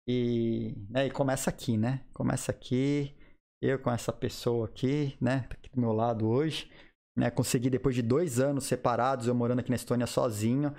[0.08, 2.06] E, né, e começa aqui, né?
[2.14, 3.14] Começa aqui,
[3.62, 5.46] eu com essa pessoa aqui, né?
[5.50, 6.70] Aqui do meu lado hoje.
[7.16, 7.30] Né?
[7.30, 10.74] Consegui, depois de dois anos separados, eu morando aqui na Estônia sozinho,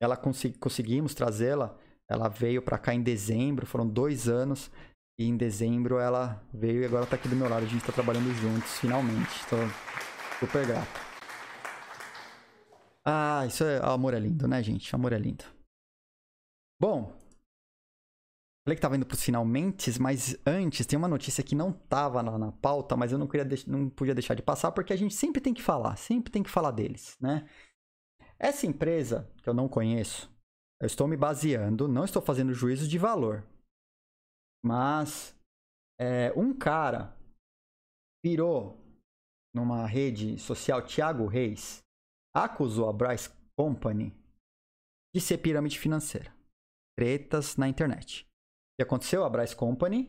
[0.00, 1.76] ela consegui, conseguimos trazê-la.
[2.10, 4.70] Ela veio para cá em dezembro, foram dois anos.
[5.18, 7.64] E em dezembro ela veio e agora tá aqui do meu lado.
[7.64, 9.40] A gente tá trabalhando juntos, finalmente.
[9.40, 9.58] Estou
[10.38, 11.00] super grato.
[13.04, 13.80] Ah, isso é.
[13.80, 14.94] O amor é lindo, né, gente?
[14.94, 15.44] Amor é lindo.
[16.80, 17.12] Bom.
[18.64, 22.38] Falei que tava indo pros finalmente, mas antes tem uma notícia que não tava lá
[22.38, 25.40] na pauta, mas eu não, queria não podia deixar de passar, porque a gente sempre
[25.40, 27.48] tem que falar, sempre tem que falar deles, né?
[28.38, 30.30] Essa empresa, que eu não conheço,
[30.82, 33.42] eu estou me baseando, não estou fazendo juízo de valor,
[34.64, 35.34] mas
[36.00, 37.16] é, um cara
[38.24, 38.78] virou
[39.54, 41.80] numa rede social, Thiago Reis,
[42.34, 44.12] acusou a Bryce Company
[45.14, 46.34] de ser pirâmide financeira.
[46.96, 48.24] Tretas na internet.
[48.24, 48.28] O
[48.78, 49.24] que aconteceu?
[49.24, 50.08] A Bryce Company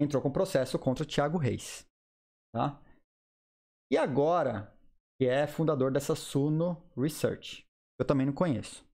[0.00, 1.86] entrou com processo contra o Thiago Reis.
[2.54, 2.80] Tá?
[3.90, 4.74] E agora,
[5.18, 7.66] que é fundador dessa Suno Research.
[7.98, 8.86] Eu também não conheço.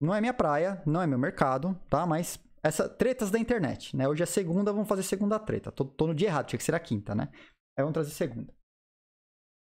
[0.00, 2.06] Não é minha praia, não é meu mercado, tá?
[2.06, 4.08] Mas essa tretas da internet, né?
[4.08, 5.70] Hoje é segunda, vamos fazer segunda treta.
[5.70, 7.28] Tô, tô no dia errado, tinha que ser a quinta, né?
[7.76, 8.54] Aí vamos trazer segunda.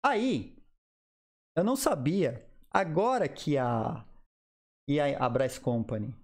[0.05, 0.55] Aí,
[1.55, 2.47] eu não sabia.
[2.69, 4.05] Agora que a,
[4.87, 6.15] que a, a Company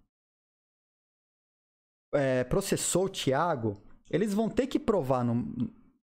[2.14, 5.44] é, processou o Thiago, eles vão ter que provar no,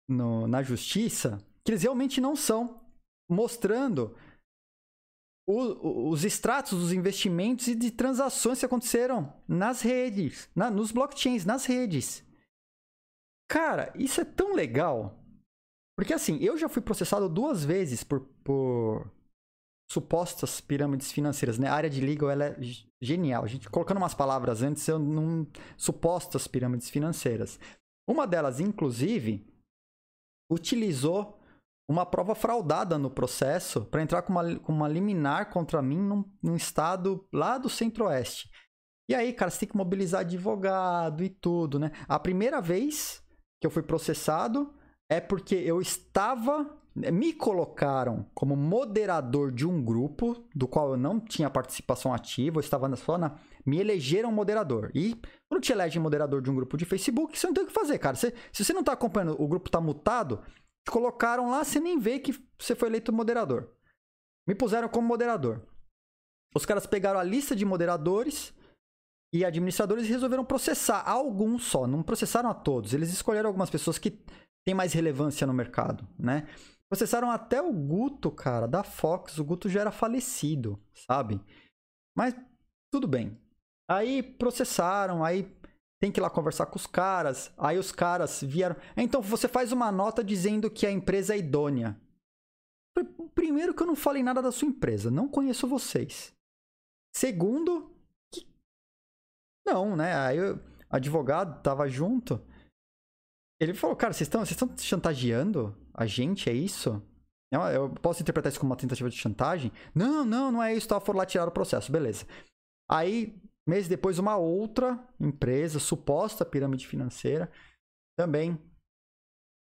[0.08, 2.80] no, na justiça que eles realmente não são,
[3.28, 4.16] mostrando
[5.46, 11.44] o, os extratos dos investimentos e de transações que aconteceram nas redes, na, nos blockchains,
[11.44, 12.24] nas redes.
[13.48, 15.18] Cara, isso é tão legal.
[15.96, 19.10] Porque assim, eu já fui processado duas vezes por, por
[19.90, 21.68] supostas pirâmides financeiras, né?
[21.68, 22.56] A área de legal ela é
[23.00, 23.44] genial.
[23.44, 25.46] A gente colocando umas palavras antes, eu não
[25.76, 27.60] supostas pirâmides financeiras.
[28.08, 29.46] Uma delas, inclusive,
[30.50, 31.38] utilizou
[31.88, 36.24] uma prova fraudada no processo para entrar com uma, com uma liminar contra mim num,
[36.42, 38.50] num estado lá do centro-oeste.
[39.08, 41.90] E aí, cara, você tem que mobilizar advogado e tudo, né?
[42.08, 43.22] A primeira vez
[43.60, 44.74] que eu fui processado,
[45.08, 46.78] é porque eu estava.
[46.94, 52.60] Me colocaram como moderador de um grupo do qual eu não tinha participação ativa, eu
[52.60, 53.38] estava só na.
[53.64, 54.90] Me elegeram moderador.
[54.94, 55.16] E
[55.48, 57.98] quando te elegem moderador de um grupo de Facebook, você não tem o que fazer,
[57.98, 58.16] cara.
[58.16, 60.40] Você, se você não está acompanhando, o grupo está mutado,
[60.84, 63.70] te colocaram lá, você nem vê que você foi eleito moderador.
[64.46, 65.66] Me puseram como moderador.
[66.54, 68.52] Os caras pegaram a lista de moderadores
[69.32, 72.92] e administradores e resolveram processar alguns só, não processaram a todos.
[72.92, 74.22] Eles escolheram algumas pessoas que
[74.64, 76.46] tem mais relevância no mercado, né?
[76.88, 79.38] Processaram até o Guto, cara, da Fox.
[79.38, 81.40] O Guto já era falecido, sabe?
[82.14, 82.34] Mas
[82.92, 83.40] tudo bem.
[83.88, 85.56] Aí processaram, aí
[86.02, 87.52] tem que ir lá conversar com os caras.
[87.56, 88.74] Aí os caras vieram.
[88.96, 91.96] Então você faz uma nota dizendo que a empresa é idônea.
[93.36, 96.34] Primeiro que eu não falei nada da sua empresa, não conheço vocês.
[97.14, 97.94] Segundo,
[98.34, 98.44] que...
[99.64, 100.12] não, né?
[100.16, 100.60] Aí o
[100.90, 102.44] advogado tava junto.
[103.60, 107.00] Ele falou, cara, vocês estão vocês chantageando a gente, é isso?
[107.72, 109.70] Eu posso interpretar isso como uma tentativa de chantagem?
[109.94, 110.88] Não, não, não é isso.
[110.88, 112.26] Tá, foram lá tirar o processo, beleza.
[112.90, 117.50] Aí, meses depois, uma outra empresa, suposta pirâmide financeira,
[118.18, 118.58] também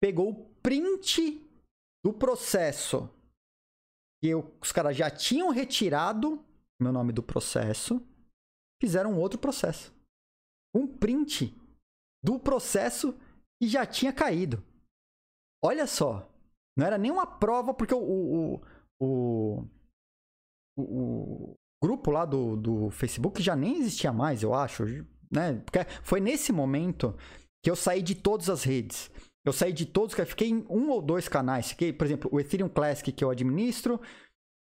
[0.01, 1.41] pegou o print
[2.05, 3.09] do processo
[4.21, 6.45] que eu, os caras já tinham retirado
[6.81, 8.01] meu nome do processo,
[8.81, 9.95] fizeram um outro processo.
[10.75, 11.55] Um print
[12.23, 13.19] do processo
[13.63, 14.63] e já tinha caído.
[15.63, 16.31] Olha só.
[16.77, 18.61] Não era nenhuma prova, porque o, o,
[19.01, 19.69] o,
[20.77, 21.55] o
[21.85, 24.85] grupo lá do, do Facebook já nem existia mais, eu acho.
[25.31, 25.61] Né?
[25.65, 27.15] Porque foi nesse momento
[27.63, 29.11] que eu saí de todas as redes.
[29.45, 31.69] Eu saí de todos, fiquei em um ou dois canais.
[31.69, 34.01] Fiquei, por exemplo, o Ethereum Classic que eu administro.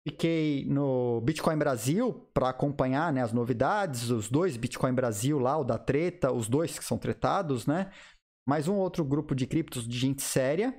[0.05, 5.63] Fiquei no Bitcoin Brasil para acompanhar né, as novidades, os dois Bitcoin Brasil lá, o
[5.63, 7.91] da treta, os dois que são tretados, né?
[8.47, 10.75] mais um outro grupo de criptos de gente séria.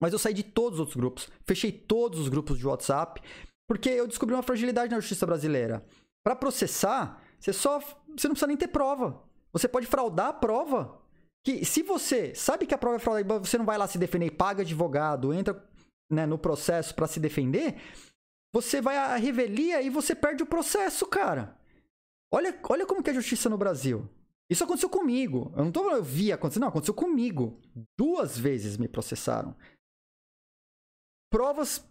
[0.00, 3.20] Mas eu saí de todos os outros grupos, fechei todos os grupos de WhatsApp,
[3.72, 5.82] Porque eu descobri uma fragilidade na justiça brasileira.
[6.22, 9.22] Para processar, você só você não precisa nem ter prova.
[9.50, 11.00] Você pode fraudar a prova.
[11.42, 14.32] Que se você sabe que a prova é fraudada, você não vai lá se defender,
[14.32, 15.66] paga advogado, entra
[16.10, 17.80] né, no processo para se defender,
[18.54, 21.58] você vai à revelia e você perde o processo, cara.
[22.30, 24.06] Olha, olha como que é a justiça no Brasil.
[24.50, 25.50] Isso aconteceu comigo.
[25.56, 27.58] Eu não tô eu vi acontecer, não, aconteceu comigo.
[27.98, 29.56] Duas vezes me processaram.
[31.30, 31.90] Provas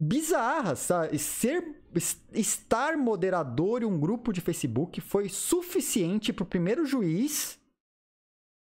[0.00, 1.18] bizarras, sabe?
[1.18, 1.82] Ser,
[2.32, 7.60] estar moderador em um grupo de Facebook foi suficiente para o primeiro juiz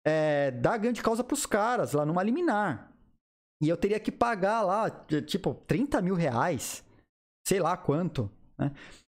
[0.05, 2.93] é, dar grande causa para os caras lá numa liminar.
[3.63, 4.91] E eu teria que pagar lá,
[5.25, 6.85] tipo, 30 mil reais,
[7.47, 8.29] sei lá quanto.
[8.59, 8.73] Né?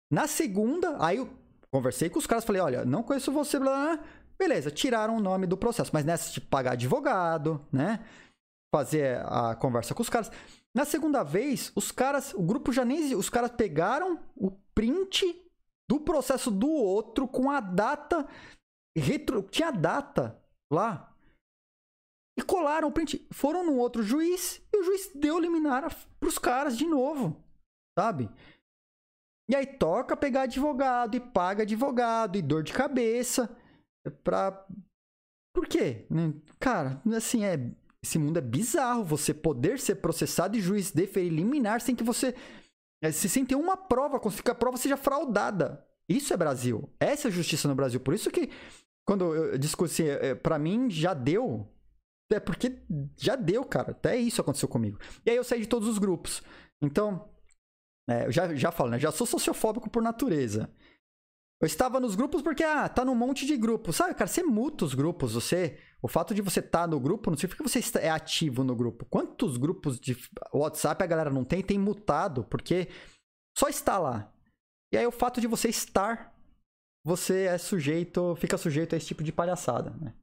[0.10, 1.30] Na segunda, aí eu
[1.70, 4.06] conversei com os caras, falei, olha, não conheço você, blá, blá.
[4.40, 8.00] beleza, tiraram o nome do processo, mas nessa, tipo, pagar advogado, né?
[8.74, 10.32] Fazer a conversa com os caras.
[10.76, 15.26] Na segunda vez, os caras, o grupo já nem os caras pegaram o print
[15.90, 18.28] do processo do outro com a data
[18.96, 20.42] retro, tinha data
[20.72, 21.16] lá.
[22.38, 26.78] E colaram o print, foram num outro juiz e o juiz deu liminar pros caras
[26.78, 27.44] de novo,
[27.98, 28.30] sabe?
[29.50, 33.50] E aí toca pegar advogado e paga advogado e dor de cabeça
[34.24, 34.68] pra
[35.58, 36.06] por quê?
[36.60, 37.58] Cara, assim, é
[38.04, 39.04] esse mundo é bizarro.
[39.04, 42.36] Você poder ser processado e juiz deferir liminar sem que você.
[43.02, 45.86] Eh, se sem ter uma prova, que a prova seja fraudada.
[46.10, 46.90] Isso é Brasil.
[47.00, 48.00] Essa é a justiça no Brasil.
[48.00, 48.50] Por isso que,
[49.06, 51.68] quando eu discuti, assim, é, pra mim já deu.
[52.32, 52.82] É porque
[53.18, 53.92] já deu, cara.
[53.92, 55.00] Até isso aconteceu comigo.
[55.26, 56.42] E aí eu saí de todos os grupos.
[56.82, 57.30] Então,
[58.10, 59.00] é, eu já, já falo, né?
[59.00, 60.70] Já sou sociofóbico por natureza.
[61.62, 63.96] Eu estava nos grupos porque, ah, tá num monte de grupos.
[63.96, 65.34] Sabe, cara, você muta os grupos.
[65.34, 65.78] Você.
[66.02, 68.76] O fato de você estar tá no grupo não significa que você é ativo no
[68.76, 69.06] grupo.
[69.06, 70.16] Quantos grupos de
[70.54, 71.64] WhatsApp a galera não tem?
[71.64, 72.88] Tem mutado, porque
[73.58, 74.32] só está lá.
[74.94, 76.34] E aí o fato de você estar,
[77.04, 80.14] você é sujeito, fica sujeito a esse tipo de palhaçada, né?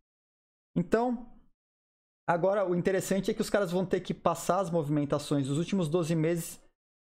[0.76, 1.28] Então,
[2.28, 5.88] agora o interessante é que os caras vão ter que passar as movimentações dos últimos
[5.88, 6.60] 12 meses,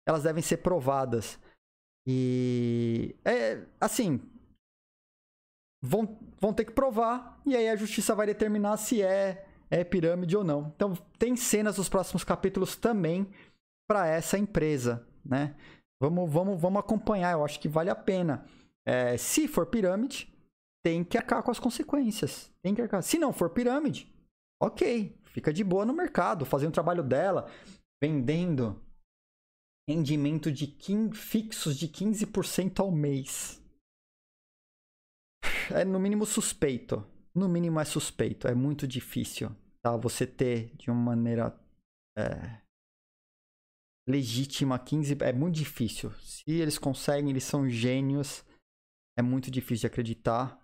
[0.07, 1.39] elas devem ser provadas.
[2.07, 4.21] E é assim,
[5.83, 10.37] vão, vão ter que provar e aí a justiça vai determinar se é, é pirâmide
[10.37, 10.73] ou não.
[10.75, 13.29] Então tem cenas nos próximos capítulos também
[13.89, 15.55] para essa empresa, né?
[16.01, 18.45] Vamos, vamos, vamos acompanhar, eu acho que vale a pena.
[18.87, 20.33] É, se for pirâmide,
[20.85, 22.51] tem que arcar com as consequências.
[22.63, 23.03] Tem que arcar.
[23.03, 24.13] Se não for pirâmide,
[24.63, 27.51] ok, fica de boa no mercado, fazendo o trabalho dela,
[28.03, 28.81] vendendo
[29.89, 33.58] rendimento de 15, fixos de 15% ao mês.
[35.75, 37.05] É no mínimo suspeito.
[37.35, 38.49] No mínimo é suspeito.
[38.49, 39.51] É muito difícil
[39.83, 39.97] tá?
[39.97, 41.59] você ter de uma maneira
[42.17, 42.61] é,
[44.09, 45.23] legítima 15%.
[45.23, 46.11] É muito difícil.
[46.21, 48.45] Se eles conseguem, eles são gênios.
[49.17, 50.61] É muito difícil de acreditar.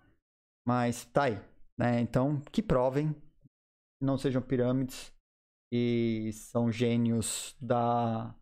[0.67, 1.41] Mas tá aí.
[1.77, 1.99] Né?
[2.01, 3.15] Então, que provem.
[4.01, 5.13] Não sejam pirâmides.
[5.71, 8.35] E são gênios da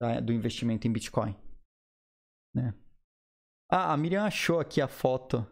[0.00, 1.34] da, do investimento em Bitcoin.
[2.54, 2.74] Né?
[3.70, 5.46] Ah, a Miriam achou aqui a foto.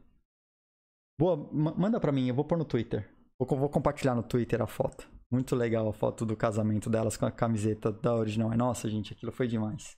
[1.18, 3.08] Boa, manda pra mim, eu vou pôr no Twitter.
[3.38, 5.08] Vou, vou compartilhar no Twitter a foto.
[5.30, 8.52] Muito legal a foto do casamento delas com a camiseta da original.
[8.52, 9.96] É nossa, gente, aquilo foi demais.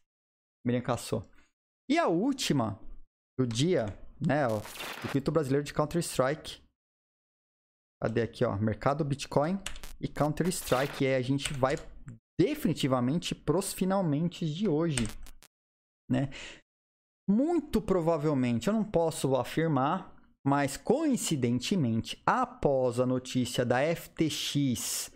[0.65, 1.29] Miriam caçou.
[1.89, 2.81] E a última
[3.39, 3.87] do dia,
[4.21, 4.47] né?
[4.49, 6.63] Ó, o Twitter brasileiro de Counter-Strike.
[8.03, 8.57] Cadê aqui, ó?
[8.57, 9.61] Mercado Bitcoin
[10.01, 11.05] e Counter-Strike.
[11.05, 11.77] E aí a gente vai
[12.39, 15.07] definitivamente pros finalmente de hoje,
[16.11, 16.31] né?
[17.29, 20.15] Muito provavelmente, eu não posso afirmar,
[20.47, 25.11] mas coincidentemente, após a notícia da FTX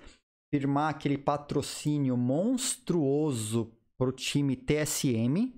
[0.52, 5.55] firmar aquele patrocínio monstruoso pro time TSM,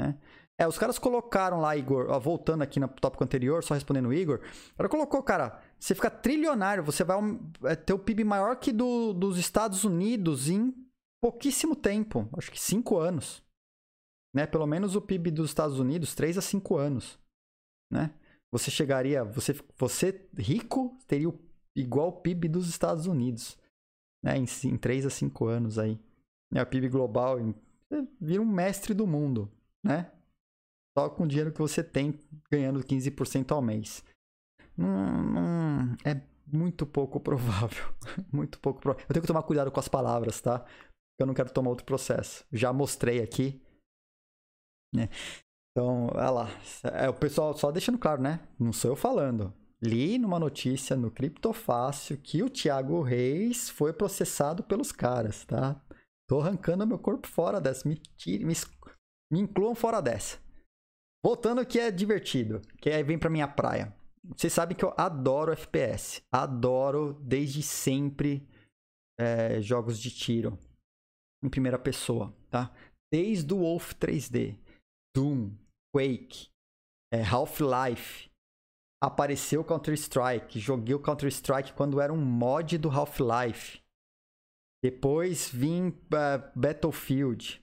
[0.00, 0.18] né?
[0.58, 4.14] É, os caras colocaram lá, Igor, ó, voltando aqui no tópico anterior, só respondendo o
[4.14, 4.40] Igor,
[4.78, 7.18] ela colocou, cara, você fica trilionário, você vai
[7.64, 10.74] é, ter o PIB maior que do, dos Estados Unidos em
[11.20, 13.42] pouquíssimo tempo, acho que cinco anos.
[14.34, 14.46] Né?
[14.46, 17.20] Pelo menos o PIB dos Estados Unidos, três a cinco anos.
[17.92, 18.10] Né?
[18.50, 21.38] Você chegaria, você, você rico, teria o,
[21.76, 23.58] igual o PIB dos Estados Unidos.
[24.24, 24.38] Né?
[24.38, 26.00] Em, em 3 a 5 anos aí.
[26.50, 26.62] Né?
[26.62, 29.50] O PIB global, você vira um mestre do mundo,
[29.84, 30.10] né?
[30.96, 32.18] Só com o dinheiro que você tem,
[32.50, 34.04] ganhando 15% ao mês.
[34.76, 37.94] Não, não, é muito pouco provável.
[38.32, 39.06] muito pouco provável.
[39.08, 40.64] Eu tenho que tomar cuidado com as palavras, tá?
[41.18, 42.44] Eu não quero tomar outro processo.
[42.52, 43.62] Já mostrei aqui.
[44.94, 45.08] Né?
[45.72, 46.48] Então, olha lá.
[46.92, 48.40] É, o pessoal só deixando claro, né?
[48.58, 49.52] Não sou eu falando.
[49.82, 55.80] Li numa notícia no Criptofácil que o Thiago Reis foi processado pelos caras, tá?
[56.28, 57.88] Tô arrancando meu corpo fora dessa.
[57.88, 58.54] Me, tire, me,
[59.30, 60.38] me incluam fora dessa.
[61.24, 63.94] Voltando que é divertido, que aí vem pra minha praia.
[64.36, 66.22] Vocês sabem que eu adoro FPS.
[66.30, 68.48] Adoro desde sempre
[69.18, 70.58] é, jogos de tiro
[71.42, 72.72] em primeira pessoa, tá?
[73.12, 74.56] Desde o Wolf 3D,
[75.14, 75.50] Doom,
[75.92, 76.48] Quake,
[77.12, 78.30] é, Half-Life,
[79.02, 80.58] apareceu Counter-Strike.
[80.58, 83.82] Joguei o Counter-Strike quando era um mod do Half-Life.
[84.82, 87.60] Depois vim uh, Battlefield.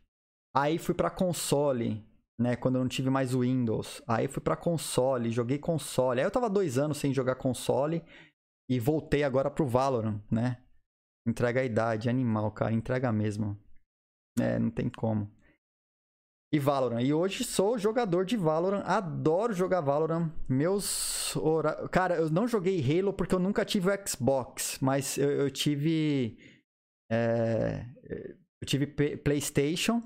[0.56, 2.06] Aí fui para console,
[2.40, 2.56] né?
[2.56, 4.02] Quando eu não tive mais o Windows.
[4.08, 6.20] Aí fui para console, joguei console.
[6.20, 8.04] Aí eu tava dois anos sem jogar console
[8.70, 10.64] e voltei agora pro Valorant, né?
[11.28, 13.58] Entrega a idade, animal, cara, entrega mesmo.
[14.40, 15.30] É, não tem como.
[16.52, 17.02] E Valorant.
[17.02, 20.32] E hoje sou jogador de Valorant, adoro jogar Valorant.
[20.48, 21.36] Meus.
[21.36, 21.88] Hora...
[21.90, 26.38] Cara, eu não joguei Halo porque eu nunca tive o Xbox, mas eu, eu tive.
[27.12, 27.86] É...
[28.62, 30.02] Eu tive PlayStation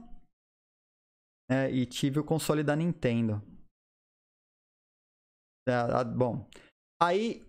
[1.50, 3.42] é, e tive o console da Nintendo.
[5.68, 6.48] É, bom,
[7.02, 7.46] aí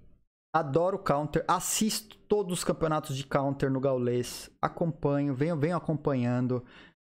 [0.55, 6.65] adoro Counter, assisto todos os campeonatos de Counter no Gaulês, acompanho, venho, venho acompanhando.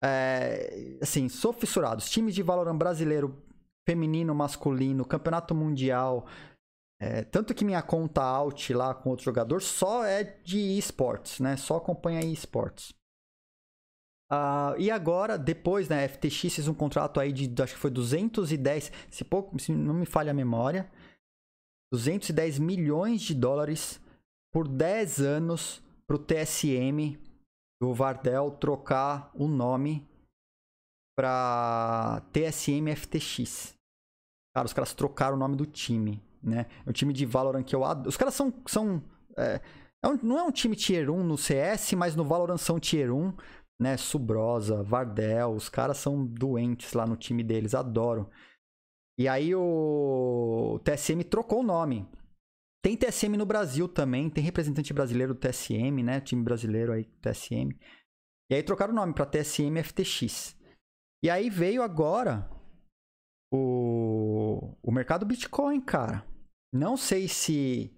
[0.06, 1.98] É, assim, sou fissurado.
[1.98, 3.42] Os times de Valorant brasileiro,
[3.88, 6.26] feminino, masculino, campeonato mundial.
[7.00, 11.56] É, tanto que minha conta out lá com outro jogador só é de esportes, né?
[11.56, 12.94] Só acompanha esportes.
[14.30, 18.90] Uh, e agora, depois, né, FTX fez um contrato aí de, acho que foi 210,
[19.08, 20.90] se, pouco, se não me falha a memória,
[21.92, 24.00] 210 milhões de dólares
[24.52, 27.16] por 10 anos para o TSM
[27.80, 30.06] do Vardel trocar o nome
[31.16, 33.74] para TSM FTX.
[34.54, 36.66] Cara, os caras trocaram o nome do time, né?
[36.84, 38.08] É um time de Valorant que eu adoro.
[38.08, 38.52] Os caras são.
[38.66, 39.02] são
[39.36, 39.60] é,
[40.02, 43.12] é um, não é um time tier 1 no CS, mas no Valorant são tier
[43.12, 43.34] 1
[43.78, 43.96] né?
[43.96, 48.30] Subrosa, Vardel, os caras são doentes lá no time deles, adoro.
[49.18, 52.08] E aí o TSM trocou o nome.
[52.86, 56.20] Tem TSM no Brasil também, tem representante brasileiro do TSM, né?
[56.20, 57.76] Time brasileiro aí, TSM.
[58.48, 60.56] E aí trocaram o nome para TSM FTX.
[61.20, 62.48] E aí veio agora
[63.52, 66.24] o, o mercado Bitcoin, cara.
[66.72, 67.92] Não sei se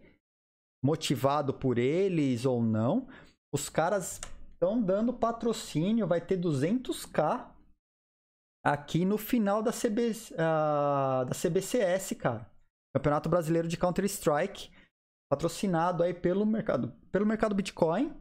[0.83, 3.07] motivado por eles ou não,
[3.53, 4.19] os caras
[4.59, 7.49] Estão dando patrocínio, vai ter 200k
[8.65, 12.51] aqui no final da, CB, uh, da CBCS, cara.
[12.95, 14.71] Campeonato Brasileiro de Counter-Strike,
[15.31, 18.15] patrocinado aí pelo mercado, pelo mercado Bitcoin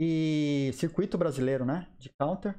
[0.00, 2.58] e circuito brasileiro, né, de Counter.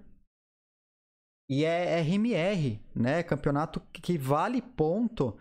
[1.50, 5.38] E é RMR, né, campeonato que vale ponto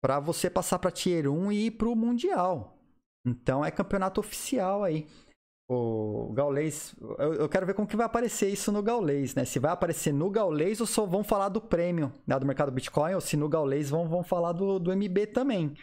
[0.00, 2.78] para você passar para Tier 1 e ir pro Mundial.
[3.26, 5.06] Então é campeonato oficial aí
[5.68, 6.96] o Gaulês.
[7.18, 9.44] Eu, eu, quero ver como que vai aparecer isso no Gaulês, né?
[9.44, 13.14] Se vai aparecer no Gaulês ou só vão falar do prêmio né, do mercado Bitcoin,
[13.14, 15.74] ou se no Gaulês vão, vão falar do, do MB também.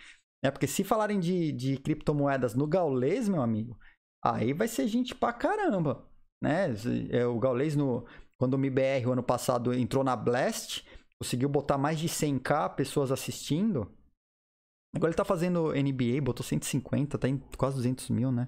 [0.44, 3.78] É porque se falarem de, de criptomoedas no Gaulês, meu amigo,
[4.24, 6.08] aí vai ser gente pra caramba.
[6.42, 6.74] Né?
[7.12, 8.06] É, o Gaulês, no,
[8.38, 10.84] quando o MBR o ano passado entrou na Blast,
[11.20, 13.92] conseguiu botar mais de 100k pessoas assistindo.
[14.96, 18.48] Agora ele tá fazendo NBA, botou 150, tá em quase 200 mil, né?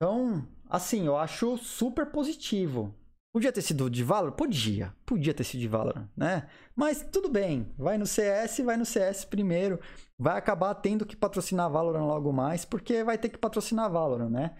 [0.00, 2.94] Então, assim, eu acho super positivo.
[3.34, 4.32] Podia ter sido de Valor?
[4.32, 4.94] Podia.
[5.04, 6.48] Podia ter sido de Valor, né?
[6.74, 7.72] Mas tudo bem.
[7.76, 9.78] Vai no CS, vai no CS primeiro.
[10.18, 14.56] Vai acabar tendo que patrocinar Valorant logo mais, porque vai ter que patrocinar Valorant, né?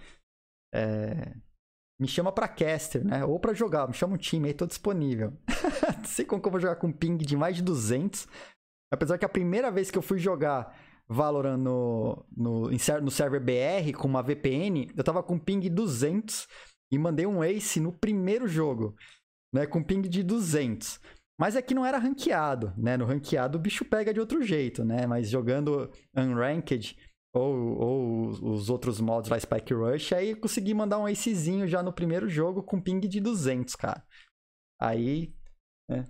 [0.75, 1.35] É...
[2.01, 3.25] Me chama pra caster, né?
[3.25, 3.89] Ou pra jogar.
[3.89, 5.33] Me chama um time aí, tô disponível.
[5.99, 8.29] Não sei como que eu vou jogar com ping de mais de 200.
[8.93, 10.77] Apesar que a primeira vez que eu fui jogar
[11.09, 16.47] Valorant no, no, no server BR com uma VPN, eu tava com ping 200
[16.93, 18.95] e mandei um ace no primeiro jogo,
[19.53, 21.01] né, com ping de 200.
[21.39, 22.97] Mas aqui é não era ranqueado, né?
[22.97, 25.07] No ranqueado o bicho pega de outro jeito, né?
[25.07, 26.99] Mas jogando unranked
[27.33, 31.93] ou, ou os outros mods lá, Spike Rush, aí consegui mandar um acezinho já no
[31.93, 34.05] primeiro jogo com ping de 200, cara.
[34.81, 35.33] Aí,
[35.89, 36.05] né?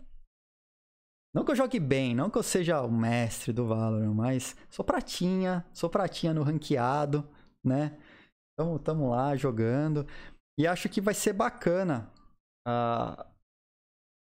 [1.35, 4.85] Não que eu jogue bem, não que eu seja o mestre do Valorant, mas sou
[4.85, 7.29] pratinha, sou pratinha no ranqueado,
[7.65, 7.99] né?
[8.55, 10.07] Então, tamo lá jogando.
[10.59, 12.11] E acho que vai ser bacana
[12.67, 13.23] uh,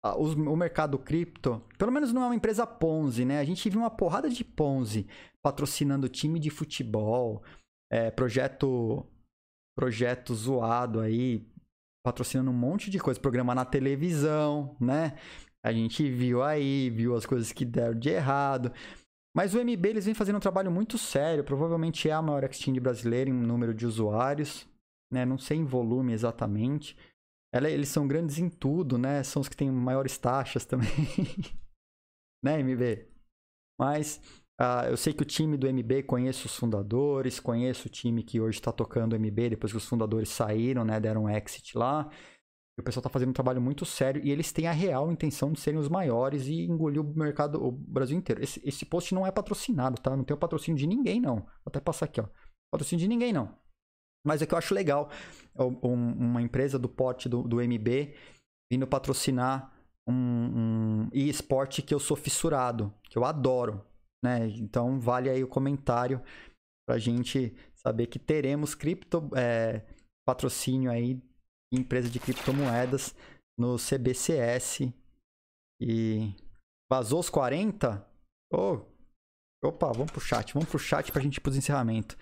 [0.04, 1.64] uh, o, mercado cripto.
[1.78, 3.38] Pelo menos não é uma empresa Ponzi, né?
[3.38, 5.08] A gente viu uma porrada de Ponzi
[5.42, 7.42] patrocinando time de futebol,
[7.90, 9.06] é, projeto,
[9.74, 11.48] projeto zoado aí,
[12.04, 15.16] patrocinando um monte de coisa, programa na televisão, né?
[15.68, 18.72] A gente viu aí, viu as coisas que deram de errado.
[19.36, 21.44] Mas o MB eles vem fazendo um trabalho muito sério.
[21.44, 24.66] Provavelmente é a maior exchange brasileira em número de usuários.
[25.12, 25.26] Né?
[25.26, 26.96] Não sei em volume exatamente.
[27.52, 29.22] Ela, eles são grandes em tudo, né?
[29.22, 30.88] São os que têm maiores taxas também.
[32.42, 33.06] né, MB?
[33.78, 34.22] Mas
[34.58, 38.40] uh, eu sei que o time do MB, conheço os fundadores, conheço o time que
[38.40, 40.98] hoje está tocando o MB, depois que os fundadores saíram, né?
[40.98, 42.10] Deram um exit lá.
[42.78, 45.60] O pessoal está fazendo um trabalho muito sério e eles têm a real intenção de
[45.60, 48.42] serem os maiores e engolir o mercado, o Brasil inteiro.
[48.42, 50.16] Esse, esse post não é patrocinado, tá?
[50.16, 51.36] Não tem o patrocínio de ninguém, não.
[51.36, 52.28] Vou até passar aqui, ó.
[52.72, 53.52] Patrocínio de ninguém, não.
[54.24, 55.10] Mas é que eu acho legal
[55.82, 58.14] uma empresa do porte do, do MB
[58.70, 59.72] vindo patrocinar
[60.06, 63.84] um, um e-sport que eu sou fissurado, que eu adoro,
[64.22, 64.48] né?
[64.48, 66.22] Então vale aí o comentário
[66.86, 69.82] pra gente saber que teremos cripto é,
[70.26, 71.20] patrocínio aí
[71.72, 73.14] empresa de criptomoedas
[73.58, 74.92] no CBCS.
[75.80, 76.34] E
[76.90, 78.06] vazou os 40?
[78.52, 78.80] Oh,
[79.62, 80.54] opa, vamos pro chat.
[80.54, 82.16] Vamos pro chat pra gente ir pros encerramento.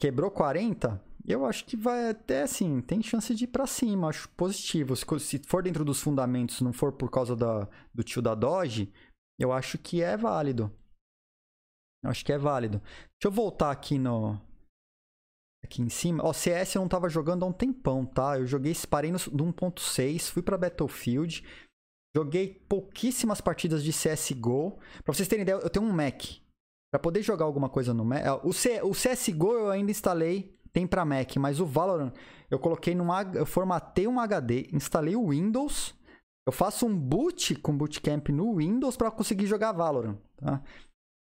[0.00, 1.02] Quebrou 40?
[1.26, 4.96] Eu acho que vai até assim, tem chance de ir pra cima, acho positivo.
[4.96, 8.92] Se, for dentro dos fundamentos, não for por causa da, do tio da Doge,
[9.38, 10.72] eu acho que é válido.
[12.02, 12.78] Eu acho que é válido.
[12.78, 14.40] Deixa eu voltar aqui no,
[15.64, 16.24] aqui em cima.
[16.24, 18.38] Ó, CS eu não tava jogando há um tempão, tá?
[18.38, 21.44] Eu joguei, parei no, no 1.6, fui pra Battlefield.
[22.14, 24.78] Joguei pouquíssimas partidas de CSGO.
[25.04, 26.22] Pra vocês terem ideia, eu tenho um Mac.
[26.92, 28.44] Pra poder jogar alguma coisa no Mac...
[28.44, 31.36] O, C, o CSGO eu ainda instalei, tem pra Mac.
[31.36, 32.12] Mas o Valorant,
[32.50, 33.06] eu coloquei num...
[33.34, 35.94] Eu formatei um HD, instalei o Windows...
[36.46, 40.60] Eu faço um boot com Bootcamp no Windows para conseguir jogar Valorant, tá?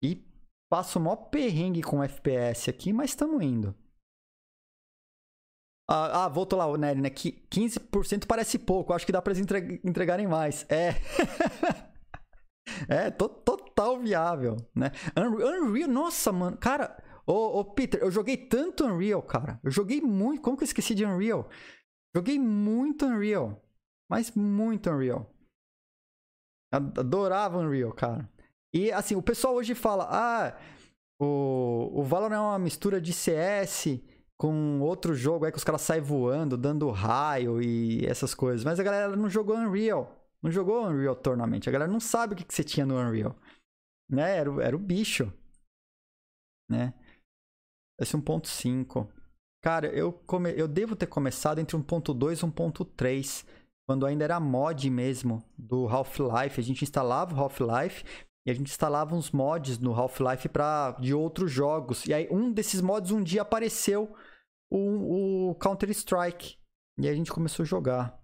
[0.02, 0.24] E
[0.72, 3.76] passo o maior perrengue com FPS aqui, mas estamos indo.
[5.92, 7.10] Ah, ah voltou lá, Nery, né?
[7.10, 8.94] 15% parece pouco.
[8.94, 9.44] Acho que dá pra eles
[9.84, 10.64] entregarem mais.
[10.70, 10.94] É.
[12.88, 14.92] é, total viável, né?
[15.18, 16.56] Unreal, nossa, mano.
[16.58, 16.96] Cara,
[17.26, 19.60] ô, ô, Peter, eu joguei tanto Unreal, cara.
[19.64, 20.44] Eu joguei muito.
[20.44, 21.50] Como que eu esqueci de Unreal?
[22.16, 23.60] Joguei muito Unreal.
[24.08, 25.28] Mas muito Unreal.
[26.72, 28.30] Adorava Unreal, cara.
[28.72, 30.56] E assim, o pessoal hoje fala: ah,
[31.20, 34.00] o, o Valorant é uma mistura de CS
[34.40, 38.64] com outro jogo é que os caras saem voando, dando raio e essas coisas.
[38.64, 40.18] Mas a galera não jogou Unreal.
[40.42, 41.68] Não jogou Unreal Tournament.
[41.68, 43.36] A galera não sabe o que, que você tinha no Unreal.
[44.10, 44.38] Né?
[44.38, 45.30] Era, era o bicho.
[46.72, 46.94] Né?
[48.00, 49.10] Esse 1.5.
[49.62, 50.54] Cara, eu, come...
[50.58, 53.46] eu devo ter começado entre 1.2 e 1.3.
[53.86, 56.62] Quando ainda era mod mesmo do Half-Life.
[56.62, 58.06] A gente instalava o Half-Life
[58.48, 60.50] e a gente instalava uns mods no Half-Life
[61.02, 62.06] de outros jogos.
[62.06, 64.16] E aí um desses mods um dia apareceu
[64.72, 66.58] o, o Counter-Strike.
[67.00, 68.20] E aí a gente começou a jogar.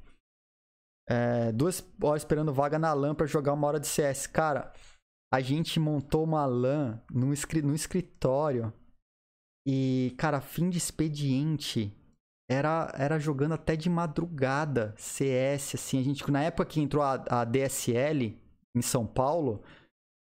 [1.08, 4.28] É, duas horas esperando vaga na LAN pra jogar uma hora de CS.
[4.28, 4.74] Cara,
[5.34, 8.74] a gente montou uma LAN no, no escritório.
[9.68, 11.96] E, cara, fim de expediente.
[12.50, 16.00] Era, era jogando até de madrugada CS, assim.
[16.00, 18.40] A gente, na época que entrou a, a DSL
[18.76, 19.64] em São Paulo,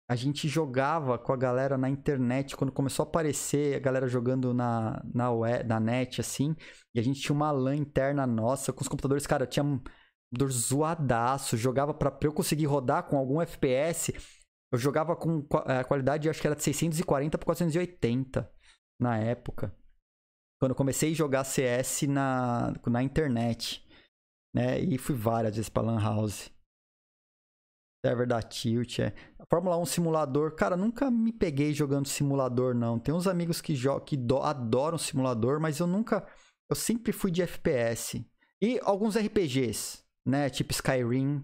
[0.10, 4.54] a gente jogava com a galera na internet, quando começou a aparecer a galera jogando
[4.54, 6.56] na, na, web, na net, assim,
[6.94, 9.80] e a gente tinha uma LAN interna nossa, com os computadores, cara, tinha um
[10.30, 14.14] computador zoadaço, jogava pra, pra eu conseguir rodar com algum FPS,
[14.72, 18.52] eu jogava com a é, qualidade, acho que era de 640 por 480
[19.00, 19.74] na época.
[20.60, 23.88] Quando eu comecei a jogar CS na, na internet,
[24.54, 26.52] né, e fui várias vezes pra Lan House
[28.06, 29.00] server da Tilt.
[29.00, 29.14] É.
[29.50, 33.00] Fórmula 1 simulador, cara, nunca me peguei jogando simulador, não.
[33.00, 33.74] Tem uns amigos que,
[34.06, 36.28] que adoram simulador, mas eu nunca.
[36.70, 38.26] Eu sempre fui de FPS.
[38.62, 40.50] E alguns RPGs, né?
[40.50, 41.44] Tipo Skyrim.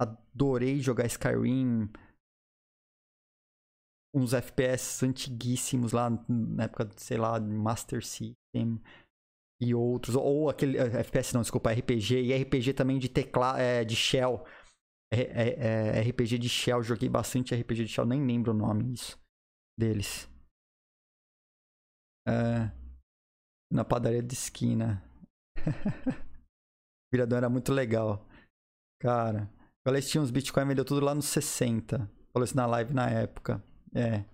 [0.00, 1.88] Adorei jogar Skyrim.
[4.14, 8.80] Uns FPS antiguíssimos lá na época, sei lá, Master System
[9.60, 10.16] e outros.
[10.16, 10.76] Ou aquele.
[10.76, 12.20] FPS não, desculpa, RPG.
[12.20, 14.44] E RPG também de teclado, é, de Shell
[15.12, 18.94] é, é, é, RPG de Shell, joguei bastante RPG de Shell, nem lembro o nome
[18.94, 19.20] isso,
[19.78, 20.26] deles.
[22.26, 22.72] É,
[23.70, 25.02] na padaria de esquina.
[27.12, 28.26] Viradão era muito legal.
[29.02, 29.50] Cara,
[29.86, 32.10] o tinha uns Bitcoin vendeu tudo lá nos 60.
[32.32, 33.62] Falou isso na live na época.
[33.94, 34.24] É.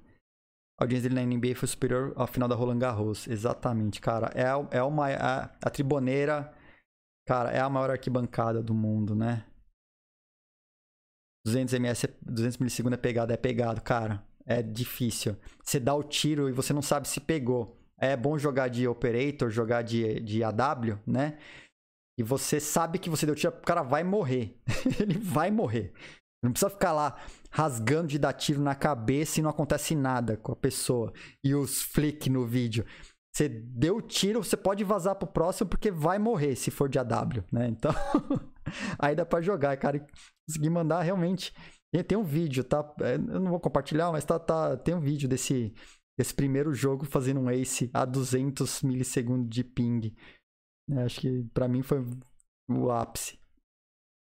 [0.78, 3.26] A audiência dele na NBA foi superior ao final da Roland Garros.
[3.26, 4.30] Exatamente, cara.
[4.32, 5.08] É, é uma.
[5.08, 6.54] A, a triboneira,
[7.26, 9.47] cara, é a maior arquibancada do mundo, né?
[11.48, 14.22] 200 ms, 200 milissegundos é pegado, é pegado, cara.
[14.46, 15.36] É difícil.
[15.62, 17.76] Você dá o tiro e você não sabe se pegou.
[17.98, 21.38] É bom jogar de operator, jogar de, de AW, né?
[22.18, 24.56] E você sabe que você deu tiro, o cara vai morrer.
[25.00, 25.92] Ele vai morrer.
[26.42, 27.16] Não precisa ficar lá
[27.50, 31.12] rasgando de dar tiro na cabeça e não acontece nada com a pessoa.
[31.42, 32.84] E os flick no vídeo.
[33.34, 37.44] Você deu tiro, você pode vazar pro próximo porque vai morrer se for de AW,
[37.52, 37.68] né?
[37.68, 37.92] Então,
[38.98, 40.04] aí dá pra jogar, cara.
[40.48, 41.52] Consegui mandar realmente.
[42.06, 42.94] Tem um vídeo, tá?
[43.00, 45.72] É, eu não vou compartilhar, mas tá, tá, tem um vídeo desse,
[46.18, 50.14] desse primeiro jogo fazendo um ace a 200 milissegundos de ping.
[50.90, 52.04] É, acho que para mim foi
[52.68, 53.38] o ápice.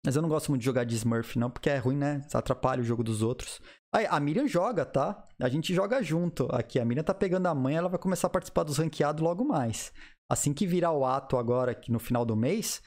[0.06, 2.26] Mas eu não gosto muito de jogar de Smurf, não, porque é ruim, né?
[2.34, 3.61] Atrapalha o jogo dos outros.
[3.93, 5.27] Aí, a Miriam joga, tá?
[5.39, 6.80] A gente joga junto aqui.
[6.80, 9.93] A Miriam tá pegando a mãe, ela vai começar a participar dos ranqueados logo mais.
[10.30, 12.81] Assim que virar o ato agora, aqui no final do mês,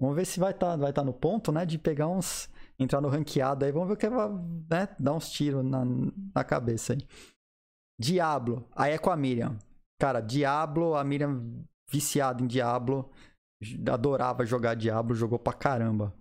[0.00, 1.64] vamos ver se vai estar tá, vai tá no ponto, né?
[1.64, 2.50] De pegar uns.
[2.78, 3.72] Entrar no ranqueado aí.
[3.72, 4.28] Vamos ver o que vai
[4.70, 5.84] né, dar uns tiros na,
[6.34, 7.00] na cabeça aí.
[8.00, 8.68] Diablo.
[8.74, 9.58] Aí é com a Miriam.
[10.00, 13.10] Cara, Diablo, a Miriam viciada em Diablo.
[13.90, 16.14] Adorava jogar Diablo, jogou pra caramba.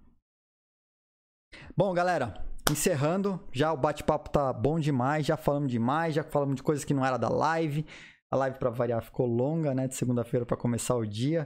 [1.76, 6.64] Bom, galera, encerrando, já o bate-papo tá bom demais, já falamos demais, já falamos de
[6.64, 7.86] coisas que não era da live.
[8.32, 11.46] A live para variar ficou longa, né, de segunda-feira para começar o dia.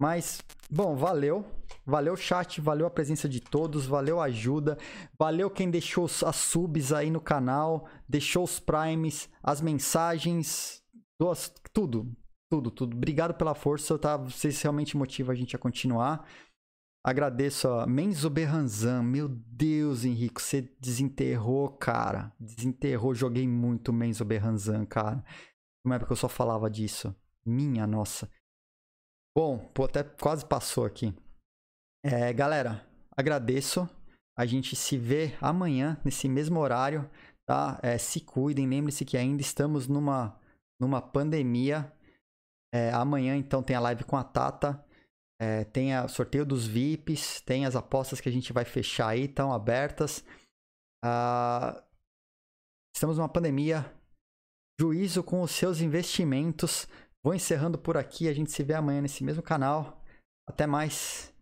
[0.00, 0.40] Mas,
[0.70, 1.44] bom, valeu.
[1.86, 4.78] Valeu chat, valeu a presença de todos, valeu a ajuda,
[5.18, 10.82] valeu quem deixou as subs aí no canal, deixou os primes, as mensagens,
[11.20, 12.10] duas, tudo,
[12.50, 12.96] tudo, tudo.
[12.96, 14.16] Obrigado pela força, tá?
[14.16, 16.26] Vocês realmente motivam a gente a continuar.
[17.04, 19.02] Agradeço a Menzo Berranzan.
[19.02, 22.32] Meu Deus, Henrico, você desenterrou, cara.
[22.40, 23.14] Desenterrou.
[23.14, 25.22] Joguei muito Menzo Berranzan, cara.
[25.84, 27.14] Uma época eu só falava disso.
[27.44, 28.30] Minha nossa.
[29.36, 31.12] Bom, pô, até quase passou aqui.
[32.04, 32.86] É, galera,
[33.16, 33.88] agradeço.
[34.38, 37.08] A gente se vê amanhã, nesse mesmo horário,
[37.44, 37.80] tá?
[37.82, 38.68] É, se cuidem.
[38.68, 40.40] Lembre-se que ainda estamos numa,
[40.80, 41.92] numa pandemia.
[42.72, 44.84] É, amanhã, então, tem a live com a Tata.
[45.40, 49.24] É, tem o sorteio dos VIPs, tem as apostas que a gente vai fechar aí,
[49.24, 50.24] estão abertas.
[51.04, 51.82] Uh,
[52.94, 53.84] estamos numa pandemia.
[54.80, 56.88] Juízo com os seus investimentos.
[57.24, 58.28] Vou encerrando por aqui.
[58.28, 60.04] A gente se vê amanhã nesse mesmo canal.
[60.46, 61.32] Até mais.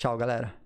[0.00, 0.61] Tchau, galera.